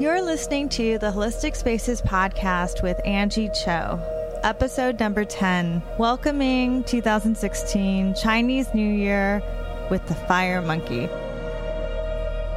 [0.00, 3.98] You're listening to the Holistic Spaces podcast with Angie Cho,
[4.44, 9.42] episode number 10, welcoming 2016 Chinese New Year
[9.90, 11.08] with the Fire Monkey.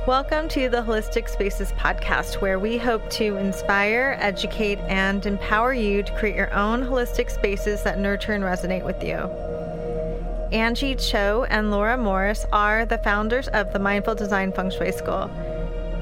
[0.06, 6.03] Welcome to the Holistic Spaces podcast, where we hope to inspire, educate, and empower you
[6.03, 9.15] to create your own holistic spaces that nurture and resonate with you.
[10.55, 15.31] Angie Cho and Laura Morris are the founders of the Mindful Design Feng Shui School.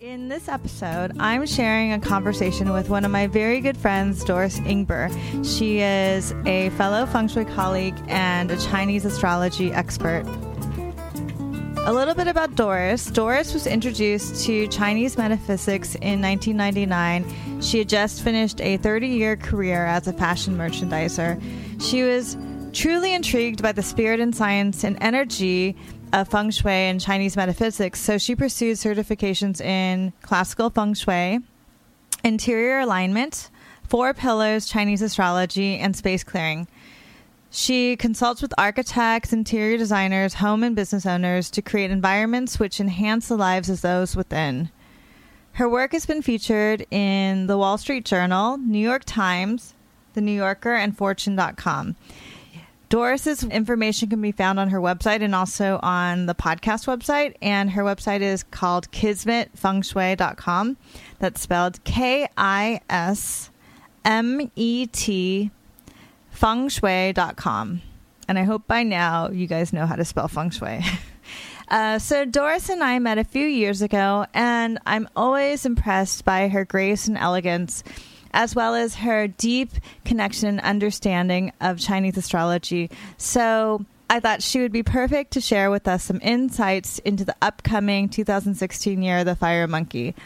[0.00, 4.58] In this episode, I'm sharing a conversation with one of my very good friends, Doris
[4.60, 5.10] Ingber.
[5.44, 10.24] She is a fellow feng shui colleague and a Chinese astrology expert.
[11.84, 13.10] A little bit about Doris.
[13.10, 17.60] Doris was introduced to Chinese metaphysics in 1999.
[17.60, 21.38] She had just finished a 30 year career as a fashion merchandiser.
[21.78, 22.38] She was
[22.72, 25.76] truly intrigued by the spirit and science and energy
[26.12, 31.40] of feng shui and Chinese metaphysics, so she pursued certifications in classical feng shui,
[32.24, 33.50] interior alignment,
[33.88, 36.68] four pillars, Chinese astrology, and space clearing.
[37.50, 43.26] She consults with architects, interior designers, home and business owners to create environments which enhance
[43.26, 44.70] the lives of those within.
[45.52, 49.74] Her work has been featured in the Wall Street Journal, New York Times,
[50.14, 51.96] The New Yorker, and Fortune.com.
[52.90, 57.36] Doris's information can be found on her website and also on the podcast website.
[57.40, 60.76] And her website is called kismetfengshui.com.
[61.20, 63.50] That's spelled K I S
[64.04, 65.52] M E T
[66.34, 67.82] fengshui.com.
[68.28, 70.80] And I hope by now you guys know how to spell feng shui.
[71.70, 76.48] Uh, so, Doris and I met a few years ago, and I'm always impressed by
[76.48, 77.84] her grace and elegance,
[78.32, 79.70] as well as her deep
[80.04, 82.90] connection and understanding of Chinese astrology.
[83.16, 87.36] So, I thought she would be perfect to share with us some insights into the
[87.40, 90.16] upcoming 2016 year of the Fire Monkey.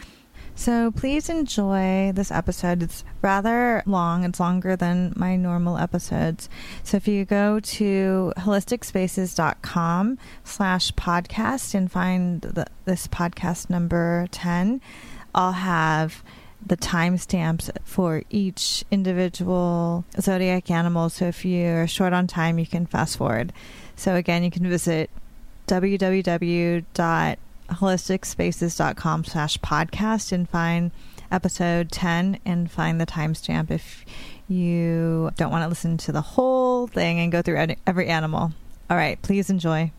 [0.55, 2.81] So please enjoy this episode.
[2.81, 4.23] It's rather long.
[4.23, 6.49] It's longer than my normal episodes.
[6.81, 14.79] So if you go to holisticspaces.com slash podcast and find the, this podcast number 10,
[15.35, 16.23] I'll have
[16.65, 21.09] the timestamps for each individual zodiac animal.
[21.09, 23.53] So if you're short on time, you can fast forward.
[23.95, 25.09] So again, you can visit
[25.67, 26.85] www
[27.69, 30.91] holisticspaces.com slash podcast and find
[31.31, 34.05] episode 10 and find the timestamp if
[34.47, 38.53] you don't want to listen to the whole thing and go through every animal.
[38.89, 39.91] All right, please enjoy.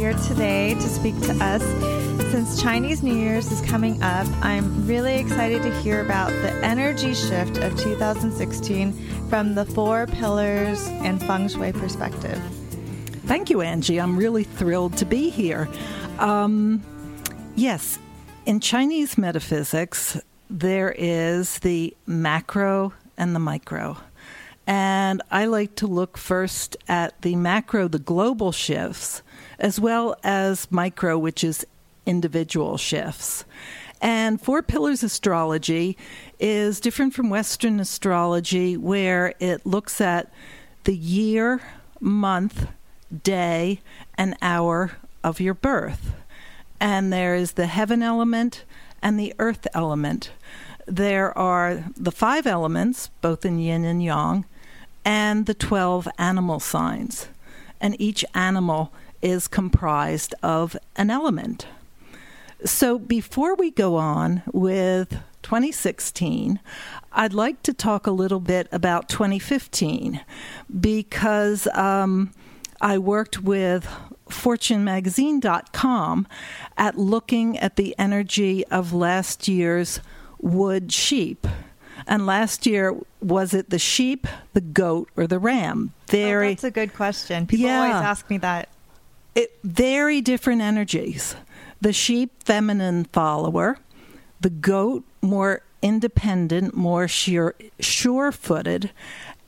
[0.00, 1.62] Here today to speak to us.
[2.32, 7.12] Since Chinese New Year's is coming up, I'm really excited to hear about the energy
[7.12, 8.94] shift of 2016
[9.28, 12.40] from the four pillars and feng shui perspective.
[13.26, 14.00] Thank you, Angie.
[14.00, 15.68] I'm really thrilled to be here.
[16.18, 16.82] Um,
[17.54, 17.98] yes,
[18.46, 20.18] in Chinese metaphysics,
[20.48, 23.98] there is the macro and the micro.
[24.66, 29.22] And I like to look first at the macro, the global shifts,
[29.60, 31.66] as well as micro, which is
[32.06, 33.44] individual shifts.
[34.00, 35.96] And Four Pillars Astrology
[36.38, 40.32] is different from Western astrology, where it looks at
[40.84, 41.60] the year,
[42.00, 42.66] month,
[43.22, 43.80] day,
[44.16, 46.12] and hour of your birth.
[46.80, 48.64] And there is the heaven element
[49.02, 50.30] and the earth element.
[50.86, 54.46] There are the five elements, both in yin and yang,
[55.04, 57.28] and the 12 animal signs.
[57.82, 58.92] And each animal
[59.22, 61.66] is comprised of an element.
[62.64, 65.10] So before we go on with
[65.42, 66.60] 2016,
[67.12, 70.20] I'd like to talk a little bit about 2015
[70.80, 72.32] because um,
[72.80, 73.88] I worked with
[74.28, 76.26] FortuneMagazine.com
[76.76, 80.00] at looking at the energy of last year's
[80.38, 81.46] wood sheep.
[82.06, 85.92] And last year, was it the sheep, the goat, or the ram?
[86.06, 86.48] Very.
[86.48, 87.46] Oh, that's a good question.
[87.46, 88.68] People yeah, always ask me that.
[89.34, 91.36] It, very different energies.
[91.80, 93.78] The sheep, feminine follower.
[94.40, 98.90] the goat more independent, more sure footed,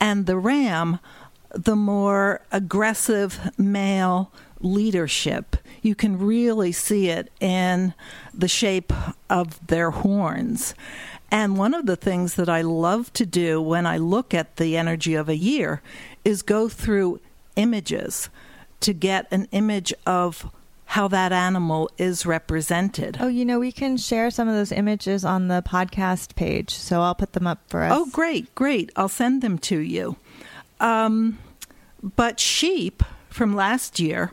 [0.01, 0.99] and the ram
[1.55, 5.57] the more aggressive male leadership.
[5.83, 7.95] You can really see it in
[8.33, 8.93] the shape
[9.29, 10.75] of their horns.
[11.31, 14.77] And one of the things that I love to do when I look at the
[14.77, 15.83] energy of a year
[16.25, 17.21] is go through
[17.57, 18.31] images
[18.83, 20.51] to get an image of
[20.93, 23.17] how that animal is represented.
[23.19, 27.01] Oh, you know, we can share some of those images on the podcast page, so
[27.01, 27.93] I'll put them up for us.
[27.95, 28.91] Oh, great, great.
[28.95, 30.17] I'll send them to you.
[30.81, 31.39] Um,
[32.03, 34.33] but sheep from last year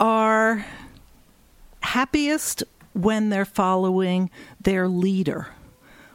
[0.00, 0.64] are
[1.80, 2.62] happiest
[2.94, 4.30] when they're following
[4.60, 5.48] their leader,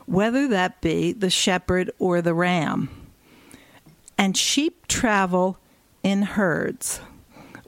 [0.07, 2.89] whether that be the shepherd or the ram.
[4.17, 5.59] And sheep travel
[6.01, 7.01] in herds.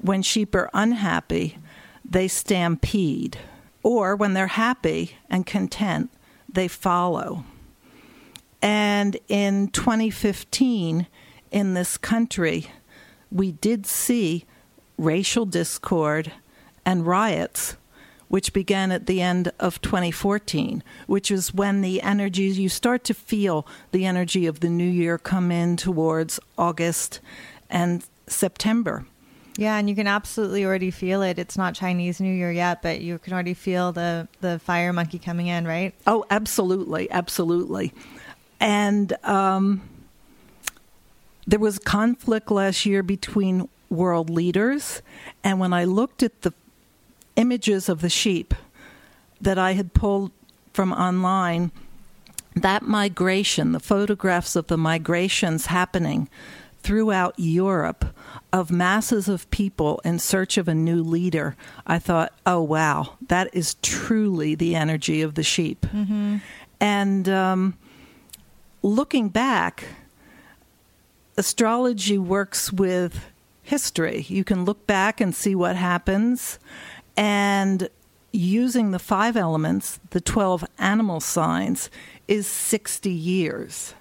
[0.01, 1.57] When sheep are unhappy,
[2.03, 3.37] they stampede.
[3.83, 6.11] Or when they're happy and content,
[6.51, 7.45] they follow.
[8.61, 11.07] And in 2015,
[11.51, 12.67] in this country,
[13.31, 14.45] we did see
[14.97, 16.31] racial discord
[16.85, 17.75] and riots,
[18.27, 23.13] which began at the end of 2014, which is when the energies, you start to
[23.13, 27.19] feel the energy of the new year come in towards August
[27.69, 29.05] and September.
[29.57, 31.37] Yeah, and you can absolutely already feel it.
[31.37, 35.19] It's not Chinese New Year yet, but you can already feel the the fire monkey
[35.19, 35.93] coming in, right?
[36.07, 37.93] Oh, absolutely, absolutely.
[38.59, 39.81] And um,
[41.45, 45.01] there was conflict last year between world leaders,
[45.43, 46.53] and when I looked at the
[47.35, 48.53] images of the sheep
[49.41, 50.31] that I had pulled
[50.73, 51.71] from online,
[52.55, 56.29] that migration, the photographs of the migrations happening
[56.83, 58.05] throughout Europe
[58.51, 61.55] of masses of people in search of a new leader,
[61.85, 65.81] I thought, oh, wow, that is truly the energy of the sheep.
[65.81, 66.37] Mm-hmm.
[66.79, 67.77] And um,
[68.81, 69.85] looking back,
[71.37, 73.25] astrology works with
[73.63, 74.25] history.
[74.27, 76.59] You can look back and see what happens.
[77.15, 77.89] And
[78.31, 81.89] using the five elements, the 12 animal signs,
[82.27, 83.93] is 60 years.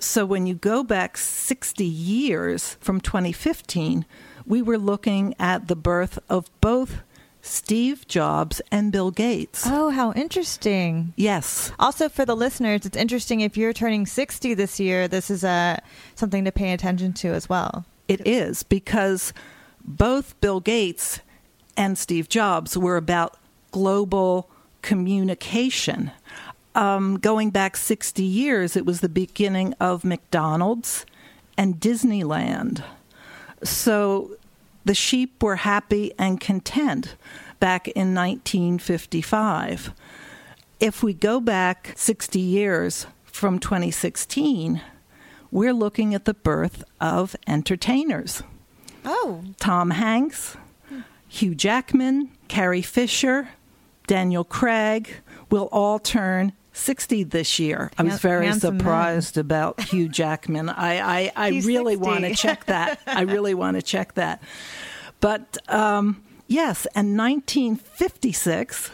[0.00, 4.06] So when you go back 60 years from 2015,
[4.46, 7.02] we were looking at the birth of both
[7.42, 9.64] Steve Jobs and Bill Gates.
[9.66, 11.12] Oh, how interesting.
[11.16, 11.72] Yes.
[11.78, 15.48] Also for the listeners, it's interesting if you're turning 60 this year, this is a
[15.48, 15.76] uh,
[16.14, 17.84] something to pay attention to as well.
[18.08, 19.32] It is because
[19.84, 21.20] both Bill Gates
[21.76, 23.36] and Steve Jobs were about
[23.70, 24.50] global
[24.82, 26.10] communication.
[26.74, 31.04] Um, going back 60 years, it was the beginning of McDonald's
[31.56, 32.84] and Disneyland.
[33.62, 34.36] So
[34.84, 37.16] the sheep were happy and content
[37.58, 39.92] back in 1955.
[40.78, 44.80] If we go back 60 years from 2016,
[45.50, 48.42] we're looking at the birth of entertainers.
[49.04, 49.42] Oh.
[49.58, 50.56] Tom Hanks,
[51.28, 53.50] Hugh Jackman, Carrie Fisher,
[54.06, 55.16] Daniel Craig
[55.50, 57.90] will all turn 60 this year.
[57.98, 59.40] I was very surprised man.
[59.40, 60.68] about Hugh Jackman.
[60.68, 63.00] I, I, I really want to check that.
[63.06, 64.42] I really want to check that.
[65.20, 68.90] But um, yes, and 1956,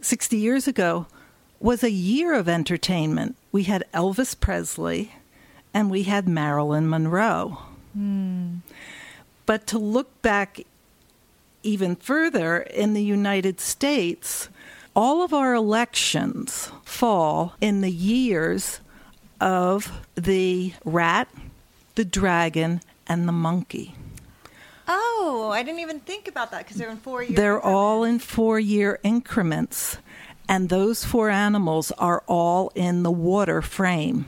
[0.00, 1.06] 60 years ago,
[1.60, 3.36] was a year of entertainment.
[3.52, 5.12] We had Elvis Presley
[5.72, 7.58] and we had Marilyn Monroe.
[7.96, 8.60] Mm.
[9.46, 10.60] But to look back
[11.62, 14.48] even further in the United States,
[14.96, 18.80] all of our elections fall in the years
[19.40, 21.28] of the rat,
[21.94, 23.94] the dragon, and the monkey.
[24.88, 27.36] Oh, I didn't even think about that because they're in four years.
[27.36, 29.98] They're all in four year increments,
[30.48, 34.26] and those four animals are all in the water frame.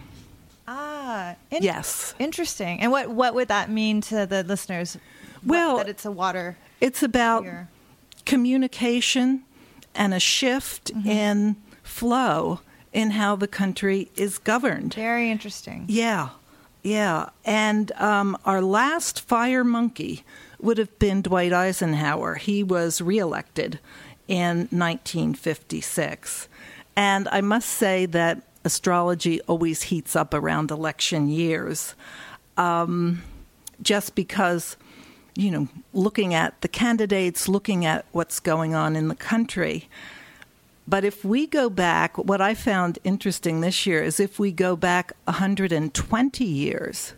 [0.67, 2.15] Ah, in- yes.
[2.19, 2.81] Interesting.
[2.81, 4.99] And what what would that mean to the listeners?
[5.47, 6.59] Well, that it's a water.
[6.81, 7.69] It's about year?
[8.27, 9.45] communication
[9.99, 11.09] and a shift mm-hmm.
[11.09, 12.61] in flow
[12.93, 14.95] in how the country is governed.
[14.95, 15.85] Very interesting.
[15.89, 16.31] Yeah,
[16.83, 17.29] yeah.
[17.45, 20.25] And um, our last fire monkey
[20.61, 22.37] would have been Dwight Eisenhower.
[22.37, 23.79] He was reelected
[24.27, 26.49] in 1956.
[26.97, 31.95] And I must say that astrology always heats up around election years.
[32.57, 33.23] Um,
[33.83, 34.77] just because
[35.39, 39.89] you know, looking at the candidates, looking at what's going on in the country.
[40.87, 44.75] But if we go back, what I found interesting this year is if we go
[44.75, 47.13] back 120 years,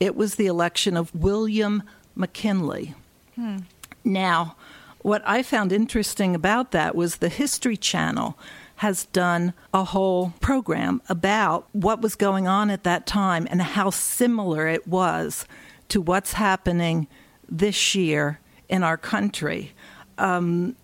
[0.00, 1.82] it was the election of William
[2.14, 2.94] McKinley.
[3.34, 3.58] Hmm.
[4.02, 4.56] Now,
[5.02, 8.38] what I found interesting about that was the History Channel
[8.76, 13.90] has done a whole program about what was going on at that time and how
[13.90, 15.44] similar it was
[15.90, 17.08] to what's happening
[17.52, 19.72] this year in our country.
[20.18, 20.74] Um,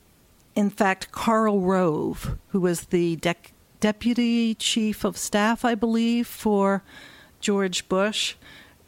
[0.54, 6.82] in fact, Karl Rove, who was the dec- deputy chief of staff, I believe, for
[7.40, 8.34] George Bush,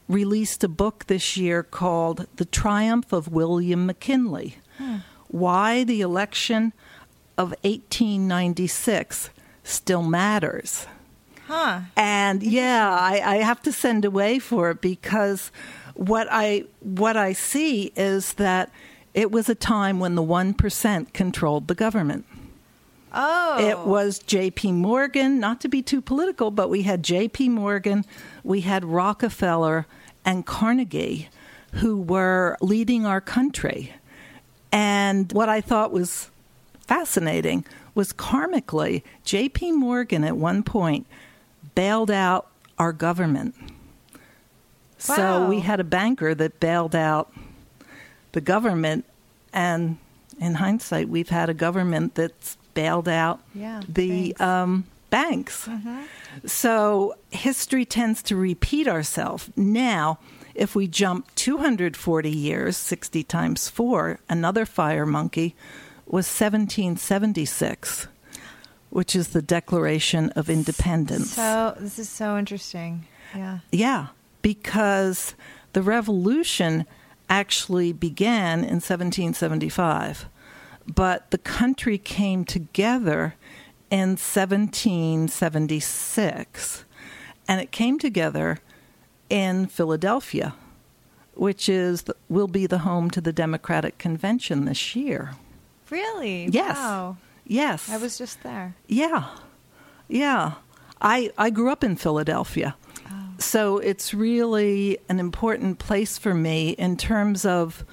[0.08, 4.56] released a book this year called The Triumph of William McKinley.
[4.76, 4.96] Hmm.
[5.28, 6.72] Why the election
[7.38, 9.30] of 1896
[9.62, 10.86] still matters.
[11.46, 11.80] Huh.
[11.96, 15.50] And yeah, I, I have to send away for it because
[16.00, 18.70] what I what I see is that
[19.12, 22.24] it was a time when the one percent controlled the government.
[23.12, 23.58] Oh.
[23.58, 24.72] It was J.P.
[24.72, 27.50] Morgan, not to be too political, but we had J.P.
[27.50, 28.06] Morgan,
[28.42, 29.86] we had Rockefeller
[30.24, 31.28] and Carnegie
[31.74, 33.92] who were leading our country.
[34.72, 36.30] And what I thought was
[36.86, 39.72] fascinating was karmically, J.P.
[39.72, 41.06] Morgan at one point
[41.74, 42.46] bailed out
[42.78, 43.54] our government.
[45.08, 45.16] Wow.
[45.16, 47.32] So we had a banker that bailed out
[48.32, 49.04] the government,
[49.52, 49.98] and
[50.38, 54.40] in hindsight, we've had a government that's bailed out Yeah, the banks.
[54.40, 55.68] um, banks.
[56.46, 59.50] So history tends to repeat ourselves.
[59.56, 60.18] Now,
[60.54, 65.54] if we jump 240 years, 60 times 4, another fire monkey
[66.06, 68.06] was 1776,
[68.90, 71.32] which is the Declaration of Independence.
[71.34, 73.06] So this is so interesting.
[73.34, 73.58] Yeah.
[73.72, 74.08] Yeah,
[74.42, 75.34] because
[75.72, 76.86] the revolution
[77.28, 80.26] actually began in 1775,
[80.86, 83.34] but the country came together
[83.90, 86.84] in 1776,
[87.48, 88.58] and it came together
[89.28, 90.54] in Philadelphia,
[91.34, 95.32] which is will be the home to the Democratic Convention this year.
[95.88, 96.46] Really?
[96.46, 96.76] Yes.
[96.76, 97.16] Wow.
[97.46, 98.76] Yes, I was just there.
[98.86, 99.26] yeah,
[100.08, 100.52] yeah.
[101.00, 102.76] I I grew up in Philadelphia,
[103.40, 107.84] so it's really an important place for me in terms of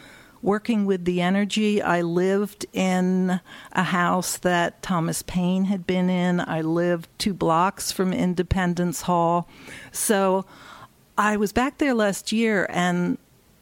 [0.42, 1.82] working with the energy.
[1.82, 3.39] I lived in
[3.72, 6.42] a house that Thomas Paine had been in.
[6.42, 9.48] I lived two blocks from Independence Hall,
[9.92, 10.46] so
[11.18, 13.18] I was back there last year and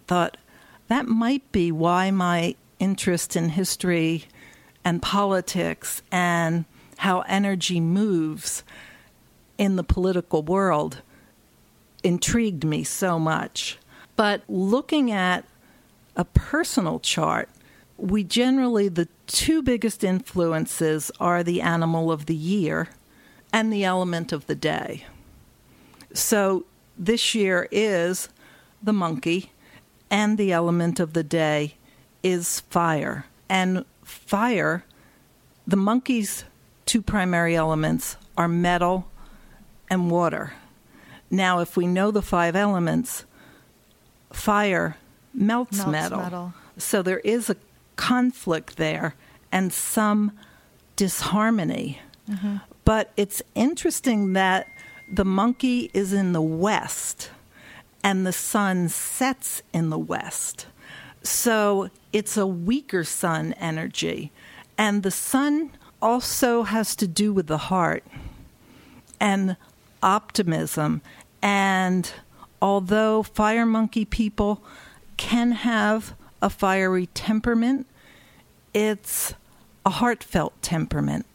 [0.08, 0.38] thought
[0.88, 4.26] that might be why my interest in history
[4.84, 6.66] and politics and
[6.98, 8.64] how energy moves
[9.58, 11.02] in the political world
[12.06, 13.78] intrigued me so much.
[14.16, 15.44] But looking at
[16.16, 17.50] a personal chart,
[17.98, 22.90] we generally, the two biggest influences are the animal of the year
[23.52, 25.06] and the element of the day.
[26.14, 26.66] So
[26.98, 28.30] this year is
[28.82, 29.52] the monkey,
[30.10, 31.76] and the element of the day
[32.22, 33.26] is fire.
[33.50, 34.86] And fire,
[35.66, 36.46] the monkey's
[36.86, 39.08] two primary elements are metal
[39.90, 40.54] and water.
[41.30, 43.26] Now, if we know the five elements,
[44.32, 44.98] fire
[45.34, 46.20] melts, Melts metal.
[46.20, 46.54] metal.
[46.78, 47.56] So there is a
[47.96, 49.16] conflict there
[49.52, 50.32] and some
[50.96, 52.00] disharmony.
[52.30, 52.58] Mm-hmm.
[52.84, 54.68] But it's interesting that
[55.12, 57.32] the monkey is in the west
[58.04, 60.68] and the sun sets in the west.
[61.24, 64.32] So it's a weaker sun energy.
[64.78, 68.04] And the sun also has to do with the heart
[69.20, 69.58] and
[70.04, 71.02] optimism.
[71.42, 72.12] And
[72.62, 74.62] although fire monkey people
[75.18, 77.88] can have a fiery temperament,
[78.74, 79.34] it's
[79.86, 81.26] a heartfelt temperament.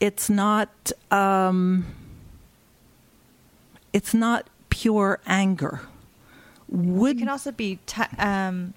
[0.00, 0.92] It's not.
[1.10, 1.86] Um,
[3.92, 5.80] it's not pure anger.
[6.70, 8.74] It can also be, t- um,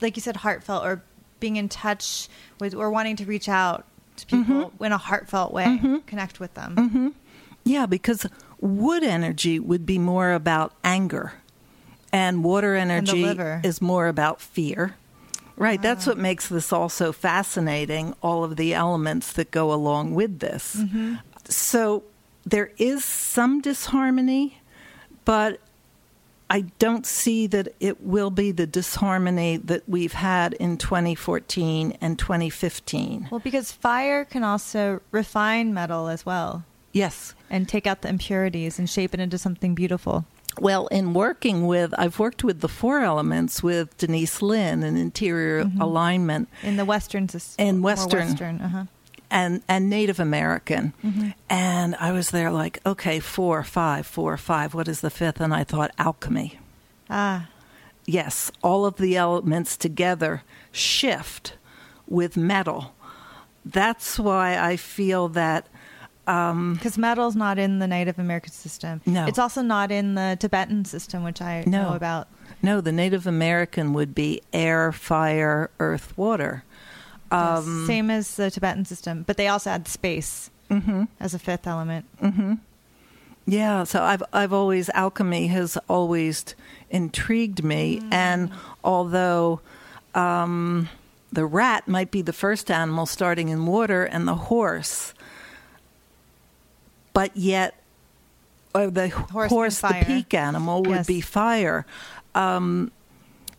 [0.00, 1.02] like you said, heartfelt or
[1.40, 2.28] being in touch
[2.60, 3.84] with or wanting to reach out
[4.16, 4.84] to people Mm-hmm.
[4.84, 7.14] in a heartfelt way, connect with them.
[7.64, 8.26] Yeah, because
[8.60, 11.34] wood energy would be more about anger,
[12.12, 13.60] and water energy liver.
[13.64, 14.96] is more about fear.
[15.56, 16.12] Right, that's ah.
[16.12, 20.76] what makes this also fascinating, all of the elements that go along with this.
[20.76, 21.16] Mm-hmm.
[21.46, 22.04] So
[22.46, 24.60] there is some disharmony,
[25.24, 25.60] but
[26.48, 32.18] I don't see that it will be the disharmony that we've had in 2014 and
[32.18, 33.28] 2015.
[33.30, 36.64] Well, because fire can also refine metal as well
[36.98, 37.34] Yes.
[37.50, 40.24] and take out the impurities and shape it into something beautiful.
[40.60, 45.70] Well, in working with, I've worked with the four elements with Denise Linn in interior
[45.80, 47.64] alignment In the Western system.
[47.66, 48.28] In Western.
[48.28, 48.84] Western, uh-huh.
[49.30, 50.92] and, and Native American.
[51.48, 54.74] And I was there like, okay, four, five, four, five.
[54.74, 55.40] What is the fifth?
[55.40, 56.58] And I thought alchemy.
[57.08, 57.48] Ah,
[58.10, 61.52] Yes, all of the elements together shift
[62.06, 62.94] with metal.
[63.66, 65.66] That's why I feel that
[66.28, 69.00] Because metal's not in the Native American system.
[69.06, 69.24] No.
[69.26, 71.84] It's also not in the Tibetan system, which I No.
[71.90, 72.28] know about.
[72.62, 76.64] no, the Native American would be air, fire, earth, water.
[77.32, 77.58] Yes.
[77.66, 81.66] Um, Same as the Tibetan system, but they also add space hmm as a fifth
[81.66, 82.04] element.
[83.46, 86.54] Yeah, so I've I've always alchemy has always
[86.90, 88.50] intrigued me, and
[88.84, 89.60] although
[90.14, 90.88] um,
[91.32, 95.14] the rat might be the first animal starting in water, and the horse,
[97.18, 97.74] but yet,
[98.74, 101.06] or the Horse horse, the peak animal would Yes.
[101.06, 101.84] be fire.
[102.34, 102.92] Um,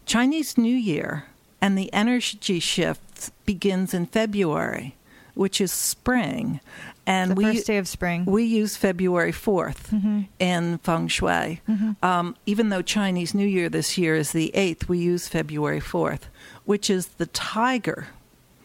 [0.06, 1.25] Chinese New Year
[1.62, 4.96] and the energy shift begins in February,
[5.34, 6.62] which is spring,
[7.06, 8.24] and the we first day of spring.
[8.25, 10.28] we use February 4th Mhm.
[10.39, 11.60] in feng shui.
[11.68, 12.01] Mhm.
[12.01, 16.28] Um, even though Chinese New Year this year is the 8th, we use February 4th,
[16.66, 18.08] which is the tiger.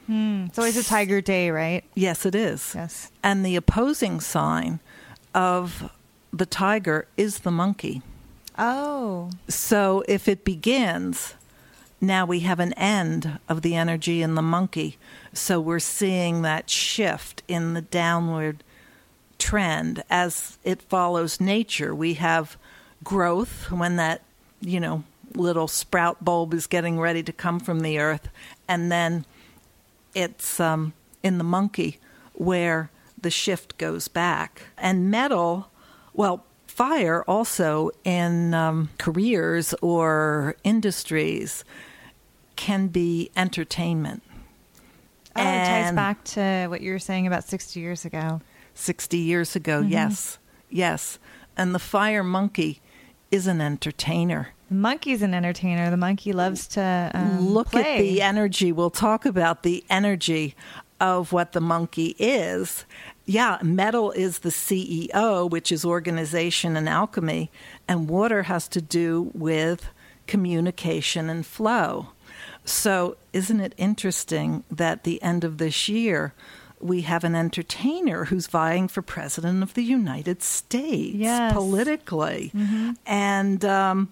[0.06, 0.44] Hmm.
[0.46, 1.84] It's always a tiger day, right?
[1.94, 2.72] Yes, it is.
[2.74, 3.10] Yes.
[3.22, 4.80] And the opposing sign
[5.34, 5.90] of
[6.32, 8.02] the tiger is the monkey.
[8.58, 9.30] Oh.
[9.48, 11.34] So if it begins,
[12.00, 14.98] now we have an end of the energy in the monkey.
[15.32, 18.62] So we're seeing that shift in the downward
[19.38, 21.94] trend as it follows nature.
[21.94, 22.56] We have
[23.02, 24.22] growth when that,
[24.60, 28.28] you know, little sprout bulb is getting ready to come from the earth.
[28.68, 29.24] And then
[30.14, 30.92] it's um,
[31.22, 31.98] in the monkey
[32.34, 32.90] where
[33.20, 34.62] the shift goes back.
[34.78, 35.70] And metal,
[36.12, 41.64] well, fire also in um, careers or industries
[42.56, 44.22] can be entertainment.
[45.36, 48.40] Oh, it ties back to what you were saying about 60 years ago.
[48.74, 49.90] 60 years ago, Mm-hmm.
[49.92, 50.38] yes,
[50.70, 51.18] yes.
[51.56, 52.80] And the fire monkey
[53.30, 54.48] is an entertainer.
[54.80, 55.90] Monkey's an entertainer.
[55.90, 57.96] The monkey loves to um, Look play.
[57.96, 58.72] at the energy.
[58.72, 60.54] We'll talk about the energy
[61.00, 62.84] of what the monkey is.
[63.26, 67.50] Yeah, metal is the CEO, which is organization and alchemy,
[67.88, 69.86] and water has to do with
[70.26, 72.08] communication and flow.
[72.66, 76.32] So, isn't it interesting that the end of this year
[76.80, 81.52] we have an entertainer who's vying for president of the United States Yes.
[81.52, 82.52] politically?
[83.06, 84.10] And um,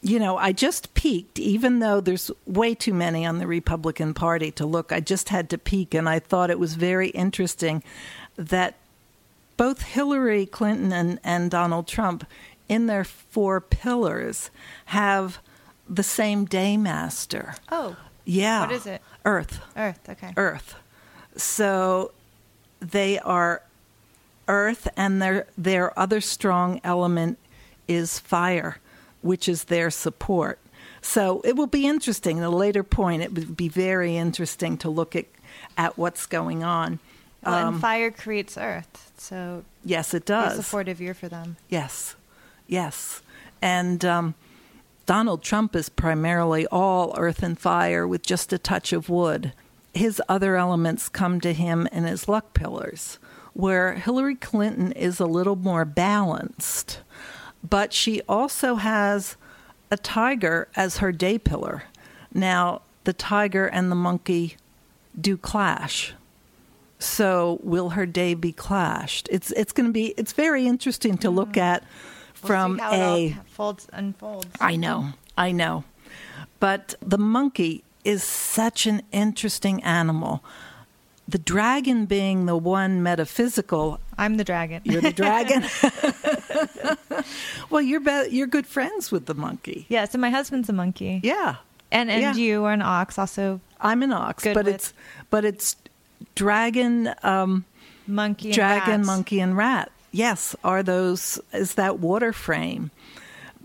[0.00, 4.50] you know, I just peeked, even though there's way too many on the Republican Party
[4.52, 4.92] to look.
[4.92, 7.82] I just had to peek, and I thought it was very interesting
[8.36, 8.76] that
[9.56, 12.26] both Hillary Clinton and, and Donald Trump,
[12.68, 14.50] in their four pillars,
[14.86, 15.38] have
[15.88, 17.54] the same day master.
[17.70, 18.62] Oh, Yeah.
[18.62, 19.02] What is it?
[19.24, 19.60] Earth.
[19.76, 20.00] Earth.
[20.08, 20.32] Okay.
[20.36, 20.74] Earth.
[21.36, 22.12] So
[22.80, 23.62] they are
[24.48, 27.38] earth, and their their other strong element
[27.88, 28.78] is fire,
[29.22, 30.58] which is their support.
[31.00, 32.38] So it will be interesting.
[32.38, 35.26] At a later point, it would be very interesting to look at
[35.76, 36.98] at what's going on.
[37.44, 40.64] Well, Um, and fire creates earth, so yes, it it's a does.
[40.66, 41.56] supportive year for them.
[41.68, 42.14] Yes,
[42.66, 43.20] yes.
[43.60, 44.34] And um,
[45.06, 49.52] Donald Trump is primarily all earth and fire with just a touch of wood.
[49.94, 53.18] His other elements come to him in his luck pillars,
[53.52, 57.00] where Hillary Clinton is a little more balanced,
[57.68, 59.36] but she also has
[59.90, 61.84] a tiger as her day pillar.
[62.32, 64.56] Now, the tiger and the monkey
[65.20, 66.14] do clash.
[66.98, 69.28] So will her day be clashed?
[69.30, 71.60] It's it's going to be it's very interesting to look hmm.
[71.60, 71.82] at
[72.42, 74.48] We'll from how a folds unfolds.
[74.60, 75.84] I know, I know.
[76.60, 80.44] But the monkey is such an interesting animal.
[81.32, 83.98] The dragon being the one metaphysical.
[84.16, 84.80] I'm the dragon.
[84.84, 85.64] You're the dragon.
[87.70, 89.86] well, you're be- you're good friends with the monkey.
[89.88, 90.04] yeah.
[90.04, 91.56] So my husband's a monkey, Yeah,
[91.90, 92.34] and and Yeah.
[92.34, 94.92] you are an ox, also I'm an ox, but with- it's
[95.30, 95.76] but it's
[96.34, 97.64] dragon, um,
[98.06, 99.06] monkey, and dragon, rats.
[99.06, 99.90] monkey, and rat.
[100.12, 102.90] Yes, are those is that water frame?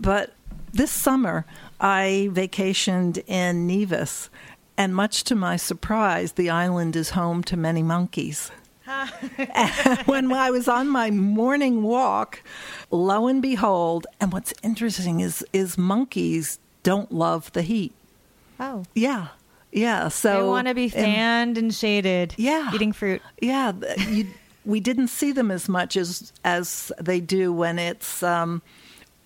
[0.00, 0.32] But
[0.72, 1.44] this summer
[1.80, 4.30] I vacationed in Nevis,
[4.78, 8.50] and much to my surprise, the island is home to many monkeys.
[10.06, 12.42] When I was on my morning walk,
[12.90, 17.92] lo and behold, and what's interesting is is monkeys don't love the heat.
[18.58, 19.28] Oh, Yeah,
[19.72, 20.08] yeah.
[20.08, 22.34] So they want to be fanned and shaded.
[22.38, 22.74] Yeah.
[22.74, 23.20] eating fruit.
[23.42, 23.72] yeah,
[24.08, 24.28] you,
[24.64, 28.62] we didn't see them as much as as they do when it's um,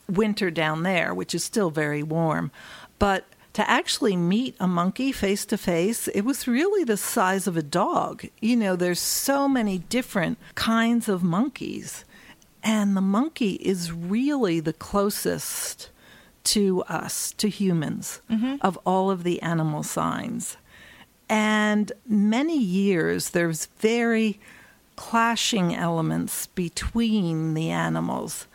[0.08, 2.50] winter down there, which is still very warm.
[2.98, 7.56] But to actually meet a monkey face to face, it was really the size of
[7.56, 8.24] a dog.
[8.40, 12.04] You know, there's so many different kinds of monkeys,
[12.62, 15.90] and the monkey is really the closest
[16.44, 18.56] to us, to humans, mm-hmm.
[18.62, 20.56] of all of the animal signs.
[21.28, 24.40] And many years there's very
[24.96, 28.46] clashing elements between the animals.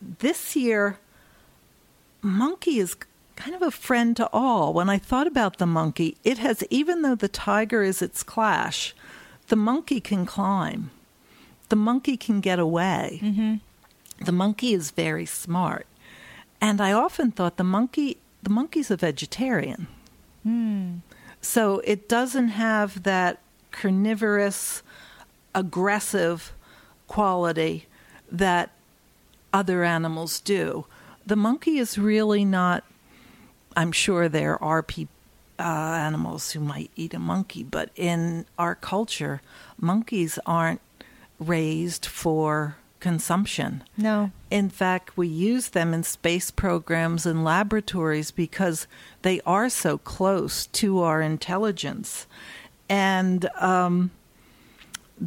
[0.00, 0.98] This year,
[2.22, 2.96] monkey is
[3.36, 4.72] kind of a friend to all.
[4.72, 8.94] When I thought about the monkey, it has, even though the tiger is its clash,
[9.48, 10.90] the monkey can climb,
[11.68, 13.20] the monkey can get away.
[13.22, 13.54] Mm-hmm.
[14.24, 15.86] The monkey is very smart.
[16.60, 19.88] And I often thought the monkey, the monkey's a vegetarian.
[20.46, 21.00] Mm.
[21.40, 23.38] So it doesn't have that
[23.70, 24.82] carnivorous,
[25.54, 26.52] aggressive
[27.08, 27.86] quality
[28.32, 28.70] that
[29.52, 30.86] other animals do.
[31.26, 32.84] The monkey is really not.
[33.76, 35.08] I'm sure there are peop
[35.58, 39.40] uh, animals who might eat a monkey, but in our culture,
[39.78, 40.80] monkeys aren't
[41.38, 43.84] raised for consumption.
[43.96, 44.32] No.
[44.50, 48.86] In fact, we use them in space programs and laboratories because
[49.22, 52.26] they are so close to our intelligence.
[52.88, 54.10] And um,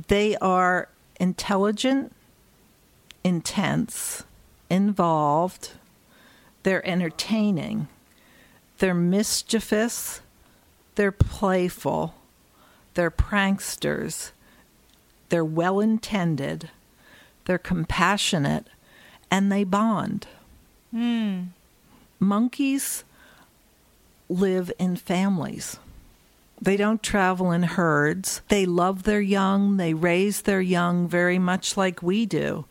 [0.07, 2.13] they are intelligent,
[3.23, 4.23] intense,
[4.69, 5.71] involved,
[6.63, 7.87] they're entertaining,
[8.79, 10.21] they're mischievous,
[10.95, 12.15] they're playful,
[12.95, 14.31] they're pranksters,
[15.29, 16.69] they're well intended
[17.49, 18.67] they're compassionate,
[19.31, 20.27] and they bond.
[20.93, 21.47] Mm.
[22.19, 23.03] Monkeys
[24.29, 25.79] live in families.
[26.61, 28.41] They don't travel in herds.
[28.49, 29.77] They love their young.
[29.77, 32.65] They raise their young very much like we do.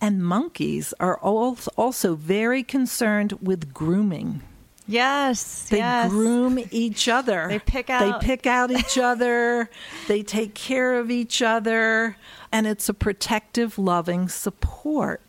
[0.00, 4.40] And monkeys are also very concerned with grooming.
[4.86, 6.10] Yes, they yes.
[6.10, 7.48] groom each other.
[7.48, 8.20] They pick out.
[8.20, 9.70] They pick out each other.
[10.08, 12.16] they take care of each other,
[12.52, 15.22] and it's a protective, loving support.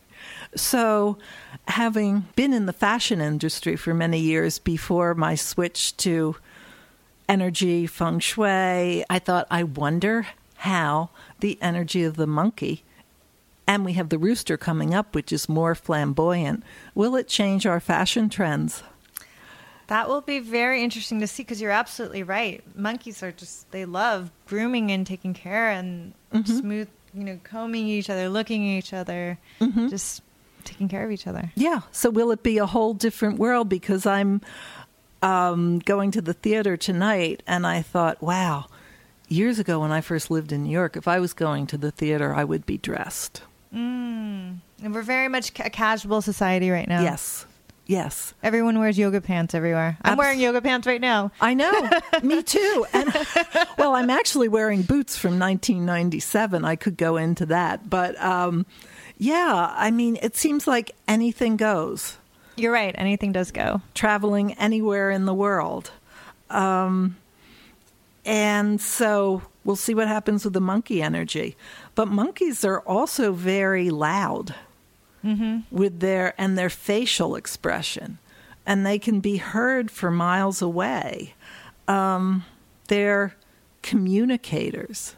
[0.55, 1.17] So,
[1.69, 6.35] having been in the fashion industry for many years before my switch to
[7.29, 12.83] energy feng shui, I thought, I wonder how the energy of the monkey
[13.67, 16.63] and we have the rooster coming up, which is more flamboyant.
[16.93, 18.83] Will it change our fashion trends?
[19.87, 22.63] That will be very interesting to see because you're absolutely right.
[22.75, 26.59] Monkeys are just, they love grooming and taking care and mm-hmm.
[26.59, 29.87] smooth, you know, combing each other, looking at each other, mm-hmm.
[29.89, 30.23] just
[30.63, 31.51] taking care of each other.
[31.55, 31.81] Yeah.
[31.91, 33.69] So will it be a whole different world?
[33.69, 34.41] Because I'm
[35.21, 38.65] um, going to the theater tonight and I thought, wow,
[39.27, 41.91] years ago when I first lived in New York, if I was going to the
[41.91, 43.43] theater, I would be dressed.
[43.73, 44.57] Mm.
[44.83, 47.01] And we're very much a casual society right now.
[47.01, 47.45] Yes.
[47.87, 48.33] Yes.
[48.41, 49.97] Everyone wears yoga pants everywhere.
[50.01, 51.31] I'm Abs- wearing yoga pants right now.
[51.39, 51.89] I know.
[52.23, 52.85] Me too.
[52.93, 53.13] And
[53.77, 56.65] well, I'm actually wearing boots from 1997.
[56.65, 58.65] I could go into that, but um,
[59.17, 62.17] yeah, I mean, it seems like anything goes.
[62.55, 62.95] You're right.
[62.97, 63.81] Anything does go.
[63.93, 65.91] Traveling anywhere in the world.
[66.49, 67.17] Um,
[68.25, 71.55] and so we'll see what happens with the monkey energy.
[71.93, 74.55] But monkeys are also very loud
[75.25, 75.59] mm-hmm.
[75.75, 78.19] with their and their facial expression,
[78.65, 81.33] and they can be heard for miles away.
[81.87, 82.45] Um,
[82.87, 83.35] they're
[83.81, 85.15] communicators.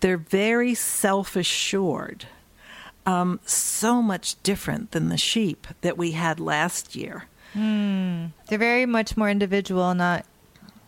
[0.00, 2.26] They're very self assured.
[3.06, 7.26] Um, so much different than the sheep that we had last year.
[7.54, 8.30] Mm.
[8.48, 9.94] They're very much more individual.
[9.94, 10.24] Not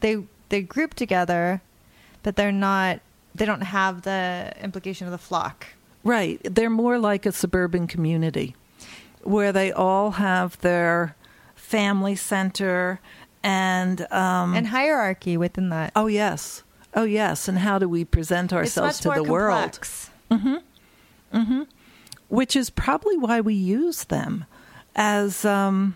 [0.00, 1.60] they they group together,
[2.22, 3.00] but they're not.
[3.34, 5.66] They don't have the implication of the flock.
[6.06, 6.40] Right.
[6.44, 8.54] They're more like a suburban community
[9.22, 11.16] where they all have their
[11.54, 13.00] family center
[13.42, 15.92] and um, and hierarchy within that.
[15.96, 16.62] Oh yes.
[16.94, 17.48] Oh yes.
[17.48, 20.10] And how do we present ourselves to the complex.
[20.30, 20.40] world?
[20.42, 21.38] Mm-hmm.
[21.38, 21.62] Mm-hmm.
[22.28, 24.44] Which is probably why we use them
[24.94, 25.94] as um,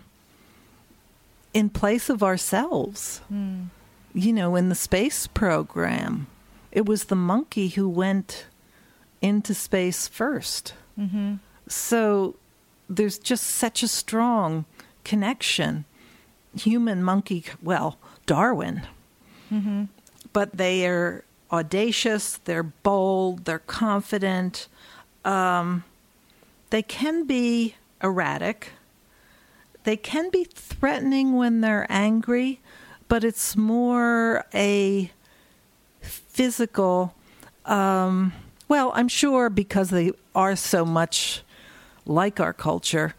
[1.53, 3.21] in place of ourselves.
[3.31, 3.67] Mm.
[4.13, 6.27] You know, in the space program,
[6.71, 8.45] it was the monkey who went
[9.21, 11.35] into space 1st mm-hmm.
[11.67, 12.35] So
[12.89, 14.65] there's just such a strong
[15.03, 15.85] connection.
[16.57, 18.81] Human monkey, well, Darwin.
[19.51, 19.85] Mm-hmm.
[20.33, 24.67] But they are audacious, they're bold, they're confident.
[25.23, 25.83] Um,
[26.69, 28.69] they can be erratic.
[29.83, 32.59] They can be threatening when they're angry,
[33.07, 35.11] but it's more a
[36.01, 37.15] physical.
[37.65, 38.33] Um,
[38.71, 41.43] well, I'm sure because they are so much
[42.05, 43.15] like our culture,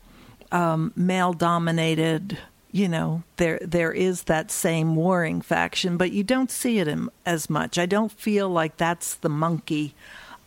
[0.51, 2.39] um, male dominated.
[2.71, 7.11] You know, there there is that same warring faction, but you don't see it in,
[7.27, 7.77] as much.
[7.77, 9.95] I don't feel like that's the monkey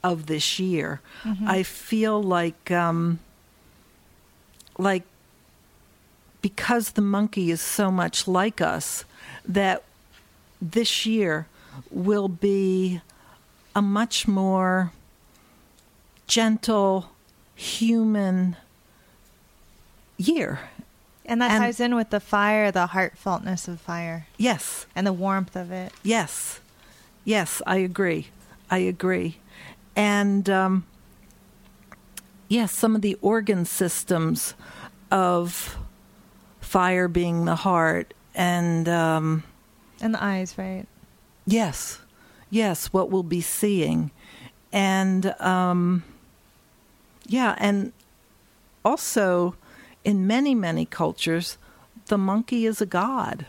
[0.03, 1.01] of this year.
[1.23, 1.49] Mm-hmm.
[1.49, 3.19] I feel like um,
[4.79, 5.03] like
[6.41, 9.05] because the monkey is so much like us
[9.47, 9.83] that
[10.59, 11.45] this year
[11.91, 13.01] will be
[13.75, 14.93] a much more
[16.27, 17.11] gentle,
[17.55, 18.55] human
[20.17, 20.59] year.
[21.25, 25.13] And that And- ties in with the fire, the heartfeltness of fire, Yes, and the
[25.13, 25.91] warmth of it.
[26.03, 26.59] yes,
[27.23, 28.27] yes, I agree.
[28.69, 29.37] I agree.
[29.95, 30.85] And um,
[32.47, 34.53] yes, some of the organ systems
[35.11, 35.77] of
[36.61, 38.87] fire being the heart and.
[38.89, 39.43] Um,
[40.01, 40.85] And the eyes, right?
[41.47, 42.01] Yes,
[42.49, 44.11] yes, what we'll be seeing.
[44.73, 46.03] And um,
[47.27, 47.91] yeah, and
[48.83, 49.55] also
[50.03, 51.57] in many, many cultures,
[52.07, 53.45] the monkey is a god.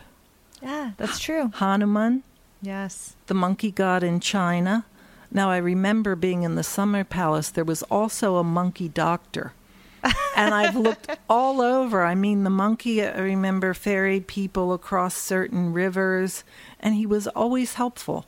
[0.61, 1.51] Yeah, that's true.
[1.55, 2.23] Hanuman,
[2.61, 3.15] Yes.
[3.27, 4.85] the monkey god in China.
[5.29, 9.53] Now, I remember being in the Summer Palace, there was also a monkey doctor.
[10.35, 12.03] and I've looked all over.
[12.03, 16.43] I mean, the monkey, I remember, ferried people across certain rivers,
[16.79, 18.25] and he was always helpful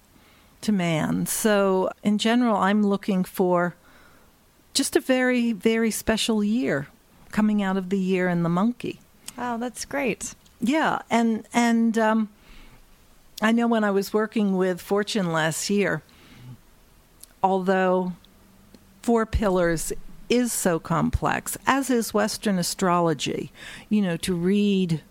[0.61, 1.25] to man.
[1.25, 3.75] So, in general, I'm looking for
[4.79, 6.87] just a very, very special year
[7.33, 9.01] coming out of the year in the monkey.
[9.37, 10.35] Wow, that's great.
[10.61, 12.29] Yeah, and and um,
[13.41, 16.01] I know when I was working with Fortune last year,
[17.43, 18.13] although
[19.01, 19.91] four pillars
[20.29, 23.51] is so complex, as is Western astrology,
[23.89, 25.01] you know, to read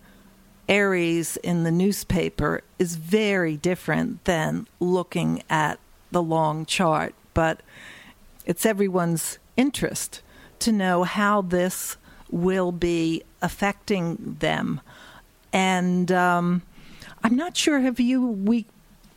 [0.67, 5.79] Aries in the newspaper is very different than looking at
[6.11, 7.61] the long chart, but
[8.47, 10.23] it's everyone's interest
[10.61, 11.97] to know how this
[12.31, 14.81] will be affecting them.
[15.53, 16.63] And um,
[17.23, 18.65] I'm not sure if you we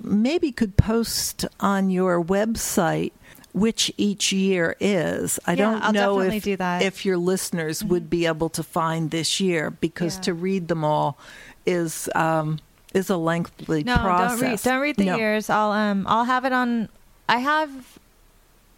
[0.04, 3.12] maybe could post on your website
[3.54, 5.38] which each year is.
[5.46, 6.80] I Yeah, don't I'll know if do that.
[6.80, 6.88] Mm-hmm.
[6.88, 10.22] if your listeners would be able to find this year because Yeah.
[10.22, 11.18] to read them all
[11.66, 12.60] is um,
[12.94, 14.40] is a lengthy No, process.
[14.40, 14.62] don't read.
[14.62, 15.18] Don't read the No.
[15.18, 15.50] years.
[15.50, 16.88] I'll um I'll have it on.
[17.28, 17.70] I have.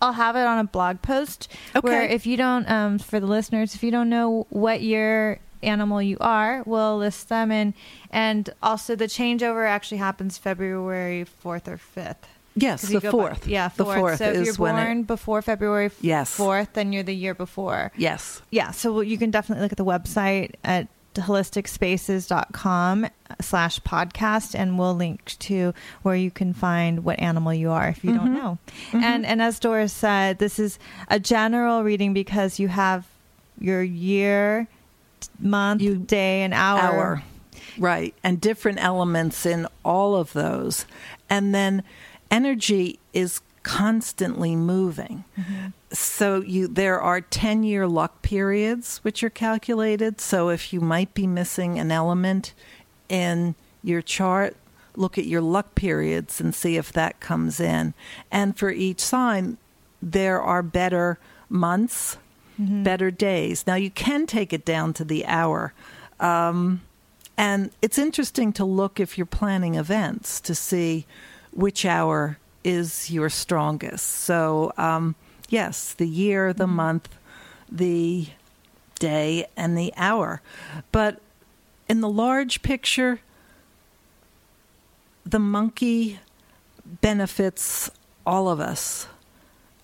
[0.03, 1.47] I'll have it on a blog post
[1.81, 6.01] where if you don't um for the listeners if you don't know what your animal
[6.01, 7.73] you are we'll list them and
[8.11, 12.15] and also the changeover actually happens February 4th or 5th
[12.55, 13.47] Yes, the go by- fourth.
[13.47, 13.97] yeah the fourth.
[13.97, 15.07] fourth so if you're born it.
[15.07, 16.37] before February Yes.
[16.37, 18.41] 4th then you're the year before Yes.
[18.51, 20.87] yeah so you can definitely look at the website at
[21.21, 23.07] holisticspaces.com
[23.41, 25.73] slash podcast and we'll link to
[26.03, 28.37] where you can find what animal you are if you don't Mhm.
[28.37, 28.57] know
[28.91, 29.01] Mhm.
[29.01, 30.77] and and as doris said this is
[31.09, 33.05] a general reading because you have
[33.59, 34.67] your year
[35.39, 37.23] month You- day and hour, hour.
[37.77, 38.13] Right.
[38.23, 40.85] And different elements in all of those.
[41.29, 41.81] And then
[42.29, 45.23] energy is constantly moving.
[45.93, 50.19] So you there are 10 year luck periods which are calculated.
[50.19, 52.53] So if you might be missing an element
[53.09, 54.55] in your chart,
[54.95, 57.93] look at your luck periods and see if that comes in.
[58.31, 59.57] And for each sign
[60.01, 62.17] there are better months,
[62.57, 63.65] better days.
[63.67, 65.73] Now you can take it down to the hour.
[66.19, 66.81] Um,
[67.37, 71.05] and it's interesting to look if you're planning events to see
[71.51, 74.05] which hour is your strongest.
[74.05, 75.15] So, um,
[75.53, 77.09] yes, the year, the month,
[77.71, 78.27] the
[78.99, 80.41] day, and the hour.
[80.91, 81.21] But
[81.87, 83.21] in the large picture,
[85.25, 86.19] the monkey
[87.01, 87.89] benefits
[88.25, 89.07] all of us.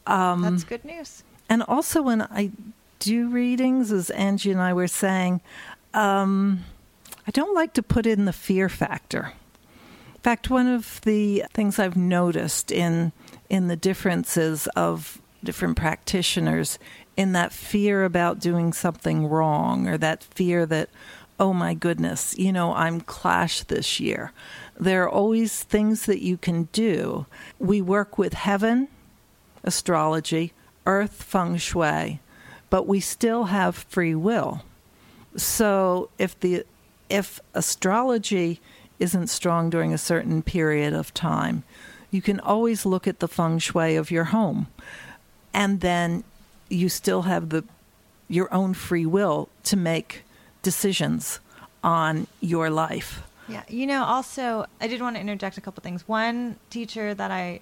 [0.06, 2.52] Um, that's good news and also, when I
[3.00, 5.42] do readings, as Angie and I were saying,
[5.96, 6.64] um,
[7.28, 9.34] I don't like to put in the fear factor.
[10.14, 13.12] In fact, one of the things I've noticed in
[13.50, 16.80] in the differences of different practitioners
[17.18, 20.90] in that fear about doing something wrong or that fear that
[21.40, 24.34] oh my goodness, you know, I'm clash this year.
[24.78, 27.26] There are always things that you can do.
[27.60, 28.90] We work with heaven,
[29.64, 30.54] astrology,
[30.86, 32.20] earth feng shui,
[32.70, 34.64] but we still have free will.
[35.36, 36.66] So if the
[37.10, 38.60] if astrology
[39.00, 41.64] isn't strong during a certain period of time,
[42.12, 44.68] you can always look at the feng shui of your home.
[45.54, 46.24] And then
[46.70, 47.64] you still have the
[48.28, 50.24] your own free will to make
[50.62, 51.40] decisions
[51.84, 53.24] on your life.
[53.48, 56.08] Yeah, you know, also, I did want to interject a couple things.
[56.08, 57.62] One teacher that I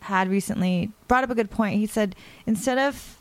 [0.00, 1.80] had recently brought up a good point.
[1.80, 2.14] He said
[2.46, 3.20] instead of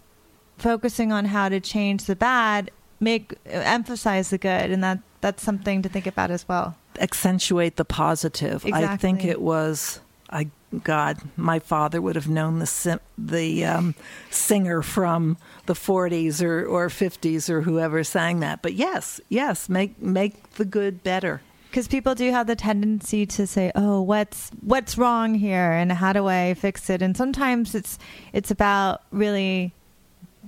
[0.57, 5.81] focusing on how to change the bad, make emphasize the good, and that that's something
[5.81, 6.77] to think about as well.
[6.99, 8.65] accentuate the positive.
[8.71, 9.99] I think it was
[10.35, 10.47] I
[10.83, 13.95] God, my father would have known the the um,
[14.29, 18.61] singer from the 40s or, or 50s or whoever sang that.
[18.61, 21.41] But yes, yes, make make the good better.
[21.69, 26.11] because people do have the tendency to say, "Oh, what's what's wrong here, and how
[26.11, 27.97] do I fix it?" And sometimes it's
[28.33, 29.73] it's about really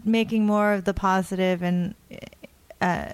[0.04, 1.96] making more of the positive and
[2.82, 3.14] uh,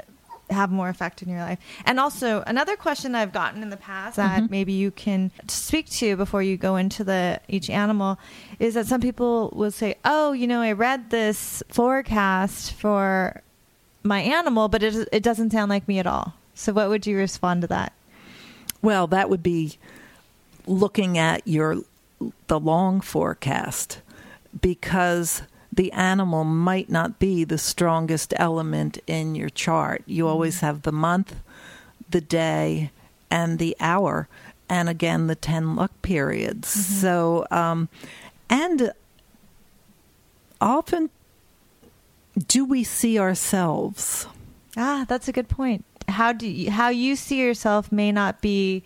[0.54, 1.60] have more effect in your life.
[1.86, 4.50] And also, another question I've gotten in the past that Mhm.
[4.50, 8.18] maybe you can speak to before you go into the each animal
[8.60, 13.42] is that some people will say, "Oh, you know, I read this forecast for
[14.04, 17.18] my animal, but it it doesn't sound like me at all." So, what would you
[17.18, 17.94] respond to that?
[18.82, 19.78] Well, that would be
[20.68, 21.78] looking at your
[22.48, 24.00] the long forecast
[24.62, 25.42] because
[25.76, 30.04] the animal might not be the strongest element in your chart.
[30.06, 31.36] You always have the month,
[32.10, 32.92] the day,
[33.32, 34.28] and the hour,
[34.70, 36.68] and again the 10 luck periods.
[36.68, 37.90] So, um,
[38.50, 38.94] and
[40.62, 41.10] often
[42.48, 44.28] do we see ourselves?
[44.78, 45.86] Ah, that's a good point.
[46.08, 48.84] How do you, how you see yourself may not be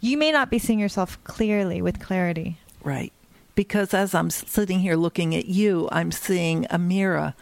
[0.00, 2.58] you may not be seeing yourself clearly with clarity.
[2.82, 3.12] Right.
[3.54, 7.34] Because as I'm sitting here looking at you, I'm seeing a mirror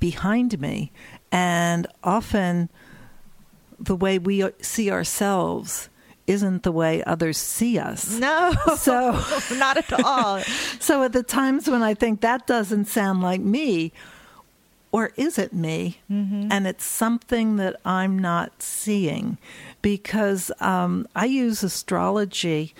[0.00, 0.92] behind me.
[1.30, 2.68] And often
[3.78, 5.88] the way we see ourselves
[6.26, 8.18] isn't the way others see us.
[8.18, 8.52] No.
[8.76, 9.12] So
[9.56, 10.40] not at all.
[10.80, 13.92] so at the times when I think that doesn't sound like me,
[14.92, 15.98] or is it me?
[16.10, 16.48] Mm-hmm.
[16.50, 19.38] And it's something that I'm not seeing
[19.82, 22.74] because um, I use astrology.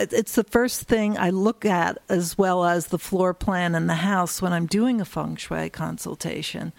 [0.00, 3.94] It's the first thing I look at, as well as the floor plan in the
[3.96, 6.72] house when I'm doing a feng shui consultation,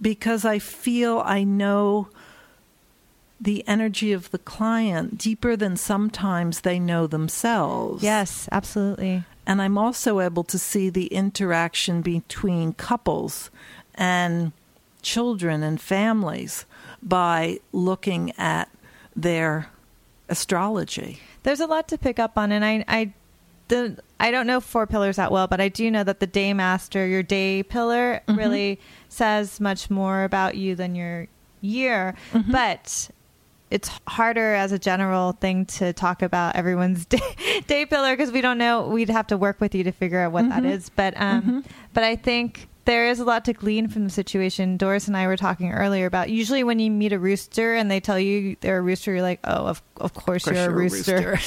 [0.00, 2.08] because I feel I know
[3.40, 8.02] the energy of the client deeper than sometimes they know themselves.
[8.02, 9.24] yes, absolutely.
[9.46, 13.50] And I'm also able to see the interaction between couples
[13.94, 14.52] and
[15.02, 16.64] children and families
[17.02, 18.70] by looking at
[19.14, 19.68] their
[20.28, 21.20] astrology.
[21.44, 23.12] There's a lot to pick up on and I I
[23.68, 26.52] the I don't know four pillars that well, but I do know that the day
[26.52, 28.36] master, your day pillar Mhm.
[28.36, 31.28] really says much more about you than your
[31.60, 32.14] year.
[32.32, 32.50] Mhm.
[32.52, 33.10] But
[33.70, 38.40] it's harder as a general thing to talk about everyone's day, day pillar because we
[38.42, 38.86] don't know.
[38.88, 40.70] We'd have to work with you to figure out what that Mhm.
[40.70, 40.90] is.
[40.90, 41.64] But um, Mhm.
[41.94, 44.76] but I think there is a lot to glean from the situation.
[44.76, 48.00] Doris and I were talking earlier about usually when you meet a rooster and they
[48.00, 51.38] tell you they're a rooster, you're like, oh, of of course, you're, a rooster.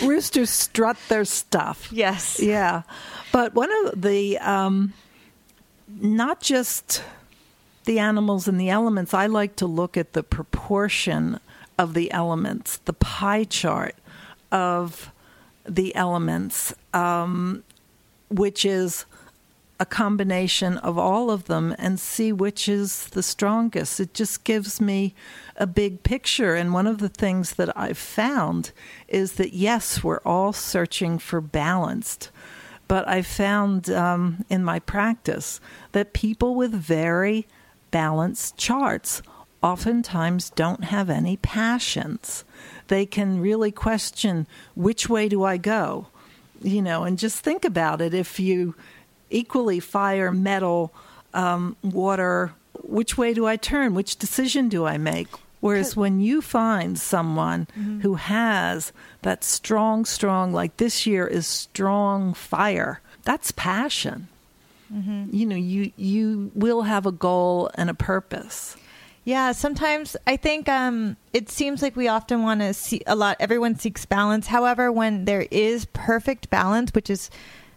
[0.02, 1.88] Roosters strut their stuff.
[1.92, 2.40] yes.
[2.40, 2.82] Yeah.
[3.32, 4.92] But one of the, um,
[6.00, 7.02] not just
[7.84, 11.40] the animals and the elements, I like to look at the proportion
[11.78, 13.94] of the elements, the pie chart
[14.52, 15.12] of
[15.64, 17.62] the elements, um,
[18.28, 19.06] which is
[19.80, 23.98] a combination of all of them and see which is the strongest.
[23.98, 25.14] It just gives me
[25.56, 26.54] a big picture.
[26.54, 28.72] And one of the things that I've found
[29.08, 32.30] is that, yes, we're all searching for balanced.
[32.88, 35.60] But I found um, in my practice
[35.92, 37.46] that people with very
[37.90, 39.22] balanced charts
[39.62, 42.44] oftentimes don't have any passions.
[42.88, 46.08] They can really question which way do I go?
[46.62, 48.12] You know, and just think about it.
[48.12, 48.74] If you
[49.30, 50.92] equally fire, metal,
[51.34, 53.94] um, water, which way do I turn?
[53.94, 55.28] Which decision do I make?
[55.60, 57.66] Whereas when you find someone
[58.00, 64.28] who has that strong, strong, like this year is strong fire, that's passion.
[65.30, 68.76] You know, you you will have a goal and a purpose.
[69.24, 73.36] Yeah, sometimes I think um, it seems like we often want to see a lot.
[73.38, 74.46] Everyone seeks balance.
[74.48, 77.30] However, when there is perfect balance, which is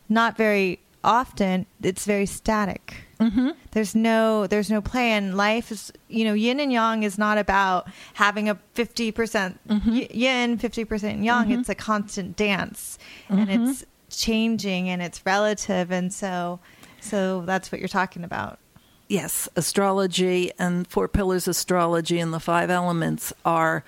[0.10, 3.06] not very often, it's very static.
[3.20, 3.50] Mm-hmm.
[3.72, 7.38] There's no there's no play, and life is you know yin and yang is not
[7.38, 10.00] about having a fifty percent mm-hmm.
[10.12, 11.46] yin, fifty percent yang.
[11.46, 11.60] Mm-hmm.
[11.60, 12.98] It's a constant dance,
[13.30, 13.64] and mm-hmm.
[13.64, 16.60] it's changing and it's relative, and so
[17.00, 18.60] so that's what you're talking about.
[19.08, 23.84] Yes, astrology and four pillars astrology and the five elements are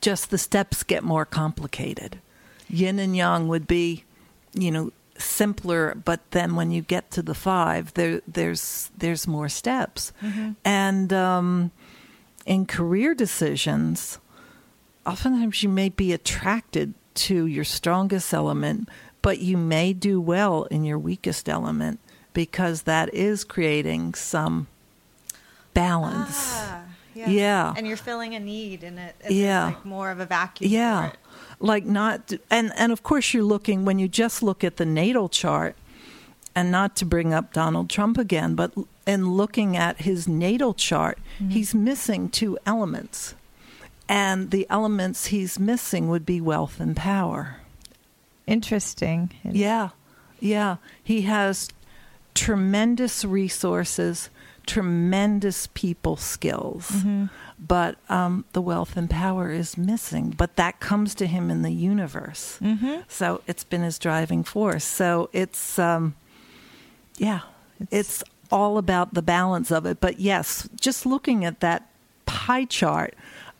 [0.00, 2.20] just the steps get more complicated.
[2.68, 4.04] Yin and yang would be,
[4.54, 9.48] you know, simpler, but then when you get to the five, there there's there's more
[9.48, 10.12] steps.
[10.64, 11.70] And um,
[12.46, 14.18] in career decisions,
[15.06, 18.88] oftentimes you may be attracted to your strongest element,
[19.22, 22.00] but you may do well in your weakest element
[22.32, 24.66] because that is creating some
[25.74, 26.52] balance.
[26.54, 26.82] Ah,
[27.14, 27.74] Yeah.
[27.76, 29.66] And you're filling a need and it it's Yeah.
[29.66, 30.70] like more of a vacuum.
[30.70, 31.12] Yeah.
[31.60, 35.28] Like not and and of course you're looking when you just look at the natal
[35.28, 35.76] chart
[36.54, 38.72] and not to bring up Donald Trump again, but
[39.06, 41.50] in looking at his natal chart, mm-hmm.
[41.50, 43.34] he's missing two elements.
[44.08, 47.58] and the elements he's missing would be wealth and power.
[48.46, 49.30] Interesting.
[49.44, 49.90] Yeah,
[50.40, 50.76] yeah.
[51.04, 51.68] He has
[52.34, 54.28] tremendous resources,
[54.74, 57.24] tremendous people skills, Mm-hmm.
[57.58, 60.34] but um, the wealth and power is missing.
[60.36, 62.58] But that comes to him in the universe.
[62.60, 63.02] Mm-hmm.
[63.08, 64.84] So it's been his driving force.
[64.84, 66.14] So it's, um,
[67.18, 67.40] yeah,
[67.90, 70.00] it's, all about the balance of it.
[70.00, 71.86] But yes, just looking at that
[72.26, 73.14] pie chart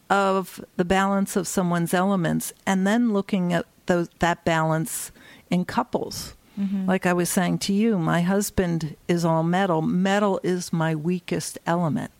[0.08, 5.12] of the balance of someone's elements and then looking at those, that balance
[5.48, 6.34] in couples.
[6.60, 6.86] Mm-hmm.
[6.86, 9.80] Like I was saying to you, my husband is all metal.
[9.82, 12.10] Metal is my weakest element.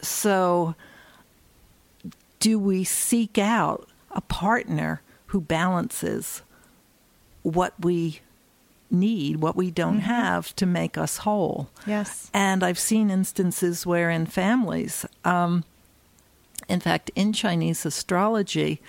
[0.00, 0.74] So,
[2.40, 6.42] do we seek out a partner who balances
[7.42, 8.20] what we
[8.90, 10.04] need, what we don't Mhm.
[10.18, 11.70] have to make us whole?
[11.86, 12.30] Yes.
[12.34, 15.64] And I've seen instances where in families, um,
[16.68, 18.80] in fact, in Chinese astrology,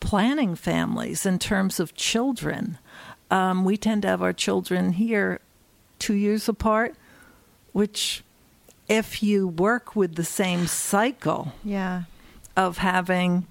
[0.00, 2.78] planning families in terms of children,
[3.30, 5.40] um, we tend to have our children here
[5.98, 6.94] two years apart,
[7.72, 8.22] which,
[8.88, 12.02] if you work with the same cycle Yeah.
[12.56, 13.46] of having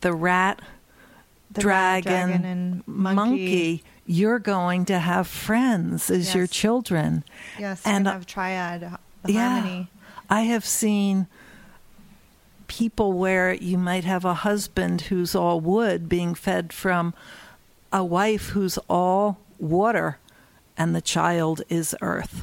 [0.00, 0.60] the rat,
[1.50, 3.14] The rat, dragon, dragon, and monkey.
[3.16, 3.84] monkey.
[4.06, 7.24] you're going to have friends as your children.
[7.58, 7.82] Yes.
[7.84, 8.96] And, have triad,
[9.26, 9.50] yeah.
[9.60, 9.88] harmony.
[10.30, 11.26] I have seen
[12.68, 17.14] people where you might have a husband who's all wood being fed from
[17.96, 20.18] a wife who's all water,
[20.76, 22.42] and the child is earth,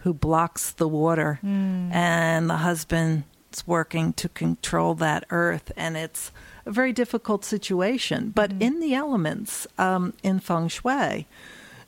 [0.00, 1.90] who blocks the water, Mm.
[1.92, 6.30] and the husband's working to control that earth, and it's
[6.66, 8.32] a very difficult situation.
[8.34, 8.60] But Mhm.
[8.60, 11.26] in the elements, um, in feng shui,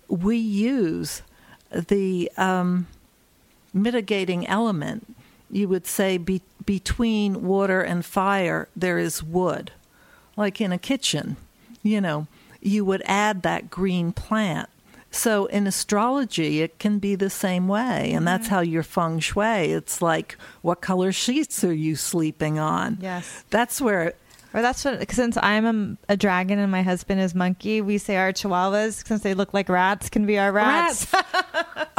[0.09, 1.20] we use
[1.70, 2.86] the um,
[3.74, 5.14] mitigating element.
[5.50, 9.72] You would say be- between water and fire, there is wood.
[10.36, 11.36] Like in a kitchen,
[11.82, 12.26] you know,
[12.67, 14.69] you would add that green plant.
[15.11, 18.12] So in astrology, it can be the same way.
[18.12, 18.51] And that's mm.
[18.51, 22.99] how your feng shui, it's like, what color sheets are you sleeping on?
[23.01, 23.45] Yes.
[23.51, 24.14] That's where
[24.57, 28.16] Or that's what, since I'm a, a dragon and my husband is monkey, we say
[28.16, 31.12] our chihuahuas, since they look like rats, can be our rats.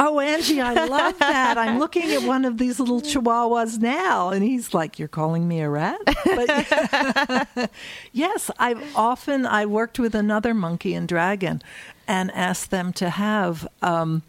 [0.00, 1.56] oh, Angie, I love that.
[1.56, 5.60] I'm looking at one of these little chihuahuas now, and he's like, "You're calling me
[5.60, 7.70] a rat?" But
[8.12, 11.62] yes, I've often I worked with another monkey and dragon,
[12.08, 13.68] and asked them to have.
[13.82, 14.24] Um,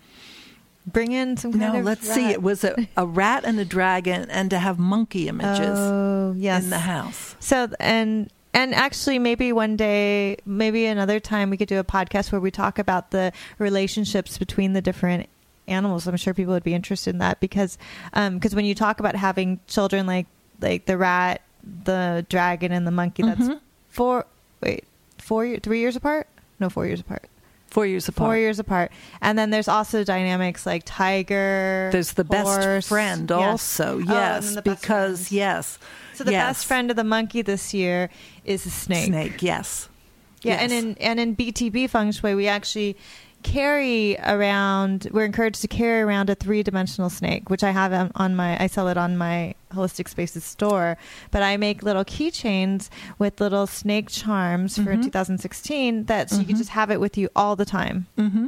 [0.92, 2.26] Bring in some kind no, of let's see.
[2.30, 6.64] It was a, a rat and a dragon, and to have monkey images Oh, yes.
[6.64, 7.36] in the house.
[7.40, 12.32] So and and actually maybe one day maybe another time we could do a podcast
[12.32, 15.30] where we talk about the relationships between the different
[15.68, 16.08] animals.
[16.08, 17.78] I'm sure people would be interested in that because
[18.14, 20.26] um because when you talk about having children like
[20.62, 21.42] like the rat,
[21.86, 23.60] the dragon and the monkey that's Mhm.
[23.90, 24.26] four
[24.62, 24.84] wait,
[25.20, 26.28] 4 year, 3 years apart?
[26.60, 27.24] No, 4 years apart.
[27.72, 28.28] Four years apart.
[28.28, 28.92] Four years apart.
[29.22, 31.90] And then there's also dynamics like tiger.
[31.92, 32.58] There's the horse.
[32.58, 33.96] best friend also.
[33.96, 35.32] Oh, and Yes, then the because friends.
[35.32, 35.80] yes.
[36.16, 36.48] So the yes.
[36.50, 38.10] best friend of the monkey this year
[38.44, 39.08] is a snake.
[39.08, 39.88] Snake, yes.
[40.42, 42.96] Yeah, and in and in BTB feng shui, we actually
[43.44, 45.08] carry around.
[45.12, 48.62] We're encouraged to carry around a three dimensional snake, which I have on, on my.
[48.62, 50.98] I sell it on my Holistic Spaces store.
[51.32, 55.04] But I make little keychains with little snake charms for Mhm.
[55.04, 56.06] 2016.
[56.06, 56.60] That so you can Mhm.
[56.60, 58.08] just have it with you all the time.
[58.18, 58.48] Mm-hmm.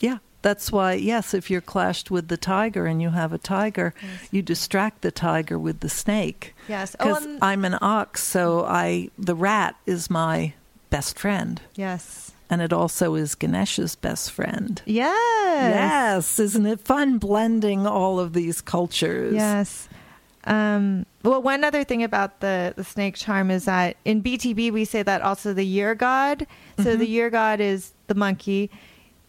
[0.00, 0.94] Yeah, that's why.
[0.94, 3.94] Yes, if you're clashed with the tiger and you have a tiger,
[4.30, 6.54] you distract the tiger with the snake.
[6.68, 6.96] Yes.
[6.98, 10.54] Oh, Because and- I'm an ox, so I the rat is my
[10.90, 12.29] best friend, yes.
[12.50, 14.82] And it also is Ganesh's best friend.
[14.84, 15.74] Yes.
[15.74, 19.34] Yes, isn't it fun blending all of these cultures?
[19.34, 19.88] Yes.
[20.44, 24.84] Um, well, one other thing about the, the snake charm is that in BTB we
[24.86, 26.46] say that also the year god.
[26.78, 26.98] So Mhm.
[26.98, 28.70] the year god is the monkey,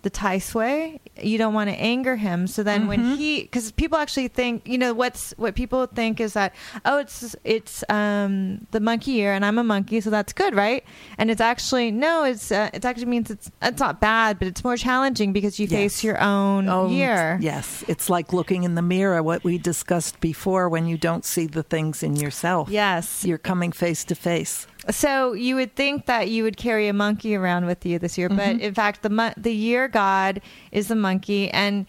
[0.04, 1.00] the Tai Sui.
[1.22, 2.48] You don't want to anger him.
[2.48, 3.18] So then when Mhm.
[3.18, 6.54] he, because people actually think, you know, what's what people think is that
[6.86, 10.84] oh, it's it's um the monkey year and I'm a monkey, so that's good, right?
[11.18, 14.64] And it's actually no, it's uh, it actually means it's it's not bad, but it's
[14.64, 15.80] more challenging because you Yes.
[15.80, 17.38] face your own Oh, year.
[17.42, 21.46] Yes, it's like looking in the mirror, what we discussed before when you don't see
[21.46, 22.70] the things in yourself.
[22.70, 23.24] Yes.
[23.26, 24.68] You're coming face to face.
[24.90, 28.30] So you would think that you would carry a monkey around with you this year,
[28.30, 28.60] but Mhm.
[28.62, 31.86] in fact, the mon- the year god is the monkey, and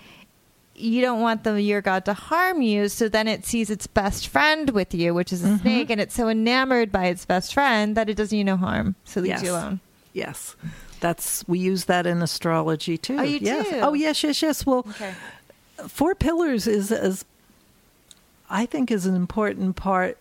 [0.74, 2.88] you don't want the year god to harm you.
[2.88, 5.60] So then it sees its best friend with you, which is a Mhm.
[5.62, 8.94] snake, and it's so enamored by its best friend that it does you no harm.
[9.04, 9.42] So leaves Yes.
[9.42, 9.80] you alone.
[10.12, 10.54] Yes.
[11.00, 13.16] That's we use that in astrology too.
[13.18, 13.68] Oh, you yes.
[13.70, 13.76] do?
[13.80, 14.66] Oh yes, yes, yes.
[14.66, 15.14] Well, Okay.
[15.88, 17.24] four pillars is as
[18.50, 20.18] I think is an important part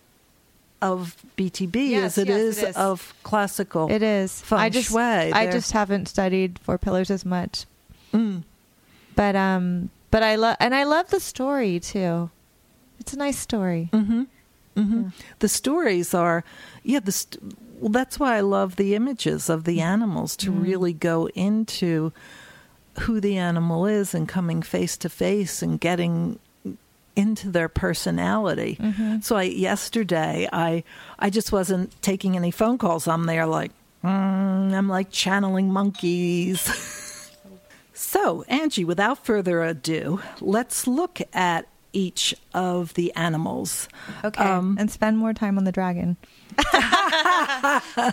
[0.82, 2.76] of BTB Yes, as it yes, is it is.
[2.76, 3.90] of classical.
[3.90, 4.40] It is.
[4.42, 5.00] Feng I just shui.
[5.00, 7.64] I They're- just haven't studied Four Pillars as much.
[8.12, 8.42] Mm.
[9.16, 12.30] But um but I love and I love the story too.
[13.00, 13.88] It's a nice story.
[13.92, 14.22] Mm-hmm.
[14.76, 15.02] Mm-hmm.
[15.02, 15.08] Yeah.
[15.40, 16.44] The stories are,
[16.82, 17.00] yeah.
[17.00, 17.42] The st-
[17.80, 20.62] well, that's why I love the images of the animals to Mhm.
[20.62, 22.12] really go into
[23.00, 26.38] who the animal is and coming face to face and getting
[27.16, 28.76] into their personality.
[28.80, 29.22] Mhm.
[29.22, 30.84] So I yesterday I
[31.18, 33.06] I just wasn't taking any phone calls.
[33.08, 34.08] I'm there like mm,
[34.74, 36.60] I'm like channeling monkeys.
[37.94, 43.86] so Angie, without further ado, let's look at each of the animals.
[44.24, 44.42] Okay.
[44.42, 46.16] Um, and spend more time on the dragon.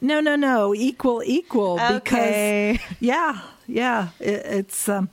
[0.00, 1.78] No, no, no, equal, equal.
[1.80, 2.78] Okay.
[2.78, 5.10] Because yeah, yeah, it, it's um,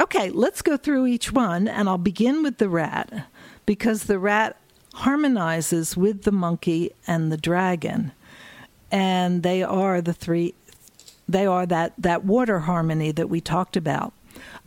[0.00, 0.30] okay.
[0.30, 3.26] Let's go through each one, and I'll begin with the rat
[3.66, 4.56] because the rat
[4.94, 8.12] harmonizes with the monkey and the dragon,
[8.90, 10.54] and they are the three.
[11.28, 14.12] They are that that water harmony that we talked about.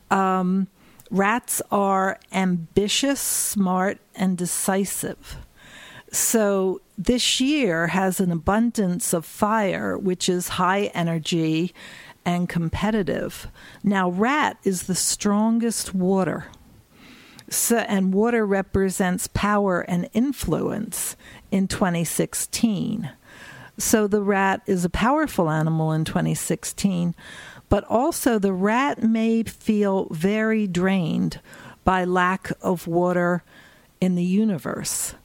[0.09, 0.67] Um,
[1.09, 5.37] rats are ambitious, smart, and decisive.
[6.11, 11.73] So this year has an abundance of fire, which is high energy
[12.27, 13.47] and competitive.
[13.85, 16.47] Now, rat is the strongest water.
[17.49, 21.15] So, and water represents power and influence
[21.51, 23.09] in 2016.
[23.77, 27.15] So the rat is a powerful animal in 2016,
[27.69, 31.39] but also the rat may feel very drained
[31.85, 33.41] by lack of water
[34.01, 35.15] in the universe.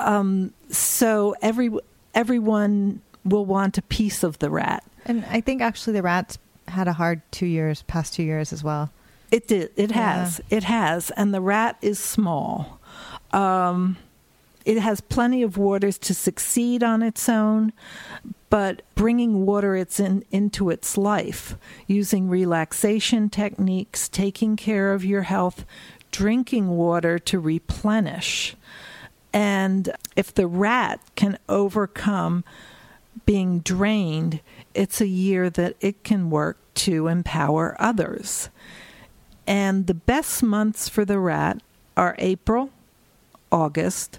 [0.00, 1.70] Um, so every
[2.12, 4.82] everyone will want a piece of the rat.
[5.06, 6.38] And I think actually the rats
[6.68, 8.90] had a hard two years, past two years as well.
[9.30, 9.70] It did.
[9.76, 10.20] It Yeah.
[10.20, 10.40] has.
[10.50, 11.10] It has.
[11.10, 12.80] And the rat is small.
[13.32, 13.96] Um,
[14.64, 17.72] it has plenty of waters to succeed on its own,
[18.48, 25.22] but bringing water it's in, into its life, using relaxation techniques, taking care of your
[25.22, 25.66] health,
[26.10, 28.56] drinking water to replenish.
[29.32, 32.44] And if the rat can overcome
[33.26, 34.40] being drained,
[34.74, 38.50] it's a year that it can work to empower others.
[39.46, 41.62] And the best months for the rat
[41.96, 42.70] are April,
[43.52, 44.18] August,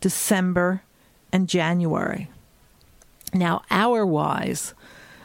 [0.00, 0.82] December,
[1.32, 2.30] and January.
[3.34, 4.74] Now, hour wise,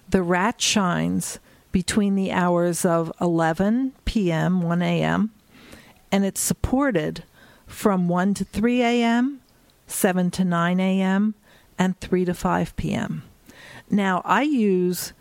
[0.10, 1.40] the rat shines
[1.72, 5.32] between the hours of 11 p.m., 1 a.m.,
[6.12, 7.24] and it's supported
[7.68, 9.42] from 1 to 3 a.m.,
[9.88, 11.36] 7 to 9 a.m.,
[11.78, 13.24] and 3 to 5 p.m.
[13.92, 15.14] Now, I use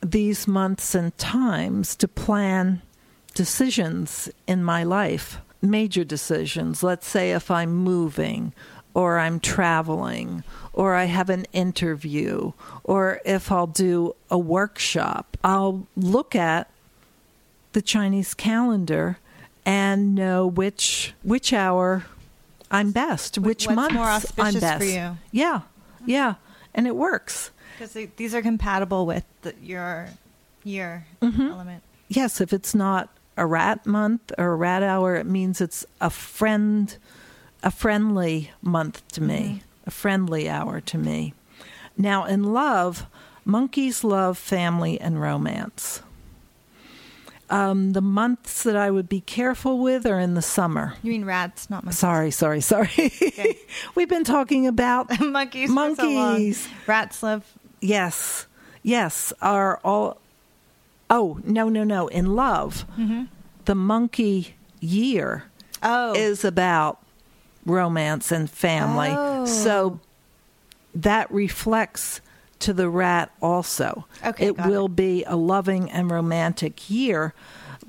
[0.00, 2.80] these months and times to plan
[3.34, 6.82] decisions in my life, major decisions.
[6.82, 8.52] Let's say if I'm moving
[8.94, 12.52] or I'm traveling or I have an interview
[12.84, 16.70] or if I'll do a workshop, I'll look at
[17.72, 19.18] the Chinese calendar
[19.66, 22.06] and know which which hour
[22.70, 24.78] I'm best, which What's month I'm best.
[24.78, 25.16] for you?
[25.30, 25.62] Yeah,
[26.06, 26.34] yeah,
[26.74, 27.50] and it works.
[27.78, 30.08] Because these are compatible with the, your
[30.64, 31.50] year Mhm.
[31.50, 31.82] element.
[32.08, 36.10] Yes, if it's not a rat month or a rat hour, it means it's a
[36.10, 36.96] friend,
[37.62, 41.34] a friendly month to me, a friendly hour to me.
[41.96, 43.06] Now, in love,
[43.44, 46.02] monkeys love family and romance.
[47.50, 50.94] Um, the months that I would be careful with are in the summer.
[51.02, 51.98] You mean rats, not monkeys?
[51.98, 52.90] Sorry, sorry, sorry.
[53.94, 55.70] We've been talking about monkeys.
[55.72, 56.14] for so long.
[56.32, 56.68] Monkeys.
[56.86, 57.46] Rats love.
[57.80, 58.46] Yes,
[58.82, 60.18] yes, are all.
[61.10, 62.08] Oh no, no, no!
[62.08, 62.84] In love,
[63.64, 65.44] the monkey year
[65.82, 66.98] Oh, is about
[67.64, 69.10] romance and family.
[69.10, 69.44] Oh.
[69.46, 70.00] So
[70.94, 72.20] that reflects
[72.60, 74.06] to the rat also.
[74.24, 74.96] Okay, it will it.
[74.96, 77.34] be a loving and romantic year.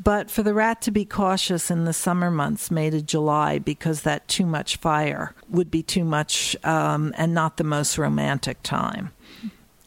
[0.02, 4.04] But for the rat to be cautious in the summer months, May to July, because
[4.04, 9.12] that too much fire would be too much um, and not the most romantic time.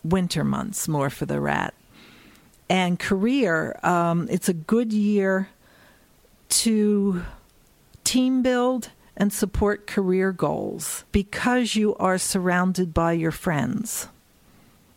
[0.05, 1.75] Winter months, more for the rat.
[2.69, 5.49] And career, um, it's a good year
[6.49, 7.23] to
[8.05, 14.09] team build and support career goals because you are surrounded by your friends,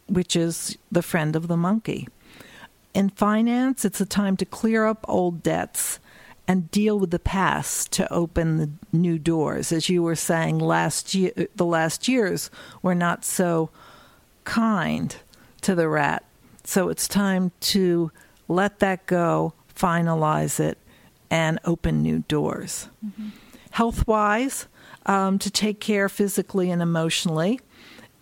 [0.08, 2.08] which is the friend of the monkey.
[2.93, 5.99] In finance, it's a time to clear up old debts
[6.47, 9.72] and deal with the past to open the new doors.
[9.72, 12.49] As you were saying last year, the last years
[12.82, 13.70] were not so
[14.46, 15.16] kind
[15.62, 16.24] to the rat.
[16.64, 18.12] So it's time to
[18.48, 20.78] let that go, finalize it,
[21.30, 22.89] and open new doors.
[23.72, 24.68] health wise,
[25.06, 27.60] um, to take care physically and emotionally.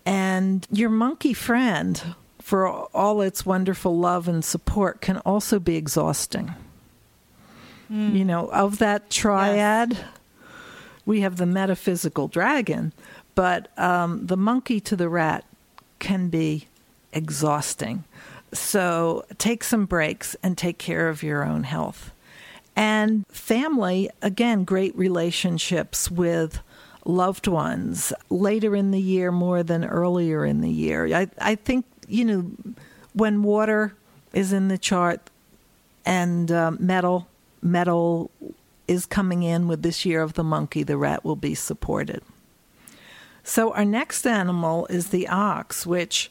[0.04, 2.02] And your monkey friend,
[2.42, 6.52] for all its wonderful love and support, can also be exhausting.
[7.90, 8.16] Mm.
[8.16, 10.04] You know, of that triad, yes.
[11.06, 12.92] we have the metaphysical dragon,
[13.36, 15.44] but um, the monkey to the rat
[16.04, 16.68] can be
[17.14, 18.04] exhausting.
[18.52, 22.12] So take some breaks and take care of your own health.
[22.76, 26.60] And family, again, great relationships with
[27.06, 31.06] loved ones later in the year more than earlier in the year.
[31.06, 32.74] I, I think, you know,
[33.14, 33.94] when water
[34.34, 35.30] is in the chart
[36.04, 37.28] and uh, metal,
[37.62, 38.30] metal
[38.86, 42.22] is coming in with this year of the monkey, the rat will be supported.
[43.44, 46.30] So our next animal is the ox, which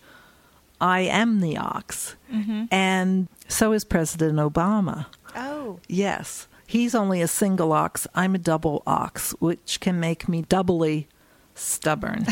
[0.82, 2.16] I am the ox.
[2.32, 2.66] Mm-hmm.
[2.72, 5.06] And so is President Obama.
[5.36, 5.80] Oh.
[5.88, 6.48] Yes.
[6.66, 8.08] He's only a single ox.
[8.16, 11.08] I'm a double ox, which can make me doubly
[11.54, 12.26] stubborn.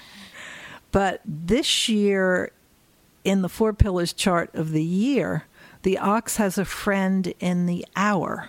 [0.90, 2.50] but this year,
[3.24, 5.44] in the Four Pillars chart of the year,
[5.82, 8.48] the ox has a friend in the hour.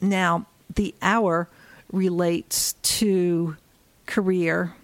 [0.00, 1.48] Now, the hour
[1.92, 3.56] relates to
[4.06, 4.74] career,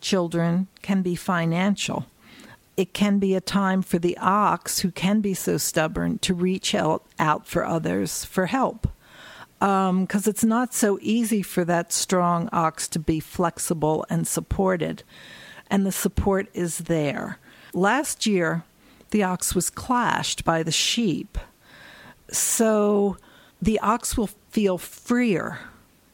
[0.00, 2.06] children, can be financial
[2.80, 6.74] it can be a time for the ox who can be so stubborn to reach
[6.74, 8.88] out, out for others for help.
[9.58, 15.02] Because um, it's not so easy for that strong ox to be flexible and supported.
[15.70, 17.38] And the support is there.
[17.74, 18.64] Last year,
[19.10, 21.36] the ox was clashed by the sheep.
[22.30, 23.18] So
[23.60, 25.58] the ox will feel freer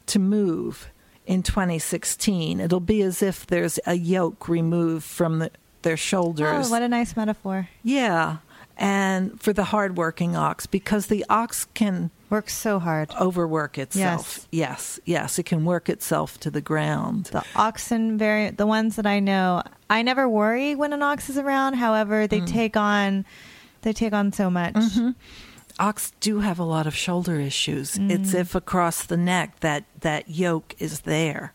[0.07, 0.89] to move
[1.27, 2.61] in 2016.
[2.61, 5.51] It'll be as if there's a yoke removed from the
[5.87, 6.67] their shoulders.
[6.67, 7.69] Oh, what a nice metaphor.
[7.85, 8.39] Yeah.
[8.77, 14.49] And for the hardworking ox, because the ox can work so hard, overwork itself.
[14.51, 17.27] Yes, yes, yes it can work itself to the ground.
[17.27, 21.39] The oxen, very the ones that I know, I never worry when an ox is
[21.39, 21.75] around.
[21.75, 22.49] However, they mm.
[22.49, 23.25] take on,
[23.83, 24.75] they take on so much.
[24.75, 25.11] Mm-hmm.
[25.79, 27.97] Ox do have a lot of shoulder issues.
[27.97, 28.11] Mm.
[28.11, 31.53] It's if across the neck that that yoke is there,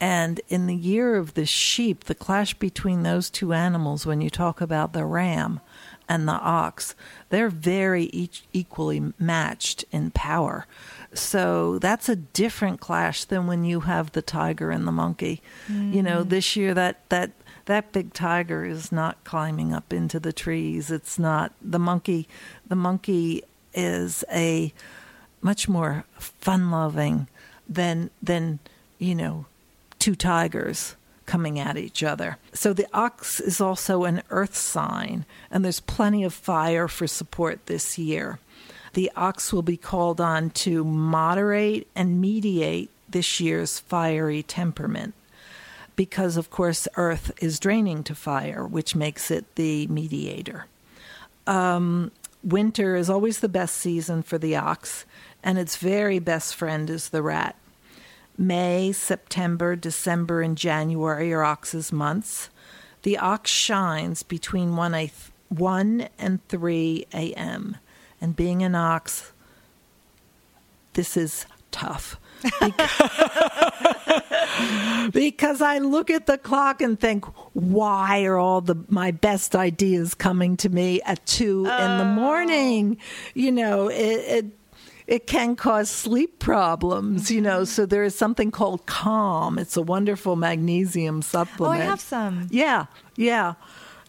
[0.00, 4.30] and in the year of the sheep, the clash between those two animals, when you
[4.30, 5.60] talk about the ram
[6.08, 6.94] and the ox,
[7.30, 10.66] they're very each equally matched in power.
[11.14, 15.40] So that's a different clash than when you have the tiger and the monkey.
[15.68, 15.92] Mm-hmm.
[15.94, 16.28] You know, mm.
[16.28, 17.30] this year that that
[17.66, 20.90] that big tiger is not climbing up into the trees.
[20.90, 22.28] It's not the monkey.
[22.66, 23.42] The monkey
[23.74, 24.72] is a
[25.40, 27.28] much more fun-loving
[27.68, 28.58] than than
[28.98, 29.46] you know
[29.98, 30.96] two tigers
[31.26, 32.36] coming at each other.
[32.52, 37.66] So the ox is also an earth sign, and there's plenty of fire for support
[37.66, 38.38] this year.
[38.92, 45.14] The ox will be called on to moderate and mediate this year's fiery temperament
[45.96, 50.66] because, of course, earth is draining to fire, which makes it the mediator.
[51.46, 52.10] Um,
[52.44, 55.04] winter is always the best season for the ox,
[55.42, 57.56] and its very best friend is the rat.
[58.36, 62.50] May, September, December, and January are ox's months.
[63.02, 65.12] The ox shines between 1, a,
[65.48, 67.76] 1 and 3 a.m.
[68.20, 69.32] And being an ox,
[70.94, 72.16] this is tough.
[75.12, 80.14] because I look at the clock and think, why are all the my best ideas
[80.14, 81.84] coming to me at two oh.
[81.84, 82.98] in the morning?
[83.34, 84.46] You know, it, it
[85.06, 87.64] it can cause sleep problems, you know.
[87.64, 89.58] So there is something called Calm.
[89.58, 91.80] It's a wonderful magnesium supplement.
[91.80, 92.48] Oh, I have some.
[92.50, 93.54] Yeah, yeah,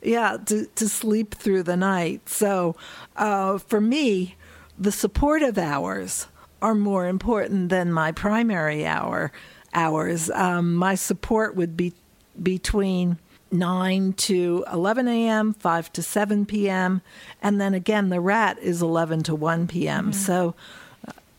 [0.02, 0.38] yeah.
[0.46, 2.30] To to sleep through the night.
[2.30, 2.76] So
[3.18, 4.36] uh, for me,
[4.78, 6.28] the supportive hours
[6.62, 9.32] are more important than my primary hour
[9.74, 10.30] hours.
[10.32, 11.94] Um, my support would be
[12.42, 13.18] between
[13.52, 17.02] 9 to 11 a.m., 5 to 7 p.m.,
[17.42, 20.06] and then again, the rat is 11 to 1 p.m.
[20.06, 20.12] Mm-hmm.
[20.14, 20.56] So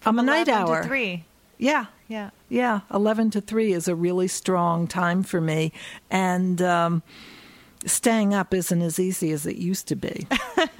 [0.04, 0.82] I'm a night hour.
[0.82, 1.24] To three.
[1.58, 1.86] Yeah.
[2.08, 2.30] Yeah.
[2.48, 2.80] Yeah.
[2.92, 5.72] 11 to 3 is a really strong time for me.
[6.10, 7.02] And um,
[7.84, 10.26] staying up isn't as easy as it used to be.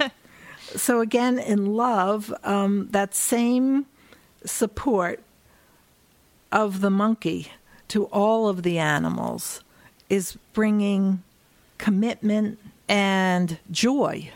[0.75, 3.85] so, again, in love, um, that same
[4.47, 5.21] support
[6.51, 7.51] of the monkey
[7.89, 9.63] to all of the animals
[10.09, 11.23] is bringing
[11.77, 14.31] commitment and joy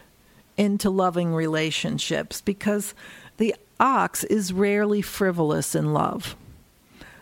[0.58, 2.94] into loving relationships because
[3.38, 6.36] the ox is rarely frivolous in love.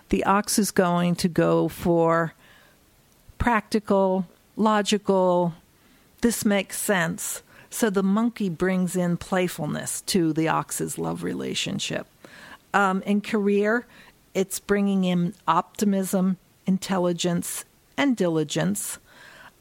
[0.09, 2.33] The ox is going to go for
[3.37, 4.27] practical,
[4.57, 5.53] logical,
[6.21, 7.41] this makes sense.
[7.69, 12.07] So the monkey brings in playfulness to the ox's love relationship.
[12.73, 13.85] Um, in career,
[14.33, 17.65] it's bringing in optimism, intelligence,
[17.97, 18.99] and diligence.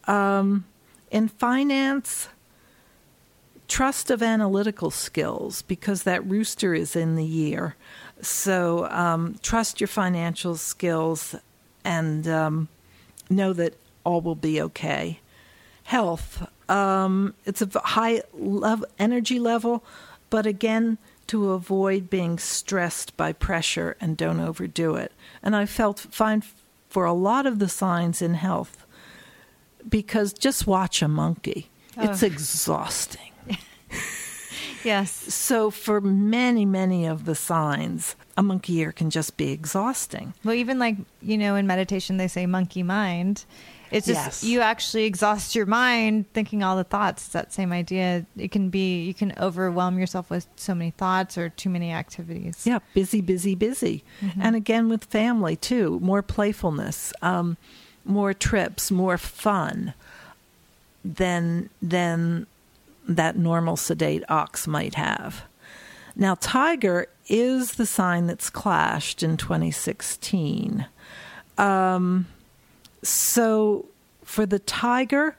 [0.07, 0.65] Um,
[1.11, 2.29] in finance,
[3.67, 7.77] trust of analytical skills because that rooster is in the year.
[8.21, 11.35] So um, trust your financial skills
[11.85, 12.69] and um,
[13.31, 15.21] know that all will be okay.
[15.85, 19.85] Health, um, it's a high love, energy level,
[20.31, 20.99] but again,
[21.29, 25.13] to avoid being stressed by pressure and don't overdo it.
[25.43, 26.43] And I felt fine
[26.89, 28.87] for a lot of the signs in health
[29.89, 31.71] because just watch a monkey.
[31.97, 32.11] Oh.
[32.11, 33.33] It's exhausting.
[34.85, 35.11] yes.
[35.13, 40.35] So for many, many of the signs, a monkey year can just be exhausting.
[40.45, 43.45] Well, even like, you know, in meditation, they say monkey mind.
[43.91, 44.45] It's just yes.
[44.45, 47.25] you actually exhaust your mind thinking all the thoughts.
[47.25, 48.27] It's that same idea.
[48.37, 52.67] It can be you can overwhelm yourself with so many thoughts or too many activities.
[52.67, 54.05] Yeah, busy, busy, busy.
[54.21, 54.43] Mm-hmm.
[54.43, 57.57] And again with family too, more playfulness, um,
[58.05, 59.95] more trips, more fun
[61.05, 62.47] than than
[63.09, 65.45] that normal sedate ox might have.
[66.15, 70.87] Now, Tiger is the sign that's clashed in 2016.
[71.57, 72.27] Um,
[73.03, 73.87] so
[74.25, 75.37] for the tiger,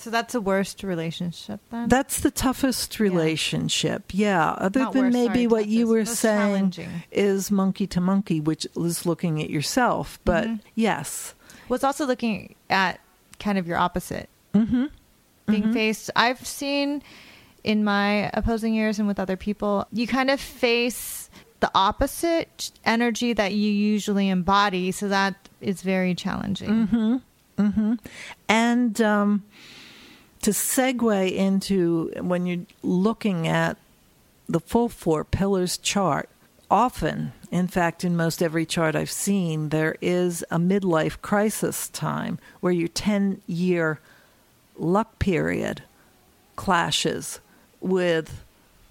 [0.00, 1.88] so that's the worst relationship then?
[1.88, 4.04] That's the toughest relationship.
[4.12, 4.28] Yeah.
[4.28, 4.50] yeah.
[4.52, 6.74] Other Not than worse, maybe sorry, what you were saying
[7.10, 10.18] is monkey to monkey, which is looking at yourself.
[10.24, 10.56] But mm-hmm.
[10.74, 11.34] yes.
[11.68, 12.98] Well, it's also looking at
[13.38, 14.30] kind of your opposite.
[14.54, 14.86] Mm-hmm.
[15.46, 15.72] Being mm-hmm.
[15.72, 16.10] faced.
[16.16, 17.02] I've seen
[17.62, 21.28] in my opposing years and with other people, you kind of face
[21.60, 24.90] the opposite energy that you usually embody.
[24.92, 26.88] So that is very challenging.
[26.88, 27.16] Mm-hmm.
[27.58, 27.94] Mm-hmm.
[28.48, 29.44] And um,
[30.42, 33.76] to segue into when you're looking at
[34.48, 36.28] the full four pillars chart,
[36.70, 42.38] often, in fact, in most every chart I've seen, there is a midlife crisis time
[42.60, 44.00] where your 10 year
[44.78, 45.82] luck period
[46.56, 47.40] clashes
[47.80, 48.44] with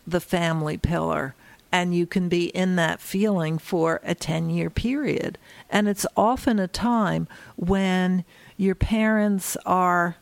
[0.05, 1.36] the family pillar
[1.72, 5.38] and you can be in that feeling for a 10 year period.
[5.70, 8.26] And it's often a time when
[8.57, 10.17] your parents are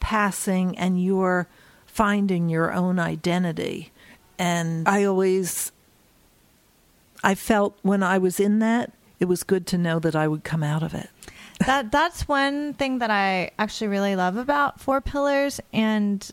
[0.00, 1.48] passing and you're
[1.86, 3.92] finding your own identity.
[4.38, 5.72] And I always,
[7.22, 10.42] I felt when I was in that, it was good to know that I would
[10.42, 11.08] come out of it.
[11.64, 16.28] that that's one thing that I actually really love about Four Pillars and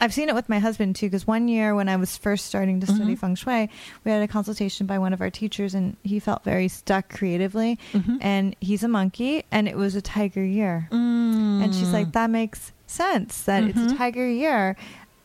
[0.00, 2.80] I've seen it with my husband too, because one year when I was first starting
[2.80, 3.14] to study mm-hmm.
[3.14, 3.70] feng shui,
[4.04, 7.78] we had a consultation by one of our teachers, and he felt very stuck creatively.
[7.92, 8.16] Mm-hmm.
[8.20, 10.88] And he's a monkey, and it was a tiger year.
[10.90, 11.64] Mm.
[11.64, 13.70] And she's like, that makes sense that mm-hmm.
[13.70, 13.96] it's a mm-hmm.
[13.96, 14.76] tiger year.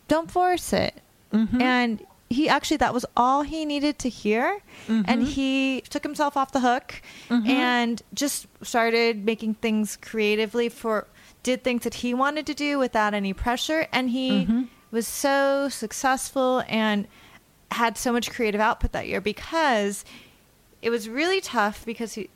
[0.07, 1.01] Don't force it.
[1.33, 1.61] Mm-hmm.
[1.61, 5.23] And he actually that was all he needed to hear and mm-hmm.
[5.23, 11.07] he took himself off the hook and just started making things creatively for
[11.43, 14.63] did things that he wanted to do without any pressure and he mm-hmm.
[14.91, 17.07] was so successful and
[17.71, 20.03] had so much creative output that year because
[20.81, 22.29] it was really tough because he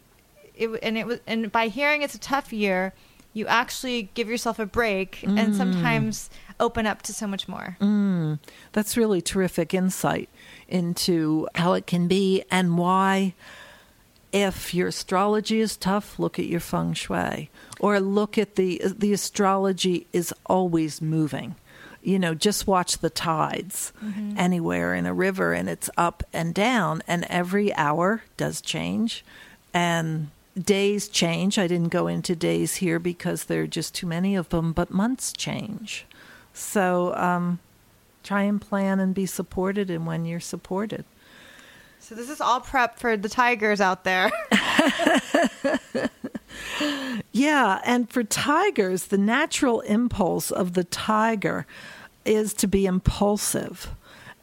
[0.55, 2.93] it and it was and by hearing it's a tough year
[3.33, 5.39] you actually give yourself a break mm.
[5.39, 6.29] and sometimes
[6.59, 7.77] open up to so much more.
[7.81, 8.39] Mm.
[8.71, 10.29] That's really terrific insight
[10.67, 13.33] into how it can be and why
[14.31, 17.49] if your astrology is tough, look at your feng shui
[17.83, 21.53] or look at the the astrology is always moving.
[22.01, 24.35] You know, just watch the tides mm-hmm.
[24.37, 29.25] anywhere in a river and it's up and down and every hour does change
[29.73, 31.59] and days change.
[31.59, 34.89] I didn't go into days here because there are just too many of them, but
[34.89, 36.05] months change.
[36.53, 37.59] So um,
[38.23, 41.03] try and plan and be supported and when you're supported.
[41.99, 44.31] So this is all prep for the tigers out there.
[47.31, 51.65] yeah, and for tigers, the natural impulse of the tiger
[52.25, 53.91] is to be impulsive.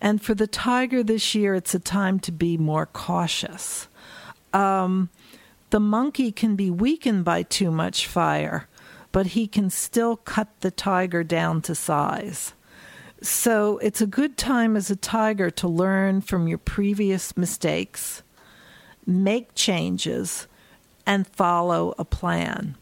[0.01, 3.89] And for the tiger this year, it's a time to be more cautious.
[4.53, 5.11] Um,
[5.71, 8.69] the monkey can be weakened by too much fire,
[9.13, 12.55] but he can still cut the tiger down to size.
[13.23, 18.23] So it's a good time as a tiger to learn from your previous mistakes,
[19.07, 20.47] make changes,
[21.07, 22.77] and follow a plan.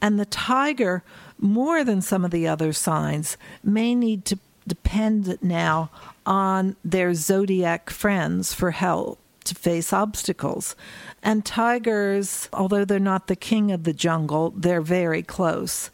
[0.00, 1.02] And the tiger,
[1.38, 5.90] more than some of the other signs, may need to depend now
[6.24, 10.74] on their zodiac friends for help to face obstacles.
[11.22, 15.90] And tigers, although they're not the king of the jungle, they're very close.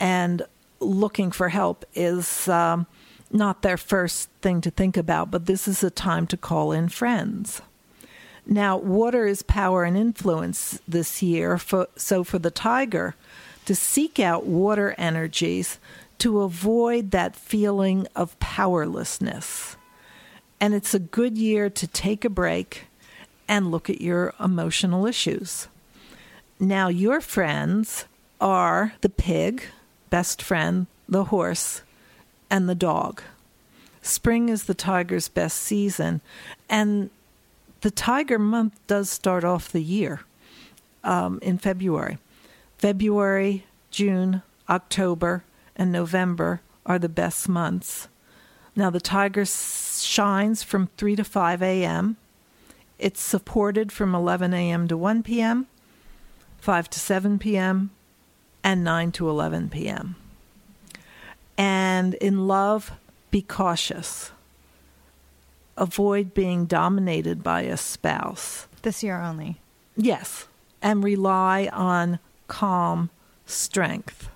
[0.00, 0.42] And
[0.80, 2.86] looking for help is um,
[3.30, 6.88] not their first thing to think about, but this is a time to call in
[6.88, 7.60] friends.
[8.46, 11.56] Now, water is power and influence this year.
[11.58, 13.14] For, so, for the tiger,
[13.64, 15.78] to seek out water energies
[16.18, 19.76] to avoid that feeling of powerlessness.
[20.60, 22.86] And it's a good year to take a break
[23.48, 25.68] and look at your emotional issues.
[26.60, 28.04] Now, your friends
[28.40, 29.64] are the pig,
[30.10, 31.82] best friend, the horse,
[32.50, 33.22] and the dog.
[34.02, 36.20] Spring is the tiger's best season,
[36.68, 37.10] and
[37.84, 40.22] the tiger month does start off the year
[41.04, 42.16] um, in February.
[42.78, 45.44] February, June, October,
[45.76, 48.08] and November are the best months.
[48.74, 52.16] Now, the tiger shines from 3 to 5 a.m.
[52.98, 54.88] It's supported from 11 a.m.
[54.88, 55.66] to 1 p.m.,
[56.62, 57.90] 5 to 7 p.m.,
[58.62, 60.16] and 9 to 11 p.m.
[61.58, 62.92] And in love,
[63.30, 64.30] be cautious.
[65.76, 68.66] Avoid being dominated by a spouse.
[68.82, 69.60] This year only.
[69.96, 70.46] Yes.
[70.82, 72.18] And rely on
[72.48, 73.10] calm
[73.46, 74.28] strength.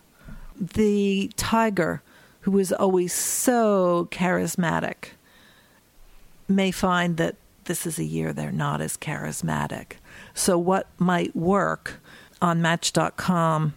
[0.59, 2.03] The tiger,
[2.41, 5.11] who is always so charismatic,
[6.49, 9.93] may find that this is a year they're not as charismatic.
[10.35, 12.01] So, what might work
[12.41, 13.75] on Match.com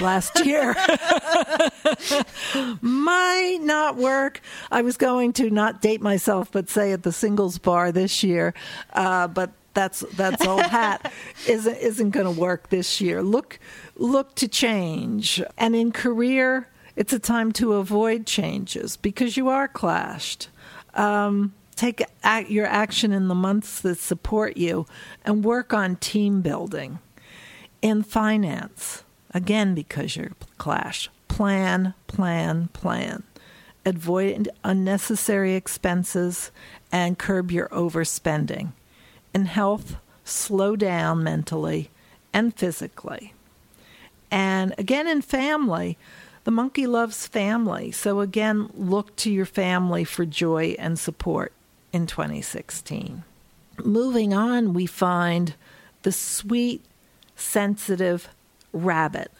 [0.00, 0.74] last year
[2.80, 4.40] might not work.
[4.70, 8.54] I was going to not date myself, but say at the singles bar this year,
[8.92, 11.12] uh, but that's that's old hat
[11.48, 13.22] isn't isn't going to work this year.
[13.22, 13.58] Look
[13.96, 19.68] look to change, and in career, it's a time to avoid changes because you are
[19.68, 20.48] clashed.
[20.94, 22.02] Um, take
[22.48, 24.86] your action in the months that support you,
[25.24, 26.98] and work on team building.
[27.80, 29.01] In finance,
[29.34, 31.08] Again, because you're clash.
[31.28, 33.22] Plan, plan, plan.
[33.84, 36.50] Avoid unnecessary expenses
[36.92, 38.72] and curb your overspending.
[39.34, 41.90] In health, slow down mentally
[42.32, 43.32] and physically.
[44.30, 45.98] And again, in family,
[46.44, 47.90] the monkey loves family.
[47.90, 51.52] So again, look to your family for joy and support
[51.92, 53.24] in 2016.
[53.84, 55.54] Moving on, we find
[56.02, 56.84] the sweet,
[57.36, 58.28] sensitive
[58.72, 59.30] rabbit.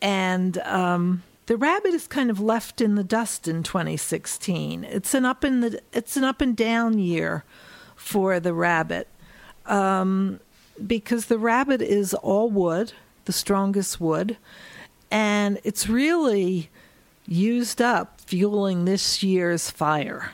[0.00, 4.84] And um, the rabbit is kind of left in the dust in 2016.
[4.84, 7.44] It's an up in the it's an up and down year
[7.96, 9.08] for the rabbit
[9.66, 10.40] um,
[10.86, 12.92] because the rabbit is all wood,
[13.24, 14.36] the strongest wood,
[15.10, 16.70] and it's really
[17.26, 20.32] used up fueling this year's fire.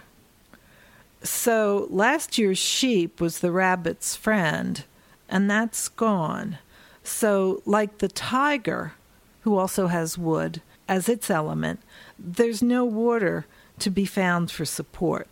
[1.22, 4.84] So last year's sheep was the rabbit's friend,
[5.28, 6.59] and that's gone.
[7.05, 8.94] So, like the tiger,
[9.42, 11.80] who also has wood as its element,
[12.18, 13.46] there's no water
[13.78, 15.28] to be found for support.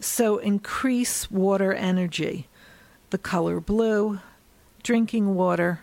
[0.00, 2.48] So, increase water energy,
[3.10, 4.20] the color blue,
[4.82, 5.80] drinking water,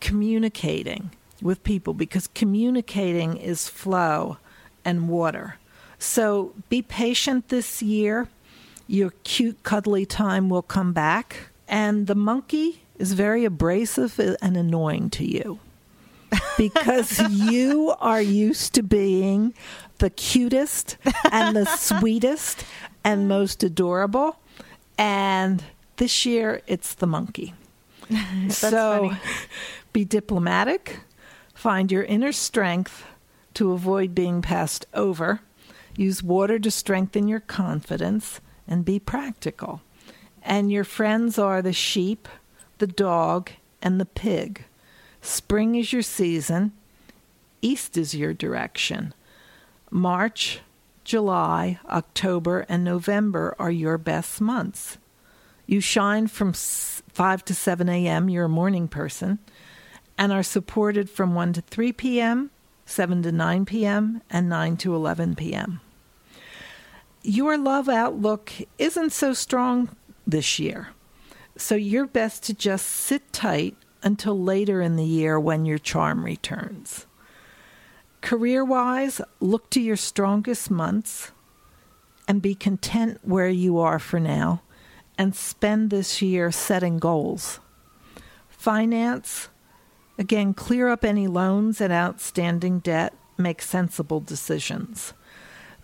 [0.00, 1.10] communicating
[1.42, 4.38] with people, because communicating is flow
[4.84, 5.56] and water.
[5.98, 8.28] So, be patient this year.
[8.86, 11.48] Your cute, cuddly time will come back.
[11.66, 15.58] And the monkey is very abrasive and annoying to you
[16.56, 19.52] because you are used to being
[19.98, 20.96] the cutest
[21.30, 22.64] and the sweetest
[23.04, 24.36] and most adorable.
[24.96, 25.62] And
[25.98, 27.52] this year it's the monkey.
[28.48, 29.20] so funny.
[29.92, 31.00] be diplomatic,
[31.52, 33.04] find your inner strength
[33.52, 35.40] to avoid being passed over,
[35.94, 39.82] use water to strengthen your confidence, and be practical.
[40.42, 42.28] And your friends are the sheep
[42.78, 43.50] the dog,
[43.82, 44.64] and the pig.
[45.20, 46.72] Spring is your season,
[47.62, 49.14] east is your direction.
[49.90, 50.60] March,
[51.04, 54.98] July, October, and November are your best months.
[55.66, 59.38] You shine from 5 to 7 a.m., you're a morning person,
[60.18, 62.50] and are supported from 1 to 3 p.m.,
[62.86, 65.80] 7 to 9 p.m., and 9 to 11 p.m.
[67.22, 69.88] Your love outlook isn't so strong
[70.26, 70.88] this year.
[71.56, 76.24] So you're best to just sit tight until later in the year when your charm
[76.24, 77.06] returns.
[78.20, 81.30] Career wise, look to your strongest months
[82.26, 84.62] and be content where you are for now
[85.16, 87.60] and spend this year setting goals.
[88.48, 89.48] Finance,
[90.18, 95.12] again, clear up any loans and outstanding debt, make sensible decisions.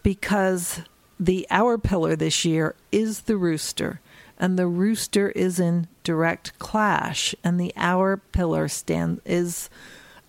[0.02, 0.80] Because
[1.18, 4.00] the hour pillar this year is the rooster
[4.40, 9.70] and the rooster is in direct clash, and the hour pillar stand is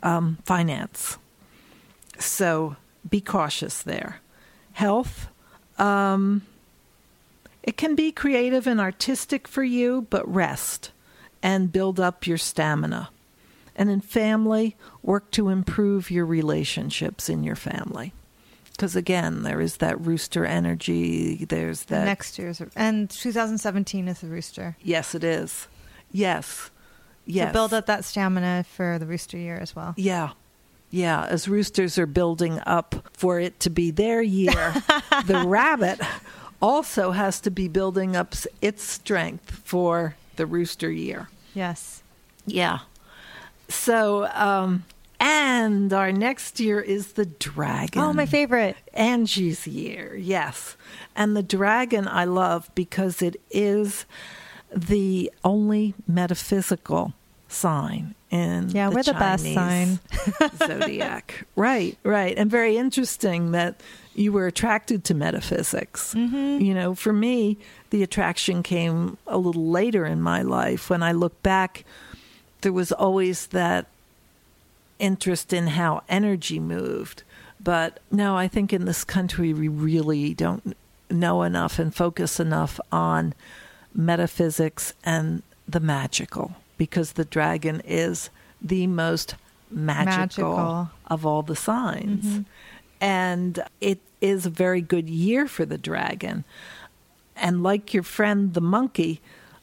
[0.03, 1.18] um, finance.
[2.20, 2.76] So
[3.09, 4.20] be cautious there.
[4.74, 5.30] Health,
[5.80, 6.43] um,
[7.64, 10.91] It can be creative and artistic for you, but rest
[11.43, 13.09] and build up your stamina.
[13.76, 18.14] And in family, work to improve your relationships in your family.
[18.82, 21.45] Because again, there is that rooster energy.
[21.45, 22.03] There's that.
[22.03, 24.75] Next year's and 2017 is the rooster.
[24.82, 25.67] Yes, it is.
[26.11, 26.71] Yes.
[27.27, 27.49] Yes.
[27.49, 29.93] To build up that stamina for the rooster year as well.
[29.97, 30.32] Yeah.
[30.89, 31.27] Yeah.
[31.29, 34.73] As roosters are building up for it to be their year,
[35.27, 35.99] the rabbit
[36.59, 41.29] also has to be building up its strength for the rooster year.
[41.53, 42.01] Yes.
[42.47, 42.79] Yeah.
[43.69, 44.86] So, um,
[45.22, 48.01] and our next year is the dragon.
[48.01, 48.76] Oh, my favorite.
[48.95, 50.76] Angie's year, yes.
[51.15, 54.05] And the dragon I love because it is
[54.76, 57.13] the only metaphysical
[57.47, 59.99] sign in yeah the we're the Chinese best sign
[60.67, 63.82] zodiac right right and very interesting that
[64.15, 66.63] you were attracted to metaphysics mm-hmm.
[66.63, 67.57] you know for me
[67.89, 71.84] the attraction came a little later in my life when i look back
[72.61, 73.86] there was always that
[75.02, 77.24] interest in how energy moved
[77.60, 80.76] but no i think in this country we really don't
[81.10, 83.34] know enough and focus enough on
[83.93, 88.30] metaphysics and the magical because the dragon is
[88.62, 89.36] the most
[89.70, 90.89] magical, Magical.
[91.08, 92.26] of all the signs.
[92.26, 92.45] Mhm.
[92.99, 96.43] And it is a very good year for the dragon.
[97.36, 99.22] And like your friend the monkey,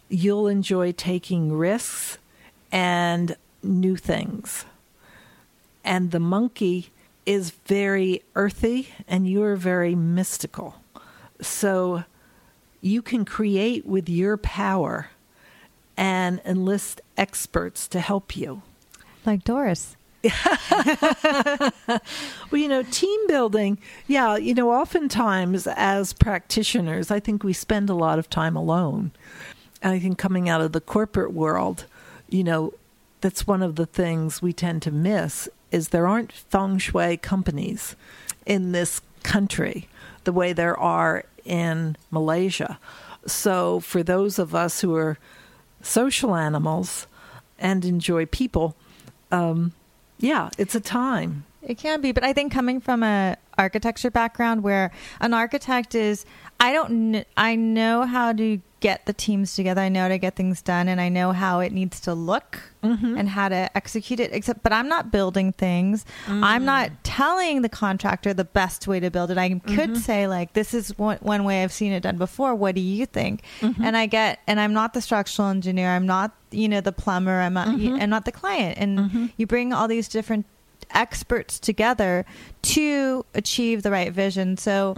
[0.08, 2.18] you'll enjoy taking risks
[2.72, 4.64] and new things.
[5.88, 6.90] And the monkey
[7.24, 10.74] is very earthy and you're very mystical.
[11.40, 12.04] So
[12.82, 15.08] you can create with your power
[15.96, 18.60] and enlist experts to help you.
[19.24, 19.96] like doris
[22.50, 27.88] Well, you know, team building, yeah, you know, oftentimes as practitioners, I think we spend
[27.88, 29.12] a lot of time alone.
[29.80, 31.86] And I think coming out of the corporate world,
[32.28, 32.74] you know,
[33.22, 37.96] that's one of the things we tend to miss is there aren't feng shui companies
[38.46, 39.88] in this country
[40.24, 42.78] the way there are in Malaysia.
[43.26, 45.18] So for those of us who are
[45.82, 47.06] social animals
[47.58, 48.76] and enjoy people,
[49.30, 49.72] um,
[50.18, 51.44] yeah, it's a time.
[51.62, 54.90] It can be, but I think coming from a architecture background where
[55.20, 56.24] an architect is
[56.60, 59.80] I don't kn- I know how to get the teams together.
[59.80, 62.60] I know how to get things done and I know how it needs to look
[62.82, 63.18] Mm-hmm.
[63.18, 66.04] and how to execute it except but I'm not building things.
[66.28, 66.96] I'm not mm.
[67.02, 69.36] telling the contractor the best way to build it.
[69.36, 69.94] I could mm-hmm.
[69.96, 72.54] say like this is one, one way I've seen it done before.
[72.54, 73.42] What do you think?
[73.62, 73.82] Mm-hmm.
[73.82, 75.88] And I get and I'm not the structural engineer.
[75.88, 77.40] I'm not you know the plumber.
[77.40, 77.96] I'm not mm-hmm.
[78.00, 78.78] I'm not the client.
[78.78, 80.46] And you bring all these different
[80.92, 82.24] experts together
[82.62, 84.56] to achieve the right vision.
[84.56, 84.94] So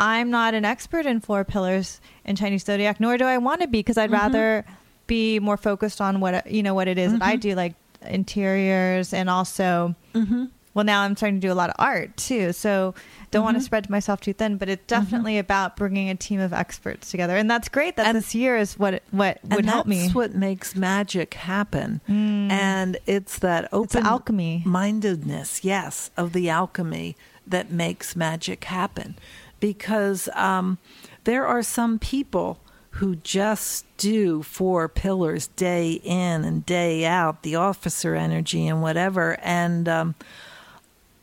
[0.00, 3.68] I'm not an expert in four pillars in Chinese zodiac, nor do I want to
[3.68, 4.20] be because I'd mm-hmm.
[4.20, 4.64] rather
[5.06, 7.40] be more focused on what you know what it is that I mm-hmm.
[7.40, 9.94] do, like interiors and also.
[10.14, 10.46] Mm-hmm.
[10.74, 12.94] Well, now I'm starting to do a lot of art too, so
[13.32, 14.58] don't want to spread myself too thin.
[14.58, 17.96] But it's definitely about bringing a team of experts together, and that's great.
[17.96, 20.10] That And- this year is what what would help that's me.
[20.10, 22.00] what makes magic happen.
[22.08, 22.52] Mm.
[22.52, 24.62] And it's that it's open alchemy.
[24.64, 29.16] mindedness, yes, of the alchemy that makes magic happen.
[29.60, 30.78] Because um,
[31.24, 32.58] there are some people
[32.90, 39.38] who just do four pillars day in and day out, the officer energy and whatever.
[39.40, 40.14] And um,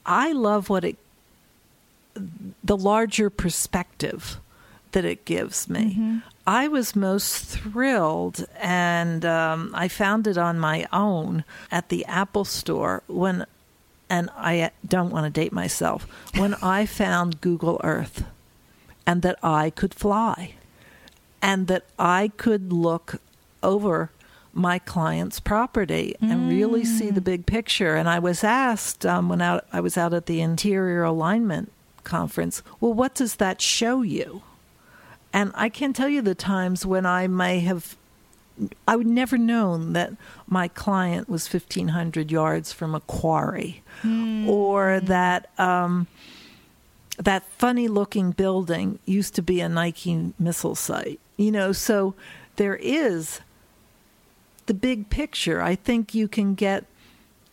[0.05, 0.97] I love what it,
[2.63, 4.39] the larger perspective
[4.93, 6.21] that it gives me.
[6.47, 12.45] I was most thrilled, and um, I found it on my own at the Apple
[12.45, 13.45] Store when,
[14.09, 18.23] and I don't want to date myself, when I found Google Earth
[19.05, 20.55] and that I could fly
[21.41, 23.21] and that I could look
[23.61, 24.11] over
[24.53, 27.95] my client's property and really see the big picture.
[27.95, 31.71] And I was asked um, when out, I was out at the interior alignment
[32.05, 34.43] conference, well, what does that show you?
[35.33, 37.97] And I can tell you the times when I may have,
[38.87, 40.13] I would never known that
[40.47, 43.83] my client was 1,500 yards from a quarry
[44.47, 45.49] or that.
[45.59, 46.07] Um,
[47.17, 51.19] that funny looking building used to be a Nike missile site.
[51.37, 52.15] You know, so
[52.55, 53.41] there is
[54.65, 55.61] the big picture.
[55.61, 56.85] I think you can get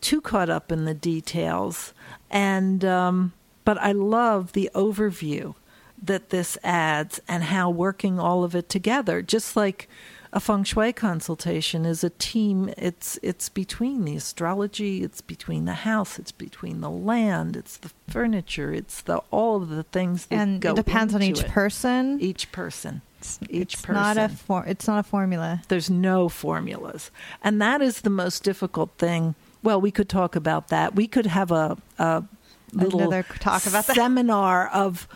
[0.01, 1.93] too caught up in the details,
[2.29, 3.33] and um,
[3.63, 5.55] but I love the overview
[6.01, 9.87] that this adds and how working all of it together, just like
[10.33, 12.73] a feng shui consultation is a team.
[12.75, 17.91] It's it's between the astrology, it's between the house, it's between the land, it's the
[18.09, 21.47] furniture, it's the all of the things that and go it depends on each it.
[21.49, 22.19] person.
[22.19, 23.03] Each person.
[23.47, 23.93] each it's person.
[23.93, 25.61] not a for, it's not a formula.
[25.67, 27.11] There's no formulas.
[27.43, 29.35] And that is the most difficult thing.
[29.61, 30.95] Well, we could talk about that.
[30.95, 32.23] We could have a, a
[32.73, 33.95] little Another talk about that.
[33.95, 35.07] seminar of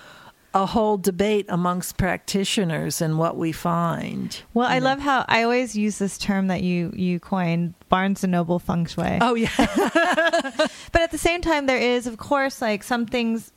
[0.53, 4.41] a whole debate amongst practitioners and what we find.
[4.53, 4.85] Well, I know.
[4.85, 8.85] love how I always use this term that you you coined, Barnes and Noble feng
[8.85, 9.19] shui.
[9.21, 9.49] Oh yeah.
[10.91, 13.51] But at the same time, there is, of course, like some things.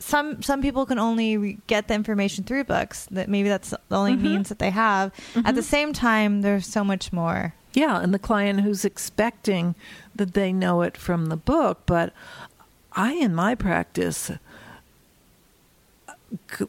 [0.00, 3.06] Some some people can only re- get the information through books.
[3.12, 4.22] That maybe that's the only Mhm.
[4.22, 5.12] means that they have.
[5.44, 7.54] At the same time, there's so much more.
[7.72, 9.74] Yeah, and the client who's expecting
[10.16, 12.12] that they know it from the book, but
[12.94, 14.30] I in my practice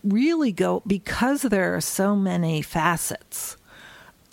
[0.03, 3.57] really go because there are so many facets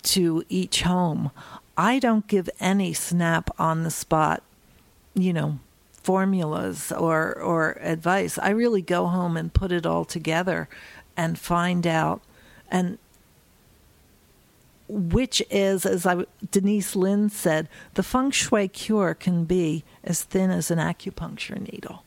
[0.03, 1.31] to each home.
[1.77, 4.43] I don't give any snap on the spot,
[5.13, 5.59] you know,
[5.93, 8.37] formulas or or advice.
[8.37, 10.67] I really go home and put it all together
[11.15, 12.21] and find out
[12.69, 12.97] and
[14.87, 20.51] which is, as I, Denise Linn said, the feng shui cure can be as thin
[20.51, 22.03] as an acupuncture needle.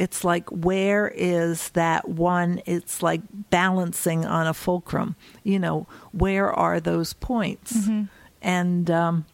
[0.00, 2.62] It's like, where is that one?
[2.64, 3.20] It's like
[3.50, 5.14] balancing on a fulcrum.
[5.44, 7.74] You know, where are those points?
[8.40, 9.26] And um,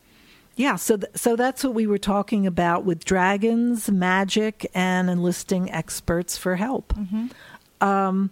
[0.57, 5.71] yeah, so th- so that's what we were talking about with dragons, magic, and enlisting
[5.71, 6.93] experts for help.
[7.81, 8.31] Um,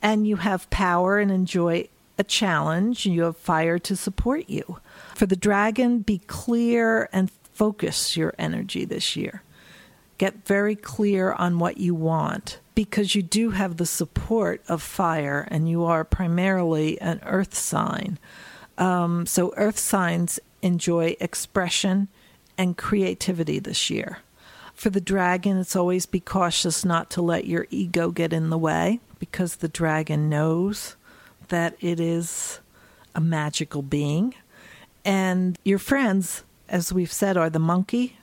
[0.00, 1.88] and you have power and enjoy
[2.18, 3.04] a challenge.
[3.06, 4.78] You have fire to support you.
[5.14, 9.42] For the dragon, be clear and focus your energy this year.
[10.22, 15.48] Get very clear on what you want because you do have the support of fire
[15.50, 18.20] and you are primarily an earth sign.
[18.78, 22.06] Um, so, earth signs enjoy expression
[22.56, 24.18] and creativity this year.
[24.74, 28.56] For the dragon, it's always be cautious not to let your ego get in the
[28.56, 30.94] way because the dragon knows
[31.48, 32.60] that it is
[33.12, 34.36] a magical being.
[35.04, 38.18] And your friends, as we've said, are the monkey,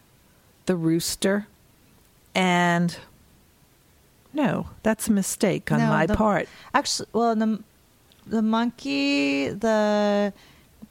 [0.66, 1.48] the rooster,
[2.36, 2.96] and
[4.34, 6.48] no, that's a mistake on No, my the- part.
[6.74, 7.64] Actually, well, the
[8.28, 10.32] the monkey, the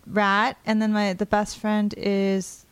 [0.07, 2.65] rat, and then my the best friend is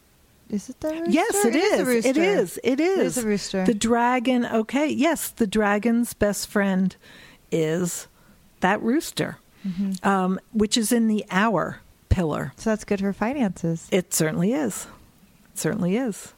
[0.51, 1.11] is it the rooster?
[1.11, 1.81] Yes, it is.
[1.81, 2.09] a rooster.
[2.11, 2.61] It is.
[2.65, 2.97] It is.
[2.99, 3.65] It is a rooster.
[3.65, 4.89] The dragon, okay.
[4.89, 6.95] Yes, the dragon's best friend
[7.53, 8.07] is
[8.61, 10.09] that rooster, Mm-hmm.
[10.09, 12.53] um, which is in the hour pillar.
[12.57, 13.89] so that's good for finances.
[13.91, 14.87] It certainly is.
[15.53, 16.33] It certainly is.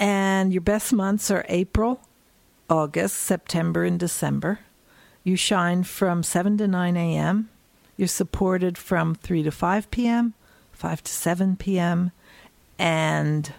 [0.00, 2.00] And your best months are April,
[2.70, 4.60] August, September, and December.
[5.22, 7.50] You shine from 7 to 9 a.m.
[7.98, 10.32] You're supported from 3 to 5 p.m.,
[10.72, 12.12] 5 to 7 p.m.,
[12.78, 13.52] and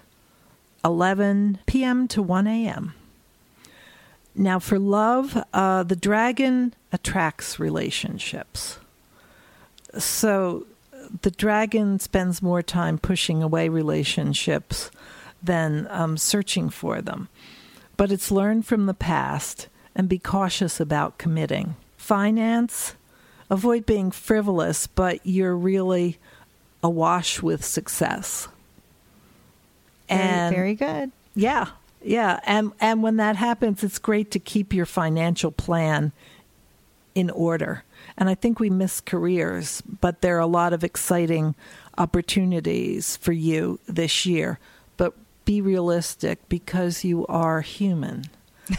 [0.83, 2.07] 11 p.m.
[2.07, 2.95] to 1 a.m.
[4.33, 8.79] Now, for love, uh, the dragon attracts relationships.
[9.99, 10.65] So
[11.21, 14.89] the dragon spends more time pushing away relationships
[15.43, 17.29] than um, searching for them.
[17.97, 21.75] But it's learned from the past and be cautious about committing.
[21.97, 22.95] Finance,
[23.49, 26.17] avoid being frivolous, but you're really
[26.81, 28.47] awash with success.
[30.09, 31.11] Very, and very good.
[31.35, 31.67] yeah,
[32.03, 36.11] yeah, and and when that happens, it's great to keep your financial plan
[37.15, 37.83] in order.
[38.17, 41.55] And I think we miss careers, but there are a lot of exciting
[41.97, 44.59] opportunities for you this year.
[45.51, 48.23] Be realistic because you are human.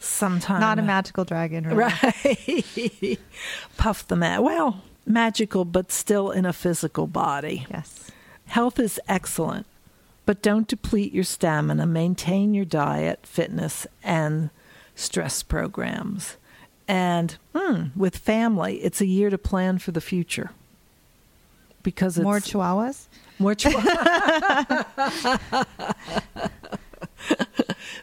[0.00, 2.02] Sometimes Not a magical dragon, right?
[2.02, 3.18] right?
[3.78, 4.42] Puff the mat.
[4.42, 7.66] Well, magical, but still in a physical body.
[7.70, 8.10] Yes.
[8.44, 9.64] Health is excellent,
[10.26, 11.86] but don't deplete your stamina.
[11.86, 14.50] Maintain your diet, fitness, and
[14.94, 16.36] stress programs.
[16.86, 20.50] And hmm, with family, it's a year to plan for the future
[21.82, 23.06] because it's More chihuahuas.
[23.40, 23.70] More cho-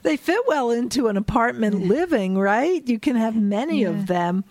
[0.04, 2.86] they fit well into an apartment living, right?
[2.88, 3.90] You can have many Yeah.
[3.90, 4.44] of them.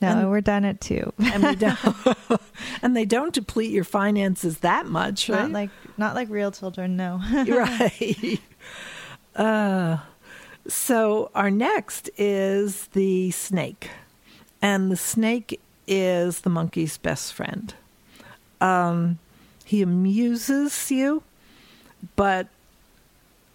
[0.00, 1.12] No, And- we're done at two.
[1.18, 1.78] and we don't
[2.82, 5.42] and they don't deplete your finances that much, right?
[5.42, 6.96] Not like not like real children.
[6.96, 7.20] No.
[7.48, 8.40] right.
[9.34, 9.98] Uh,
[10.68, 13.90] so our next is the snake,
[14.62, 17.74] and the snake is the monkey's best friend.
[18.60, 19.18] Um,
[19.68, 21.22] he amuses you,
[22.16, 22.48] but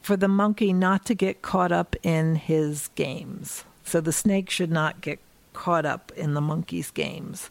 [0.04, 3.64] for the monkey not to get caught up in his games.
[3.84, 5.18] So the snake should not get
[5.54, 7.50] caught up in the monkey's games.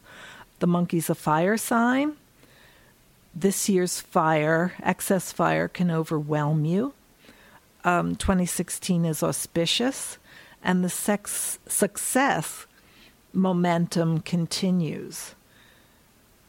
[0.61, 2.13] The monkey's a fire sign.
[3.35, 6.95] This year's fire, excess fire, can overwhelm you.
[7.83, 10.19] Um, 2016 is auspicious,
[10.63, 12.67] and the sex success
[13.33, 15.35] momentum continues.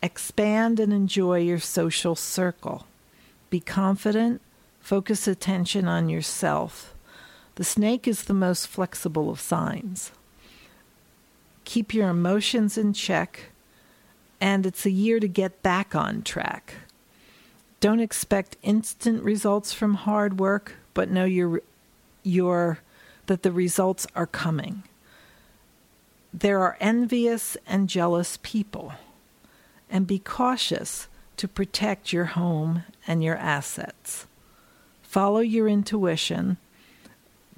[0.04, 2.86] Expand and enjoy your social circle.
[3.50, 4.42] Be confident,
[4.82, 6.94] focus attention on yourself.
[7.56, 10.12] The snake is the most flexible of signs.
[11.64, 13.52] Keep your emotions in check,
[14.42, 16.74] and it's a year to get back on track.
[17.80, 21.62] Don't expect instant results from hard work, but know your,
[22.24, 22.80] your,
[23.28, 24.84] that the results are coming.
[26.34, 28.92] There are envious and jealous people,
[29.94, 31.08] and be cautious
[31.38, 34.26] to protect your home and your assets.
[35.04, 36.58] Follow your intuition,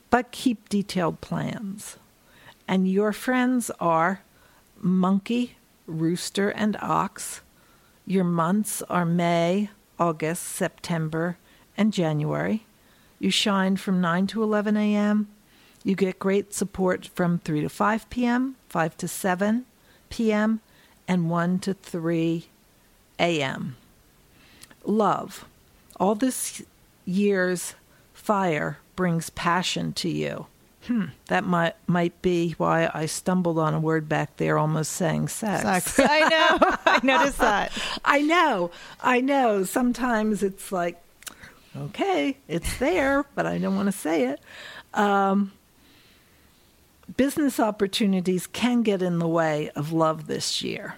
[0.10, 1.96] but keep detailed plans.
[2.68, 4.22] And your friends are
[4.76, 5.56] monkey,
[5.88, 7.40] rooster, and ox.
[8.06, 11.38] Your months are May, August, September,
[11.78, 12.66] and January.
[13.18, 15.30] You shine from 9 to 11 a.m.
[15.86, 19.66] You get great support from 3 to 5 p.m., 5 to 7
[20.10, 20.60] p.m.,
[21.08, 22.46] and 1 to 3
[23.20, 23.76] a.m.
[24.84, 25.46] Love.
[25.98, 26.62] All this
[27.06, 27.76] year's
[28.14, 30.48] fire brings passion to you.
[30.88, 35.30] Hmm, that might might be why I stumbled on a word back there, almost saying
[35.30, 35.64] sex.
[35.64, 36.00] Sex.
[36.00, 36.78] I know.
[36.86, 37.72] I noticed that.
[38.06, 38.70] I know.
[39.02, 39.64] I know.
[39.64, 41.02] Sometimes it's like,
[41.76, 44.40] okay, it's there, but I don't want to say it.
[44.94, 45.54] Um,
[47.18, 50.96] business opportunities can get in the way of love this year.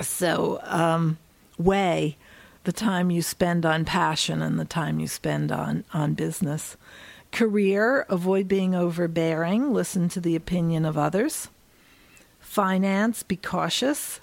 [0.00, 1.18] So, um,
[1.58, 2.16] weigh
[2.64, 6.76] the time you spend on passion and the time you spend on, on business.
[7.32, 11.48] Career, avoid being overbearing, listen to the opinion of others.
[12.40, 14.20] Finance, be cautious.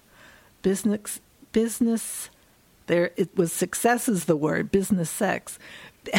[0.62, 1.22] Business,
[1.52, 2.30] business,
[2.88, 5.60] there it was success is the word, business sex.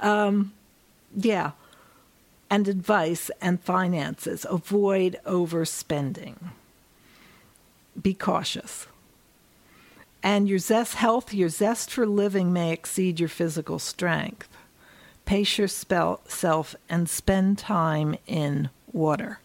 [0.00, 0.52] um,
[1.16, 1.52] yeah.
[2.48, 4.46] And advice and finances.
[4.48, 6.36] Avoid overspending.
[8.00, 8.86] Be cautious.
[10.22, 14.48] And your zest health, your zest for living may exceed your physical strength.
[15.24, 19.40] Pace yourself and spend time in water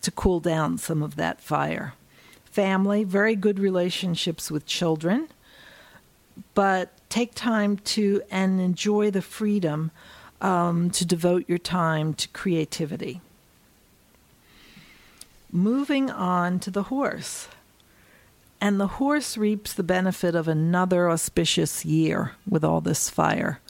[0.00, 1.94] to cool down some of that fire.
[2.44, 5.28] Family, very good relationships with children,
[6.54, 9.90] but take time to and enjoy the freedom
[10.42, 13.22] um, to devote your time to creativity.
[15.50, 17.48] Moving on to the horse.
[18.60, 23.60] And the horse reaps the benefit of another auspicious year with all this fire.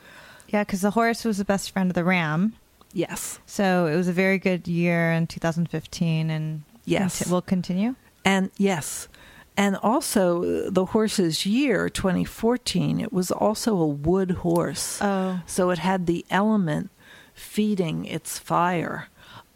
[0.48, 2.54] Yeah, because the horse was the best friend of the ram.
[2.92, 3.38] Yes.
[3.46, 7.18] So it was a very good year in 2015 and yes.
[7.18, 7.94] conti- will continue.
[8.24, 9.08] And yes.
[9.56, 14.98] And also the horse's year 2014 it was also a wood horse.
[15.02, 15.40] Oh.
[15.46, 16.90] So it had the element
[17.34, 19.08] feeding its fire.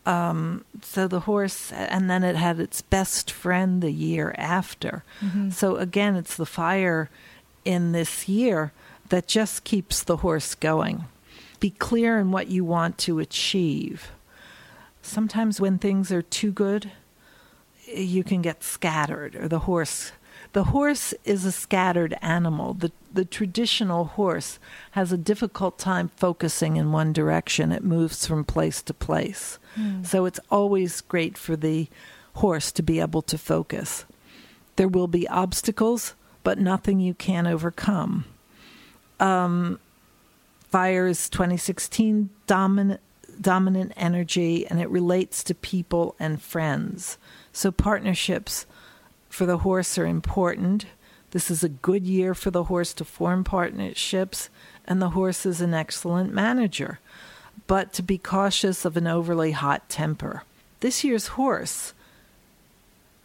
[0.04, 5.02] Um, so the horse, and then it had its best friend the year after.
[5.20, 5.50] Mm-hmm.
[5.50, 7.10] So again, it's the fire
[7.64, 8.72] in this year
[9.08, 11.06] that just keeps the horse going.
[11.58, 14.12] Be clear in what you want to achieve.
[15.02, 16.92] Sometimes when things are too good,
[17.86, 20.12] you can get scattered, or the horse.
[20.52, 22.74] The horse is a scattered animal.
[22.74, 24.58] The, the traditional horse
[24.92, 27.72] has a difficult time focusing in one direction.
[27.72, 29.58] It moves from place to place.
[29.76, 30.06] Mm.
[30.06, 31.88] So it's always great for the
[32.34, 34.04] horse to be able to focus.
[34.76, 38.24] There will be obstacles, but nothing you can't overcome.
[39.18, 39.80] Um,
[40.68, 43.00] Fire's 2016 dominant
[43.40, 47.18] dominant energy, and it relates to people and friends.
[47.56, 48.66] So partnerships
[49.30, 50.84] for the horse are important.
[51.30, 54.50] This is a good year for the horse to form partnerships,
[54.84, 56.98] and the horse is an excellent manager
[57.66, 60.42] but to be cautious of an overly hot temper.
[60.80, 61.94] This year's horse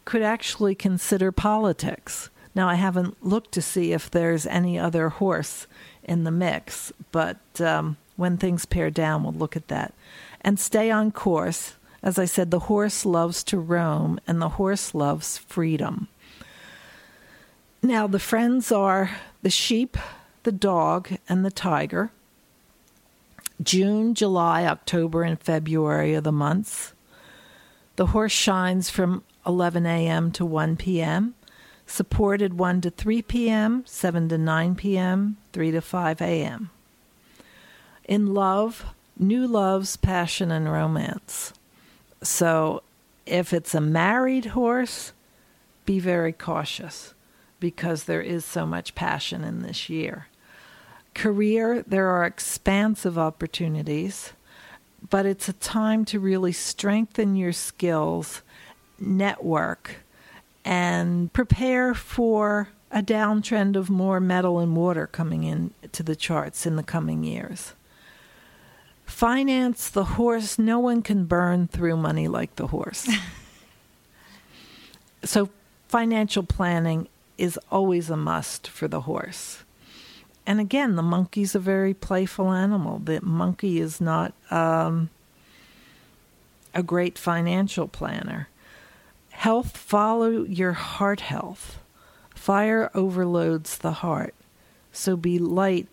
[0.05, 2.29] could actually consider politics.
[2.55, 5.67] Now, I haven't looked to see if there's any other horse
[6.03, 9.93] in the mix, but um, when things pair down, we'll look at that.
[10.41, 11.75] And stay on course.
[12.03, 16.07] As I said, the horse loves to roam and the horse loves freedom.
[17.83, 19.97] Now, the friends are the sheep,
[20.43, 22.11] the dog, and the tiger.
[23.61, 26.93] June, July, October, and February are the months.
[27.95, 30.31] The horse shines from 11 a.m.
[30.31, 31.35] to 1 p.m.,
[31.85, 36.69] supported 1 to 3 p.m., 7 to 9 p.m., 3 to 5 a.m.
[38.05, 38.85] In love,
[39.17, 41.53] new loves, passion, and romance.
[42.23, 42.83] So
[43.25, 45.13] if it's a married horse,
[45.85, 47.13] be very cautious
[47.59, 50.27] because there is so much passion in this year.
[51.13, 54.33] Career, there are expansive opportunities,
[55.09, 58.41] but it's a time to really strengthen your skills,
[58.99, 59.97] network
[60.63, 66.65] and prepare for a downtrend of more metal and water coming in to the charts
[66.65, 67.73] in the coming years.
[69.11, 73.07] Finance the horse, no one can burn through money like the horse.
[75.23, 75.49] so,
[75.89, 77.07] financial planning
[77.37, 79.63] is always a must for the horse.
[80.47, 82.97] And again, the monkey's a very playful animal.
[82.97, 85.09] The monkey is not um,
[86.73, 88.47] a great financial planner.
[89.31, 91.79] Health, follow your heart health.
[92.33, 94.33] Fire overloads the heart.
[94.93, 95.87] So be light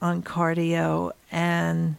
[0.00, 1.96] on cardio and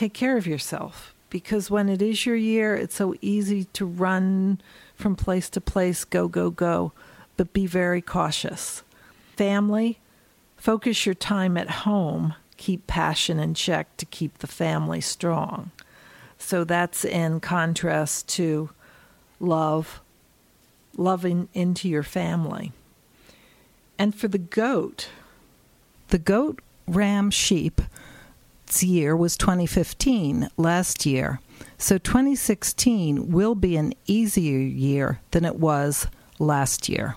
[0.00, 4.58] take care of yourself because when it is your year, it's so easy to run
[4.94, 6.92] from place to place, go, go, go,
[7.36, 8.82] but be very cautious.
[9.36, 9.98] Family,
[10.56, 15.70] focus your time at home, keep passion in check to keep the family strong.
[16.38, 18.70] So that's in contrast to
[19.38, 20.00] love,
[20.96, 22.72] loving into your family.
[23.98, 25.10] And for the goat,
[26.08, 27.82] the goat, ram, sheep,
[28.82, 31.40] year was 2015, last year.
[31.78, 36.06] So 2016 will be an easier year than it was
[36.38, 37.16] last year.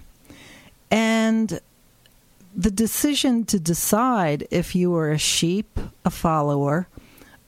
[0.89, 1.59] And
[2.55, 6.87] the decision to decide if you are a sheep, a follower,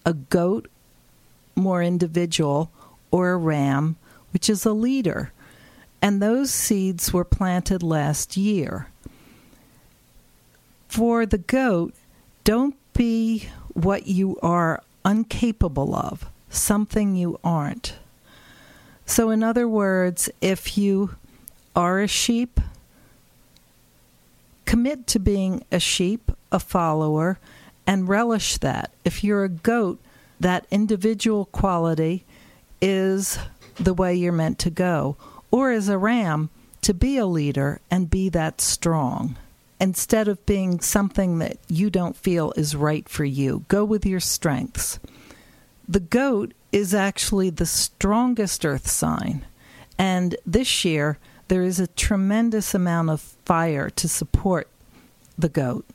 [0.06, 0.68] a goat,
[1.56, 2.72] more individual,
[3.12, 3.98] or a ram,
[4.32, 5.32] which is a leader.
[6.02, 8.88] And those seeds were planted last year.
[10.88, 11.94] For the goat,
[12.44, 17.94] don't be what you are incapable of, something you aren't.
[19.06, 21.16] So, in other words, if you
[21.76, 22.60] are a sheep,
[24.66, 27.38] commit to being a sheep, a follower,
[27.86, 28.92] and relish that.
[29.04, 30.00] If you're a goat,
[30.40, 32.26] that individual quality
[32.82, 33.38] is
[33.76, 35.18] the way you're meant to go.
[35.52, 36.50] Or as a ram,
[36.82, 39.38] to be a leader and be that strong.
[39.80, 44.20] Instead of being something that you don't feel is right for you, go with your
[44.20, 45.00] strengths.
[45.88, 49.46] The goat is actually the strongest earth sign.
[49.98, 54.68] And this year, there is a tremendous amount of fire to support
[55.38, 55.86] the goat.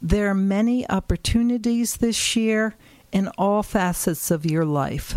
[0.00, 2.74] There are many opportunities this year
[3.12, 5.14] in all facets of your life.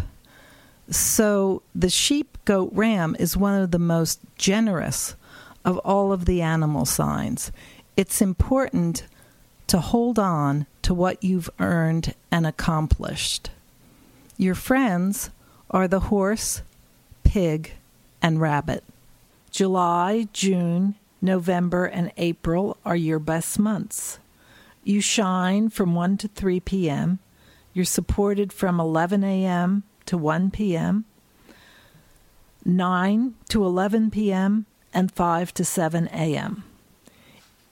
[0.90, 5.16] So the sheep, goat, ram is one of the most generous
[5.64, 7.52] of all of the animal signs.
[7.96, 9.06] It's important
[9.68, 13.50] to hold on to what you've earned and accomplished.
[14.38, 15.30] Your friends
[15.70, 16.62] are the horse,
[17.24, 17.74] pig,
[18.22, 18.84] and rabbit.
[19.52, 24.20] July, June, November, and April are your best months.
[24.84, 27.20] You shine from 1 to 3 p.m.
[27.74, 31.06] You're supported from 11 a.m to 1 p.m.,
[32.66, 36.64] 9 to 11 p.m., and 5 to 7 a.m.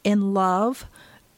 [0.03, 0.85] In love,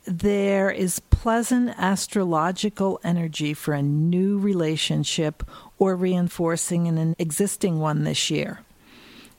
[0.05, 5.43] there is pleasant astrological energy for a new relationship
[5.77, 8.61] or reinforcing an existing one this year.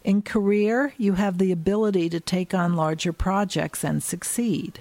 [0.05, 4.81] In career, you have the ability to take on larger projects and succeed.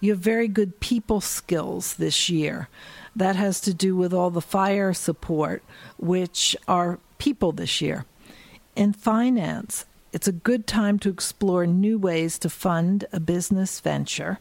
[0.00, 2.68] You have very good people skills this year.
[3.16, 5.62] That has to do with all the fire support,
[5.98, 8.04] which are people this year.
[8.76, 14.38] In finance, it's a good time to explore new ways to fund a business venture.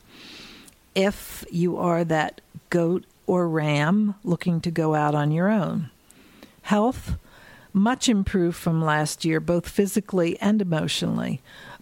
[0.95, 5.89] If you are that goat or ram looking to go out on your own.
[6.63, 7.17] Health,
[7.73, 11.41] much improved from last year, both physically and emotionally,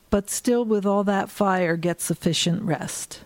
[0.09, 3.21] but still with all that fire, get sufficient rest.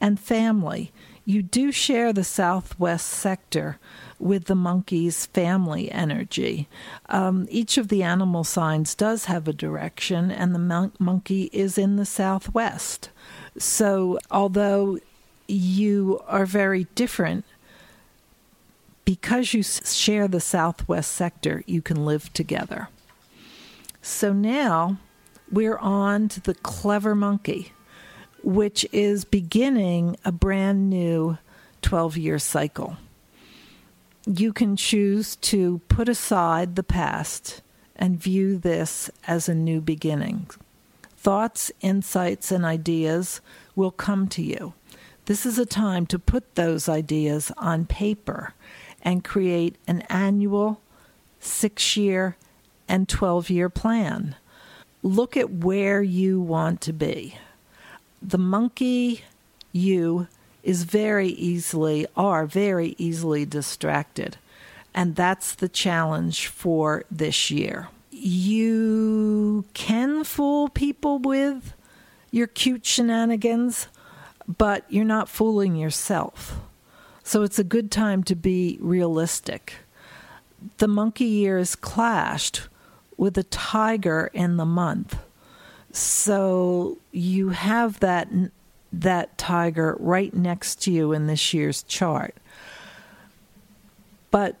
[0.00, 0.92] And family,
[1.24, 3.78] you do share the southwest sector
[4.22, 6.68] with the monkey's family energy.
[7.08, 11.76] Um, each of the animal signs does have a direction, and the mon- monkey is
[11.76, 13.10] in the southwest.
[13.58, 14.98] So, although
[15.48, 17.44] you are very different,
[19.04, 22.88] because you share the southwest sector, you can live together.
[24.00, 24.98] So now
[25.50, 27.72] we're on to the clever monkey
[28.42, 31.38] which is beginning a brand new
[31.80, 32.96] 12 year cycle.
[34.26, 37.60] You can choose to put aside the past
[37.96, 40.48] and view this as a new beginning.
[41.16, 43.40] Thoughts, insights, and ideas
[43.74, 44.74] will come to you.
[45.26, 48.54] This is a time to put those ideas on paper
[49.02, 50.80] and create an annual,
[51.40, 52.36] six year,
[52.88, 54.36] and 12 year plan.
[55.02, 57.36] Look at where you want to be
[58.20, 59.24] the monkey
[59.72, 60.28] you
[60.62, 64.36] is very easily are very easily distracted
[64.94, 67.88] and that's the challenge for this year
[68.24, 71.74] you can fool people with
[72.30, 73.88] your cute shenanigans,
[74.46, 76.60] but you're not fooling yourself.
[77.24, 79.74] So it's a good time to be realistic.
[80.78, 82.68] The monkey years clashed
[83.16, 85.18] with a tiger in the month.
[85.92, 88.28] So you have that
[88.92, 92.34] that tiger right next to you in this year's chart.
[94.30, 94.56] But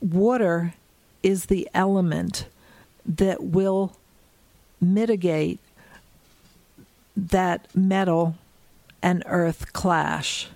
[0.00, 0.74] water
[1.22, 2.46] is the element
[3.06, 3.96] that will
[4.80, 5.60] mitigate
[7.16, 8.36] that metal
[9.02, 10.48] and earth clash.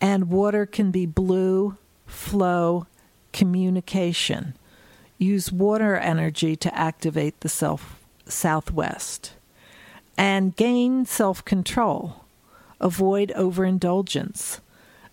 [0.00, 1.76] And water can be blue,
[2.06, 2.86] flow,
[3.32, 4.54] communication.
[5.18, 9.32] Use water energy to activate the self southwest.
[10.18, 12.24] And gain self control.
[12.80, 14.60] Avoid overindulgence.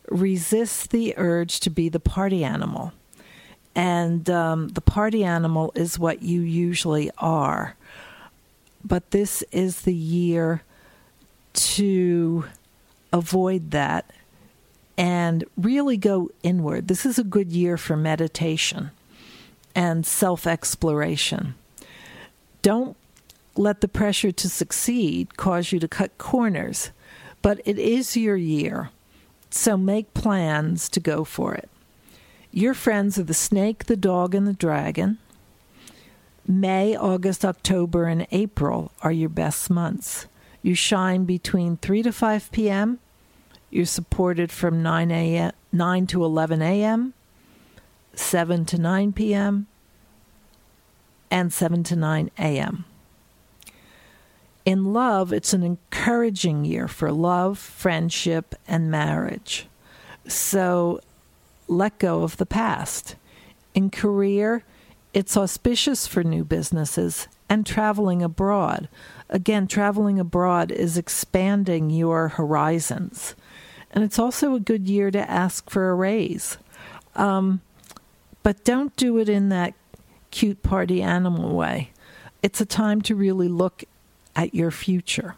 [0.10, 2.92] Resist the urge to be the party animal
[3.76, 7.76] and um, the party animal is what you usually are.
[8.84, 10.64] But this is the year
[11.54, 12.46] to
[13.12, 14.10] avoid that
[14.98, 16.88] and really go inward.
[16.88, 18.92] This is a good year for meditation
[19.76, 21.56] and self exploration.
[22.62, 22.96] Don't
[23.56, 26.92] let the pressure to succeed cause you to cut corners,
[27.42, 28.90] but it is your year,
[29.50, 31.70] so make plans to go for it.
[32.52, 35.18] Your friends are the snake, the dog, and the dragon.
[36.48, 40.28] May, August, October, and April are your best months.
[40.62, 43.00] You shine between 3 to 5 p.m.
[43.70, 45.52] You're supported from 9 a.m.
[45.72, 47.14] 9 to 11 a.m.,
[48.14, 49.68] 7 to 9 p.m.,
[51.30, 52.86] and 7 to 9 a.m.
[54.66, 59.68] In love, it's an encouraging year for love, friendship, and marriage.
[60.28, 61.00] So
[61.68, 63.16] let go of the past.
[63.76, 64.64] In career,
[65.14, 68.90] it's auspicious for new businesses and traveling abroad.
[69.30, 73.36] Again, traveling abroad is expanding your horizons.
[73.92, 76.58] And it's also a good year to ask for a raise.
[77.16, 77.62] Um,
[78.44, 79.74] but don't do it in that
[80.32, 81.92] cute party animal way.
[82.44, 83.84] It's a time to really look
[84.36, 85.36] at your future.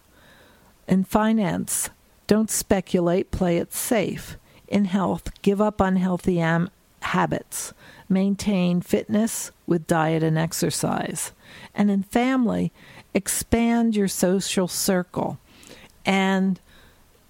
[0.88, 1.90] In finance,
[2.28, 4.38] don't speculate, play it safe
[4.68, 6.70] in health, give up unhealthy am-
[7.02, 7.74] habits,
[8.10, 11.32] maintain fitness with diet and exercise.
[11.74, 12.72] And in family,
[13.14, 15.40] expand your social circle.
[16.06, 16.60] And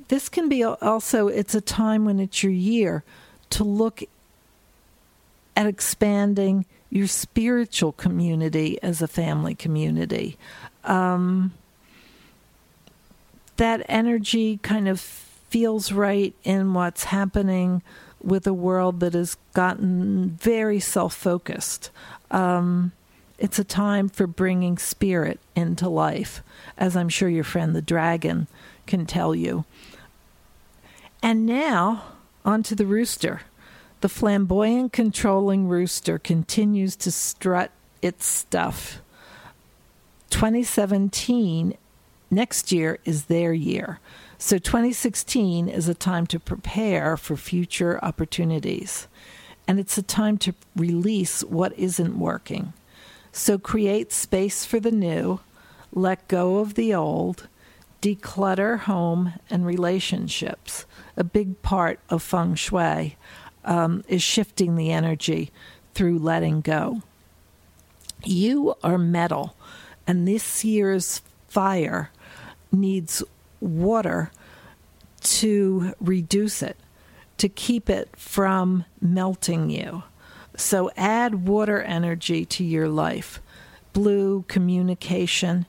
[0.08, 3.04] this can be also, it's a time when it's your year
[3.52, 4.04] to look
[5.56, 10.38] at expanding your spiritual community as a family community.
[10.84, 11.54] Um,
[13.58, 17.82] that energy kind of feels right in what's happening
[18.22, 21.92] with a world that has gotten very self focused.
[22.32, 22.92] Um,
[23.38, 26.42] it's a time for bringing spirit into life,
[26.78, 28.48] as I'm sure your friend the dragon
[28.88, 29.66] can tell you.
[31.22, 32.04] And now,
[32.44, 33.42] on to the rooster.
[34.02, 37.72] The flamboyant, controlling rooster continues to strut
[38.02, 39.02] its stuff.
[40.30, 41.76] 2017,
[42.30, 44.00] next year, is their year.
[44.38, 49.08] So 2016 is a time to prepare for future opportunities.
[49.68, 52.74] And it's a time to release what isn't working.
[53.32, 55.40] So create space for the new,
[55.92, 57.48] let go of the old,
[58.02, 60.86] declutter home and relationships.
[61.16, 63.18] A big part of feng shui
[63.66, 65.52] um, is shifting the energy
[65.94, 67.02] through letting go.
[68.24, 69.56] You are metal,
[70.06, 72.12] and this year's fire
[72.72, 73.24] needs
[73.60, 74.32] water
[75.22, 76.78] to reduce it,
[77.38, 80.04] to keep it from melting you.
[80.56, 83.42] So add water energy to your life,
[83.94, 85.66] blue communication,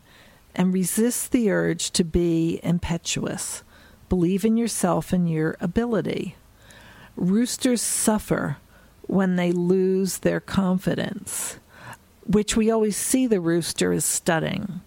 [0.55, 3.63] and resist the urge to be impetuous.
[4.09, 6.37] Believe in yourself and your ability.
[7.17, 8.57] Roosters suffer
[9.03, 11.59] when they lose their confidence,
[12.27, 14.81] which we always see the rooster as strutting,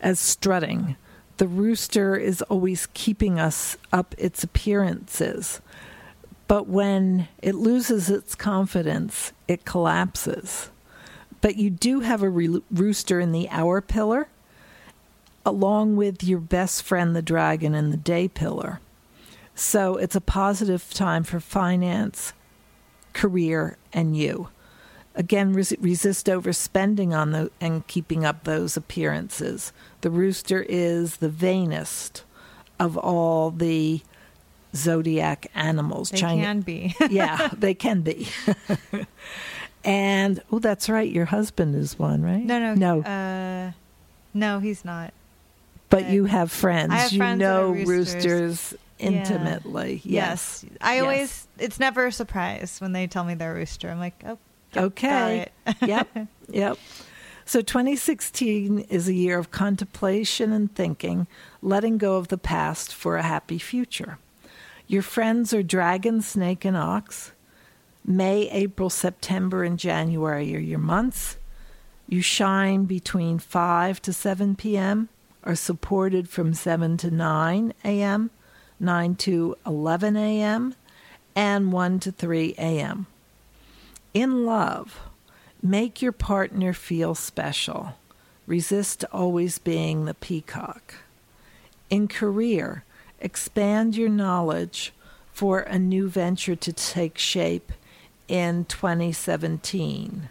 [0.00, 0.96] as strutting
[1.38, 5.60] the rooster is always keeping us up its appearances.
[6.48, 10.70] But when it loses its confidence, it collapses.
[11.40, 14.28] But you do have a re- rooster in the hour pillar,
[15.44, 18.80] along with your best friend, the dragon, in the day pillar.
[19.54, 22.32] So it's a positive time for finance,
[23.12, 24.48] career, and you.
[25.16, 29.72] Again, res- resist overspending on the and keeping up those appearances.
[30.02, 32.22] The rooster is the vainest
[32.78, 34.02] of all the
[34.74, 36.10] zodiac animals.
[36.10, 36.94] They China- can be.
[37.10, 38.28] yeah, they can be.
[39.84, 41.08] And oh, that's right.
[41.08, 42.44] Your husband is one, right?
[42.44, 43.02] No, no, no.
[43.02, 43.70] Uh,
[44.34, 45.14] no, he's not.
[45.90, 46.92] but you have friends.
[46.92, 48.14] I have you friends that know are roosters.
[48.24, 50.00] roosters intimately.
[50.04, 51.02] Yes, I Yes.
[51.02, 51.48] always.
[51.58, 53.88] It's never a surprise when they tell me they're a rooster.
[53.88, 54.38] I'm like, oh,
[54.74, 55.48] yep, Okay.
[55.86, 56.08] yep.
[56.48, 56.78] Yep.
[57.44, 61.28] So 2016 is a year of contemplation and thinking,
[61.62, 64.18] letting go of the past for a happy future.
[64.88, 67.32] Your friends are dragon, snake, and ox.
[68.04, 71.36] May, April, September, and January are your months.
[72.08, 75.08] You shine between 5 to 7 p.m.,
[75.42, 78.30] are supported from 7 to 9 a.m.,
[78.78, 80.74] 9 to 11 a.m.,
[81.34, 83.06] and 1 to 3 a.m.
[84.16, 84.98] In love,
[85.62, 87.98] make your partner feel special.
[88.46, 90.94] Resist always being the peacock.
[91.90, 92.84] In career,
[93.20, 94.94] expand your knowledge
[95.34, 97.72] for a new venture to take shape
[98.26, 100.30] in 2017.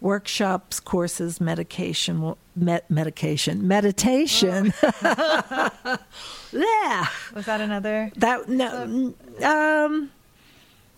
[0.00, 4.74] Workshops, courses, medication, met, medication, meditation.
[4.82, 5.68] yeah,
[7.32, 8.10] Was that another?
[8.16, 9.14] that no.
[9.40, 10.10] Um,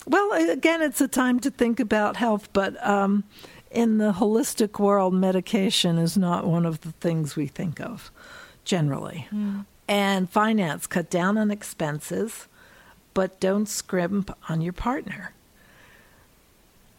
[0.07, 3.25] well, again, it's a time to think about health, but um,
[3.71, 8.11] in the holistic world, medication is not one of the things we think of
[8.65, 9.27] generally.
[9.89, 12.47] And finance, cut down on expenses,
[13.15, 15.33] but don't scrimp on your partner.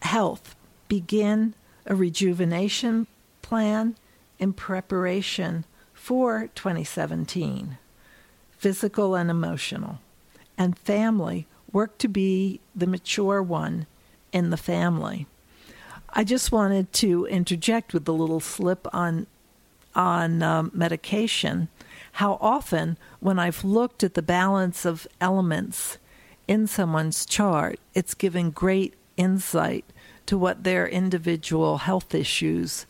[0.01, 0.55] Health,
[0.87, 1.53] begin
[1.85, 3.07] a rejuvenation
[3.41, 3.95] plan
[4.39, 7.77] in preparation for 2017
[8.57, 9.99] physical and emotional.
[10.57, 13.85] And family, work to be the mature one
[14.31, 15.27] in the family.
[16.09, 19.27] I just wanted to interject with a little slip on
[19.95, 21.69] on um, medication.
[22.13, 25.97] How often, when I've looked at the balance of elements
[26.47, 29.85] in someone's chart, it's given great insight
[30.27, 32.85] to what their individual health issues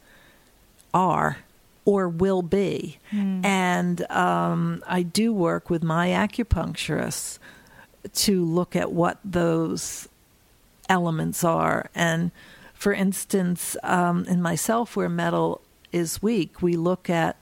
[0.94, 1.38] are
[1.86, 2.99] or will be.
[3.45, 7.40] And um, I do work with my acupuncturists
[8.14, 10.07] to look at what those
[10.90, 11.90] elements are.
[11.94, 12.32] And
[12.74, 15.61] for instance, um, in myself, where metal
[15.91, 17.38] is weak, we look at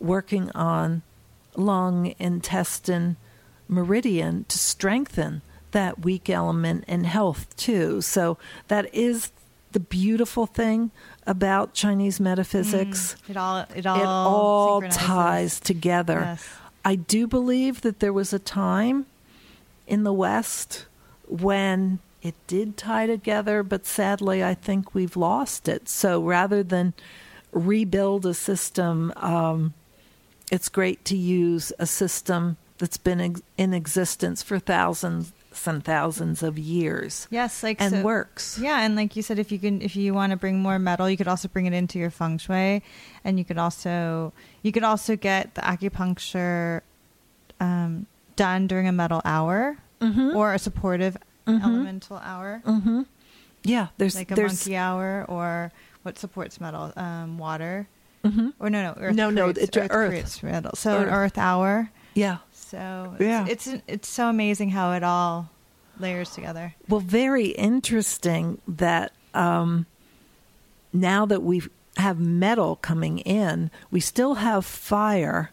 [0.00, 1.02] working on
[1.54, 3.16] lung, intestine,
[3.68, 5.42] meridian to strengthen
[5.72, 8.00] that weak element in health too.
[8.00, 8.38] So
[8.68, 9.30] that is
[9.72, 10.90] the beautiful thing
[11.26, 13.16] about Chinese metaphysics.
[13.28, 13.64] It all.
[13.74, 14.00] It all.
[14.00, 16.20] It all ties together.
[16.20, 16.48] Yes.
[16.84, 19.06] I do believe that there was a time
[19.92, 20.86] in the West
[21.28, 25.88] when it did tie together, but sadly, I think we've lost it.
[25.88, 26.94] So rather than
[27.52, 29.74] rebuild a system, um,
[30.50, 35.32] it's great to use a system that's been ex- in existence for thousands
[35.66, 38.58] and thousands of years Yes, like and so- works.
[38.58, 41.10] Yeah, and like you said, if you can, if you want to bring more metal,
[41.10, 42.82] you could also bring it into your feng shui,
[43.22, 44.32] and you could also
[44.62, 46.80] you could also get the acupuncture
[47.60, 50.34] um, done during a metal hour Mhm.
[50.34, 51.16] or a supportive
[51.46, 51.62] Mhm.
[51.62, 53.02] elemental hour, Mm-hmm.
[53.64, 55.70] Yeah, there's like a there's monkey hour, or
[56.02, 57.86] what supports metal, um, water,
[58.24, 58.52] mhm.
[58.58, 60.08] or no, no, earth No, no, creates- it's earth.
[60.10, 60.72] creates metal.
[60.74, 61.12] So an Earth.
[61.12, 61.90] earth hour.
[62.14, 62.38] yeah.
[62.52, 63.46] So Yeah.
[63.48, 65.50] it's, it's it's so amazing how it all
[66.00, 66.74] layers together.
[66.88, 69.86] Well, very interesting that um,
[70.92, 71.62] now that we
[71.98, 75.50] have metal coming in, we still have fire,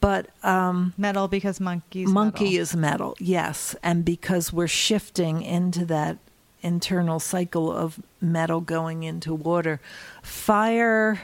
[0.00, 2.08] but um, Metal because monkeys.
[2.08, 2.60] monkey metal.
[2.60, 6.18] is metal, yes, and because we're shifting into that
[6.62, 9.80] internal cycle of metal going into water,
[10.22, 11.20] fire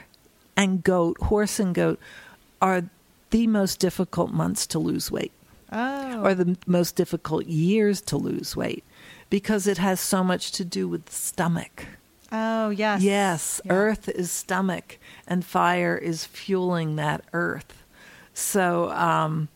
[0.56, 1.98] and goat, horse and goat,
[2.60, 2.82] are
[3.30, 5.32] the most difficult months to lose weight
[5.70, 8.82] Oh, or the most difficult years to lose weight
[9.30, 11.86] because it has so much to do with the stomach.
[12.32, 13.72] oh yes, Yes, Yeah.
[13.74, 17.77] earth is stomach and fire is fueling that earth.
[18.38, 19.48] So, um,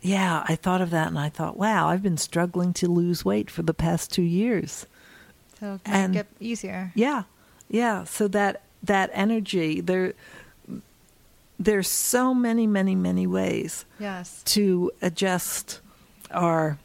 [0.00, 3.50] yeah, I thought of that and I thought, wow, I've been struggling to lose weight
[3.50, 4.86] for the past two years.
[5.60, 6.92] So it And- get easier.
[6.94, 7.24] Yeah,
[7.68, 8.04] yeah.
[8.04, 10.14] So that that energy there,
[11.58, 14.40] there's so many, many, many ways Yes.
[14.46, 15.80] to adjust
[16.30, 16.78] our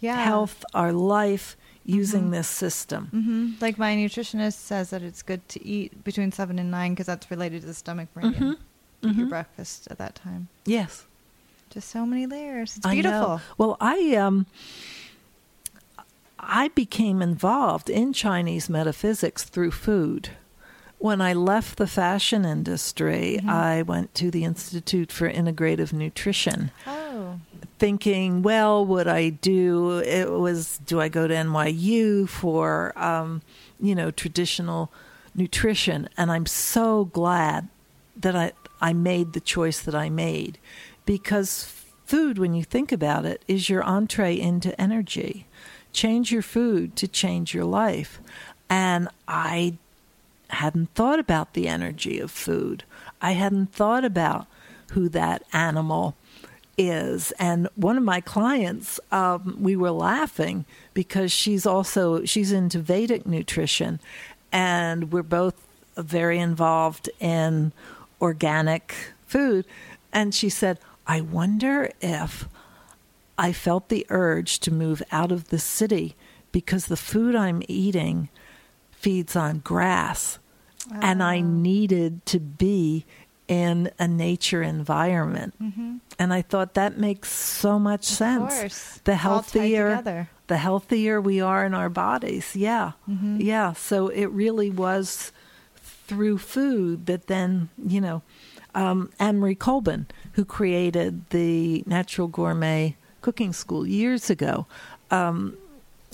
[0.00, 0.24] Yeah.
[0.24, 2.30] health, our life using Mhm.
[2.32, 3.08] this system.
[3.12, 7.06] hmm Like my nutritionist says that it's good to eat between seven and nine because
[7.06, 8.56] that's related to the stomach meridian.
[9.10, 10.48] Eat your breakfast at that time.
[10.64, 11.04] Yes,
[11.70, 12.76] Just so many layers.
[12.76, 13.40] It's I beautiful.
[13.58, 14.46] Well, I um,
[16.38, 20.30] I became involved in Chinese metaphysics through food.
[20.98, 23.50] When I left the fashion industry, Mhm.
[23.50, 27.38] I went to the Institute for Integrative Nutrition Oh,
[27.78, 33.42] thinking, well, what I do it was do I go to NYU for um,
[33.80, 34.90] you know traditional
[35.34, 37.68] nutrition, and I'm so glad
[38.16, 40.58] that I I made the choice that I made
[41.04, 41.64] because
[42.04, 45.46] food, when you think about it, is your entree into energy.
[45.92, 48.20] Change your food to change your life,
[48.68, 49.78] and I
[50.50, 52.84] hadn't thought about the energy of food.
[53.20, 54.46] I hadn't thought about
[54.92, 56.14] who that animal
[56.78, 57.32] is.
[57.32, 63.26] And one of my clients, um, we were laughing because she's also she's into Vedic
[63.26, 64.00] nutrition,
[64.52, 65.54] and we're both
[65.96, 67.72] very involved in
[68.20, 68.94] organic
[69.26, 69.66] food.
[70.12, 72.48] And she said, "I wonder if."
[73.38, 76.16] I felt the urge to move out of the city
[76.52, 78.30] because the food I'm eating
[78.90, 80.38] feeds on grass.
[80.90, 80.98] Oh.
[81.02, 83.04] And I needed to be
[83.48, 85.54] in a nature environment.
[85.62, 85.96] Mm-hmm.
[86.18, 89.00] And I thought that makes so much sense.
[89.04, 92.54] The healthier the healthier we are in our bodies.
[92.54, 92.92] Yeah.
[93.08, 93.40] Mm-hmm.
[93.40, 95.32] Yeah, so it really was
[96.06, 98.22] through food that then, you know,
[98.74, 104.66] um, Annemarie Colbin, who created the Natural Gourmet Cooking School years ago,
[105.10, 105.56] um,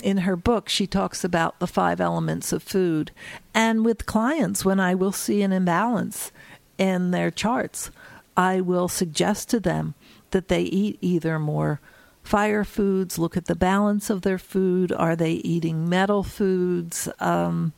[0.01, 3.11] in her book, she talks about the five elements of food.
[3.53, 6.31] And with clients, when I will see an imbalance,
[6.77, 7.91] in their charts,
[8.35, 9.93] I will suggest to them
[10.31, 11.79] that they eat either more
[12.23, 14.91] fire foods, look at the balance of their food.
[14.91, 17.09] Are they eating metal foods?
[17.19, 17.73] Um,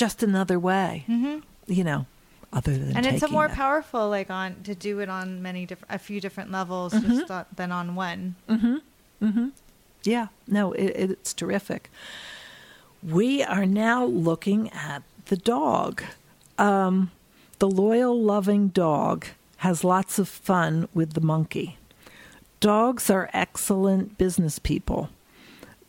[0.00, 1.40] just another way, mm-hmm.
[1.66, 2.06] you know,
[2.54, 3.54] other than and it's a more that.
[3.54, 7.18] powerful like on to do it on many different a few different levels mm-hmm.
[7.18, 8.34] just on, than on one.
[8.48, 8.76] Mm-hmm.
[9.22, 9.48] Mm-hmm.
[10.04, 11.90] Yeah, no, it, it's terrific.
[13.02, 16.02] We are now looking at the dog.
[16.56, 17.10] Um,
[17.58, 19.26] the loyal, loving dog
[19.58, 21.76] has lots of fun with the monkey.
[22.60, 25.10] Dogs are excellent business people.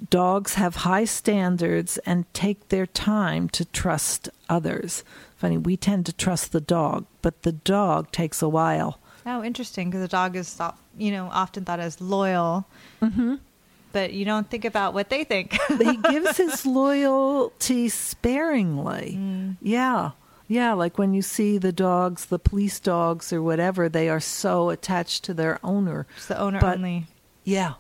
[0.10, 5.04] Dogs have high standards and take their time to trust others.
[5.38, 9.00] Funny, we tend to trust the dog, but the dog takes a while.
[9.26, 12.66] Oh, interesting, because the dog is, thought, you know, often thought as loyal.
[13.02, 13.36] Mm-hmm.
[13.92, 15.58] But you don't think about what they think.
[15.68, 19.18] he gives his loyalty sparingly.
[19.20, 19.58] Mm.
[19.62, 20.12] Yeah.
[20.48, 24.70] Yeah, like when you see the dogs, the police dogs or whatever, they are so
[24.70, 26.08] attached to their owner.
[26.18, 27.08] It's the owner but, only.
[27.44, 27.74] Yeah.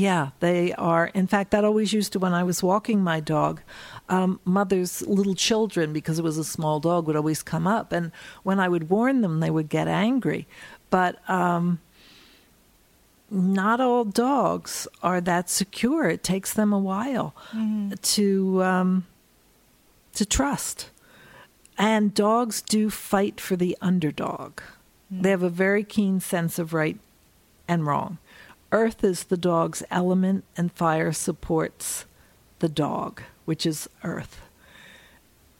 [0.00, 1.08] Yeah, they are.
[1.08, 3.60] In fact, that always used to, when I was walking my dog,
[4.08, 7.92] um, mother's little children, because it was a small dog, would always come up.
[7.92, 8.10] And
[8.42, 10.46] when I would warn them, they would get angry.
[10.88, 11.80] But um,
[13.30, 16.08] not all dogs are that secure.
[16.08, 17.92] It takes them a while mm-hmm.
[17.92, 19.06] to um,
[20.14, 20.88] to trust.
[21.76, 24.60] And dogs do fight for the underdog.
[25.12, 25.22] Mm.
[25.22, 26.98] They have a very keen sense of right
[27.68, 28.18] and wrong.
[28.72, 32.04] Earth is the dog's element, and fire supports
[32.60, 34.40] the dog, which is earth.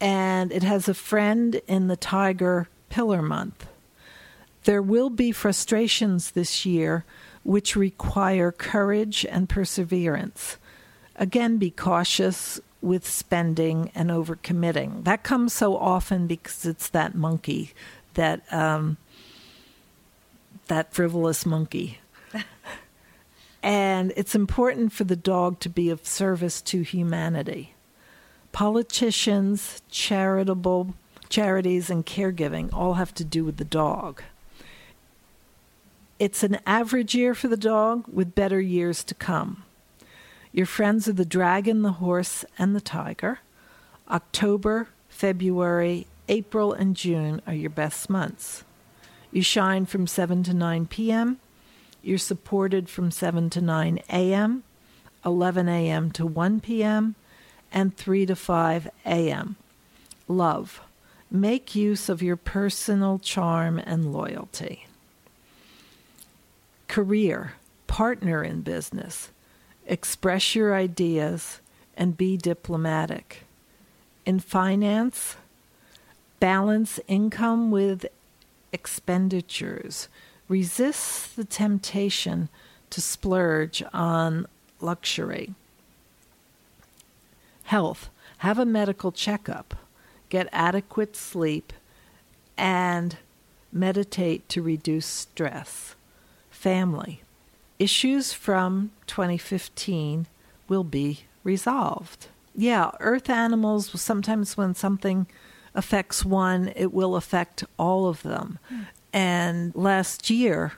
[0.01, 3.66] And it has a friend in the tiger pillar month.
[4.65, 7.05] There will be frustrations this year
[7.43, 10.59] which require courage and perseverance.
[11.16, 15.05] Again, be cautious with spending and overcommitting.
[15.05, 17.73] That comes so often because it's that monkey,
[18.15, 18.97] that um,
[20.69, 22.00] that frivolous monkey.
[23.62, 27.74] And it's important for the dog to be of service to humanity.
[28.53, 30.95] Politicians, charitable
[31.28, 34.23] charities, and caregiving all have to do with the dog.
[36.19, 39.65] It's an average year for the dog with better years to come.
[40.53, 43.39] Your friends are the dragon, the horse, and the tiger.
[44.11, 48.65] October, February, April, and June are your best months.
[49.32, 51.39] You shine from 7 to 9 p.m.
[52.03, 54.63] You're supported from 7 to 9 a.m.,
[55.25, 56.11] 11 a.m.
[56.13, 57.15] to 1 p.m.,
[57.73, 59.57] and 3 to 5 a.m.
[60.27, 60.81] Love.
[61.31, 64.87] Make use of your personal charm and loyalty.
[66.89, 67.55] Career.
[67.87, 69.31] Partner in business
[69.91, 71.61] express your ideas,
[71.97, 73.43] and be diplomatic.
[74.25, 75.37] In finance,
[76.39, 78.07] balance income with
[78.73, 80.09] expenditures.
[80.51, 82.49] Resist the temptation
[82.91, 84.47] to splurge on
[84.81, 85.55] luxury.
[87.63, 88.11] Health.
[88.39, 89.77] Have a medical checkup.
[90.29, 91.73] Get adequate sleep
[92.59, 93.17] and
[93.73, 95.95] meditate to reduce stress.
[96.51, 97.23] Family
[97.79, 100.27] issues from 2015
[100.69, 102.27] will be resolved.
[102.57, 105.29] Yeah, earth animals, sometimes when something
[105.77, 108.59] affects one, it will affect all of them.
[108.69, 108.83] Hmm.
[109.12, 110.74] And last year,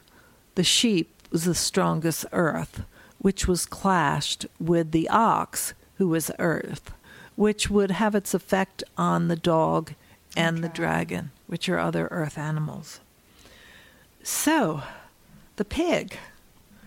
[0.54, 2.82] the sheep was the strongest earth,
[3.18, 6.92] which was clashed with the ox, who was earth,
[7.36, 9.92] which would have its effect on the dog
[10.36, 13.00] and the dragon, which are other earth animals.
[14.22, 14.82] So,
[15.56, 16.16] the pig.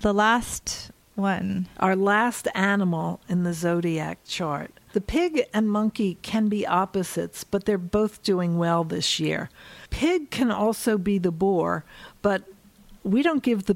[0.01, 1.67] The last one.
[1.79, 4.71] Our last animal in the zodiac chart.
[4.95, 9.49] The pig and monkey can be opposites, but they're both doing well this year.
[9.89, 11.83] Pig can also be the boar,
[12.21, 12.43] but
[13.03, 13.75] we don't give the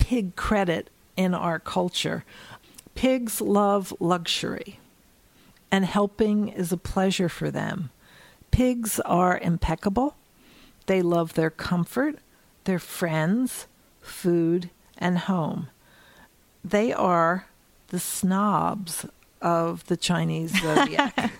[0.00, 2.24] pig credit in our culture.
[2.96, 4.80] Pigs love luxury,
[5.70, 7.90] and helping is a pleasure for them.
[8.50, 10.16] Pigs are impeccable.
[10.86, 12.18] They love their comfort,
[12.64, 13.68] their friends,
[14.00, 15.68] food, and home.
[16.64, 17.46] They are
[17.90, 19.06] the snobs
[19.40, 21.32] of the Chinese zodiac.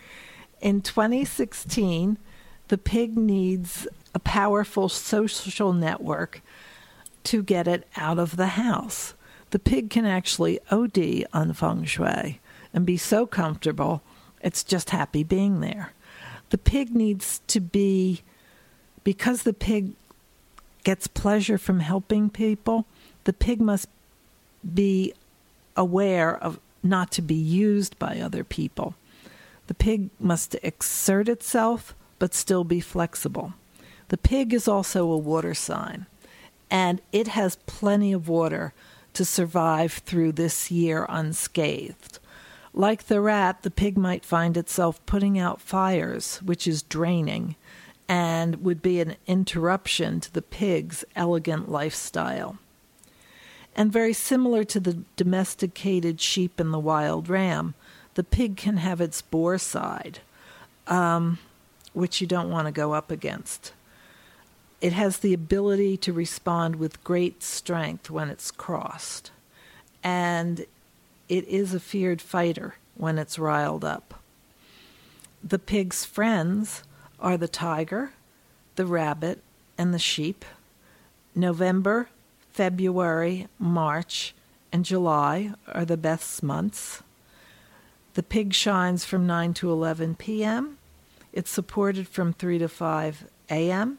[0.60, 2.18] In 2016,
[2.68, 6.40] the pig needs a powerful social network
[7.24, 9.14] to get it out of the house.
[9.50, 12.40] The pig can actually OD on feng shui
[12.72, 14.02] and be so comfortable,
[14.40, 15.92] it's just happy being there.
[16.50, 18.22] The pig needs to be,
[19.04, 19.92] because the pig
[20.84, 22.86] gets pleasure from helping people,
[23.24, 23.88] the pig must
[24.74, 25.12] be
[25.76, 28.94] aware of not to be used by other people.
[29.66, 33.54] The pig must exert itself but still be flexible.
[34.08, 36.06] The pig is also a water sign,
[36.70, 38.74] and it has plenty of water
[39.14, 42.18] to survive through this year unscathed.
[42.74, 47.56] Like the rat, the pig might find itself putting out fires, which is draining
[48.08, 52.58] and would be an interruption to the pig's elegant lifestyle
[53.74, 57.74] and very similar to the domesticated sheep and the wild ram,
[58.14, 60.20] the pig can have its boar side,
[60.86, 61.38] um,
[61.92, 63.72] which you don't want to go up against.
[64.80, 69.30] It has the ability to respond with great strength when it's crossed,
[70.02, 70.66] and
[71.28, 74.20] it is a feared fighter when it's riled up.
[75.42, 76.82] The pig's friends
[77.18, 78.12] are the tiger,
[78.76, 79.40] the rabbit,
[79.78, 80.44] and the sheep.
[81.34, 82.08] November
[82.52, 84.34] February, March,
[84.72, 87.02] and July are the best months.
[88.14, 90.78] The pig shines from 9 to 11 p.m.
[91.32, 93.98] It's supported from 3 to 5 a.m.,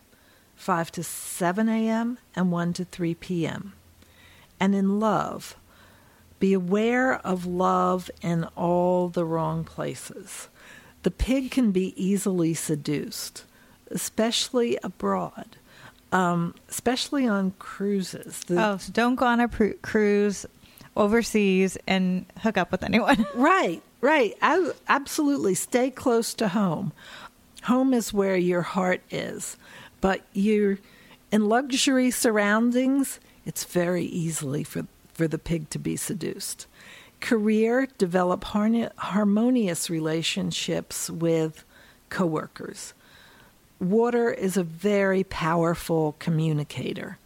[0.56, 3.74] 5 to 7 a.m., and 1 to 3 p.m.
[4.60, 5.56] And in love,
[6.40, 10.48] be aware of love in all the wrong places.
[11.02, 13.46] The pig can be easily seduced,
[13.90, 15.58] especially abroad
[16.14, 18.40] um, especially on cruises.
[18.46, 20.46] The, oh, so don't go on a pr- cruise
[20.96, 23.26] overseas and hook up with anyone.
[23.36, 24.36] right, right.
[24.42, 25.56] I, absolutely.
[25.56, 26.94] Stay close to home.
[27.64, 29.58] Home is where your heart is,
[30.02, 30.78] but you're
[31.32, 33.20] in luxury surroundings.
[33.46, 36.66] It's very easily for for the pig to be seduced.
[37.20, 41.64] Career, develop harmonious relationships with
[42.10, 42.94] coworkers
[43.84, 47.18] water is a very powerful communicator.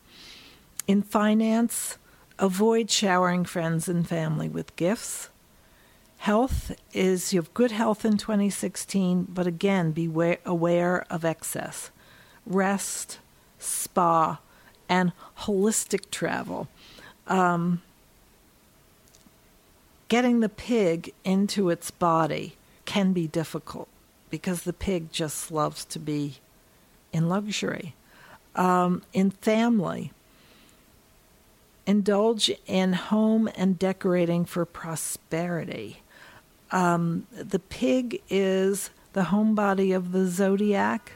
[0.88, 1.98] In finance,
[2.40, 5.30] avoid showering friends and family with gifts.
[6.20, 10.10] Health is you have good health in 2016, but again, be
[10.46, 11.92] aware of excess.
[12.46, 13.20] Rest,
[13.60, 14.40] spa,
[14.90, 15.12] and
[15.42, 16.68] holistic travel.
[17.28, 17.82] Um,
[20.08, 22.56] getting the pig into its body
[22.86, 23.90] can be difficult
[24.30, 26.38] because the pig just loves to be
[27.12, 27.96] in luxury.
[28.56, 30.12] Um, in family,
[31.86, 36.02] indulge in home and decorating for prosperity.
[36.72, 41.14] Um, the pig is the homebody of the zodiac.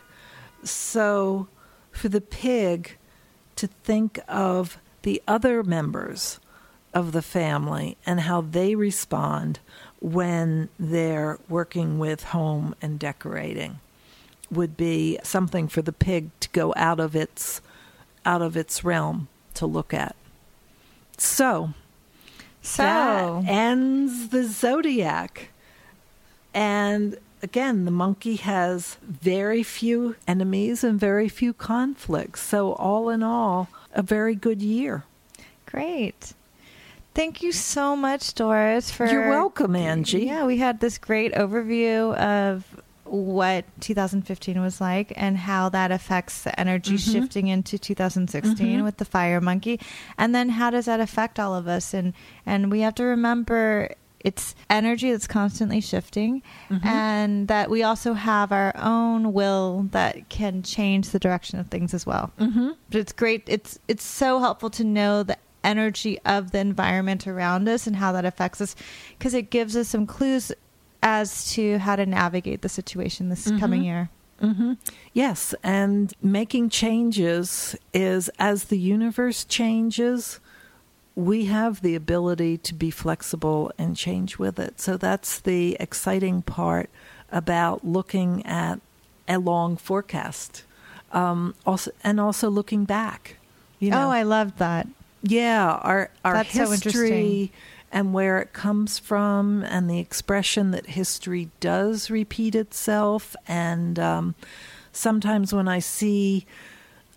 [0.64, 1.48] So,
[1.92, 2.98] for the pig
[3.58, 6.40] to think of the other members
[6.94, 9.60] of the family and how they respond
[10.00, 13.80] when they're working with home and decorating
[14.52, 17.62] would be something for the pig to go out of its
[18.26, 20.16] out of its realm to look at.
[21.18, 21.74] So,
[22.62, 25.50] so that ends the zodiac.
[26.54, 32.42] And again, the monkey has very few enemies and very few conflicts.
[32.42, 35.04] So, all in all, a very good year.
[35.66, 36.34] Great.
[37.14, 38.90] Thank you so much, Doris.
[38.90, 40.26] For you're welcome, Angie.
[40.26, 46.44] Yeah, we had this great overview of what 2015 was like and how that affects
[46.44, 47.12] the energy mm-hmm.
[47.12, 48.84] shifting into 2016 mm-hmm.
[48.84, 49.80] with the fire monkey,
[50.18, 51.94] and then how does that affect all of us?
[51.94, 52.14] And
[52.46, 56.88] and we have to remember it's energy that's constantly shifting mm-hmm.
[56.88, 61.94] and that we also have our own will that can change the direction of things
[61.94, 62.32] as well.
[62.40, 62.70] Mm-hmm.
[62.90, 63.44] But it's great.
[63.48, 68.12] It's it's so helpful to know the energy of the environment around us and how
[68.12, 68.76] that affects us
[69.18, 70.52] because it gives us some clues
[71.02, 73.60] as to how to navigate the situation this mm-hmm.
[73.60, 74.10] coming year.
[74.42, 74.74] Mm-hmm.
[75.14, 80.40] Yes, and making changes is as the universe changes,
[81.16, 84.80] we have the ability to be flexible and change with it.
[84.80, 86.90] So that's the exciting part
[87.32, 88.80] about looking at
[89.28, 90.64] a long forecast,
[91.12, 93.38] um, also, and also looking back.
[93.80, 94.88] You know, oh, I love that.
[95.24, 97.52] Yeah, our our that's history
[97.92, 103.36] and where it comes from, and the expression that history does repeat itself.
[103.48, 104.36] And um,
[104.92, 106.46] sometimes when I see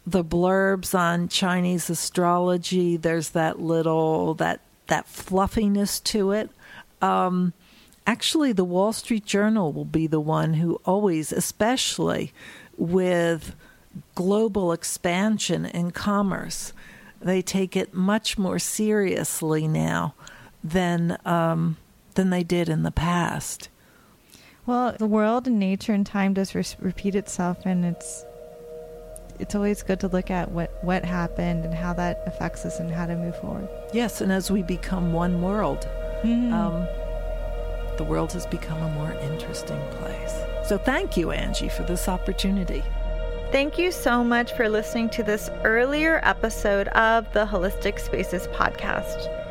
[0.06, 6.50] the blurbs on Chinese astrology, there's that little that that fluffiness to it.
[7.00, 7.54] Um,
[8.06, 12.32] actually, the Wall Street Journal will be the one who always, especially
[12.76, 13.54] with
[14.14, 16.72] global expansion in commerce,
[17.20, 20.14] they take it much more seriously now
[20.64, 21.76] than um,
[22.14, 23.68] than they did in the past.
[24.66, 28.24] Well, the world and nature and time does re- repeat itself, and it's
[29.38, 32.90] it's always good to look at what what happened and how that affects us and
[32.90, 33.68] how to move forward.
[33.92, 35.86] Yes, and as we become one world,
[36.22, 36.52] mm-hmm.
[36.52, 36.86] um,
[37.98, 40.34] the world has become a more interesting place.
[40.66, 42.82] So, thank you, Angie, for this opportunity.
[43.52, 49.43] Thank you so much for listening to this earlier episode of the Holistic Spaces podcast.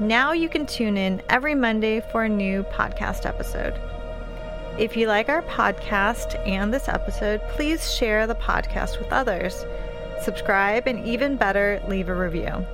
[0.00, 3.78] Now you can tune in every Monday for a new podcast episode.
[4.78, 9.66] If you like our podcast and this episode, please share the podcast with others.
[10.22, 12.64] Subscribe, and even better, leave a review.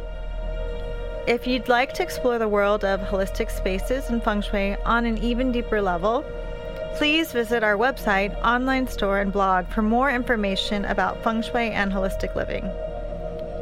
[1.26, 5.18] If you'd like to explore the world of holistic spaces and feng shui on an
[5.18, 6.24] even deeper level,
[6.94, 11.90] please visit our website, online store, and blog for more information about feng shui and
[11.90, 12.70] holistic living.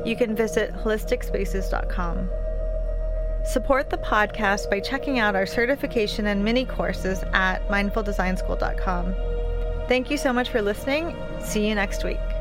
[0.05, 2.29] You can visit holisticspaces.com.
[3.45, 9.15] Support the podcast by checking out our certification and mini courses at mindfuldesignschool.com.
[9.87, 11.15] Thank you so much for listening.
[11.41, 12.34] See you next week.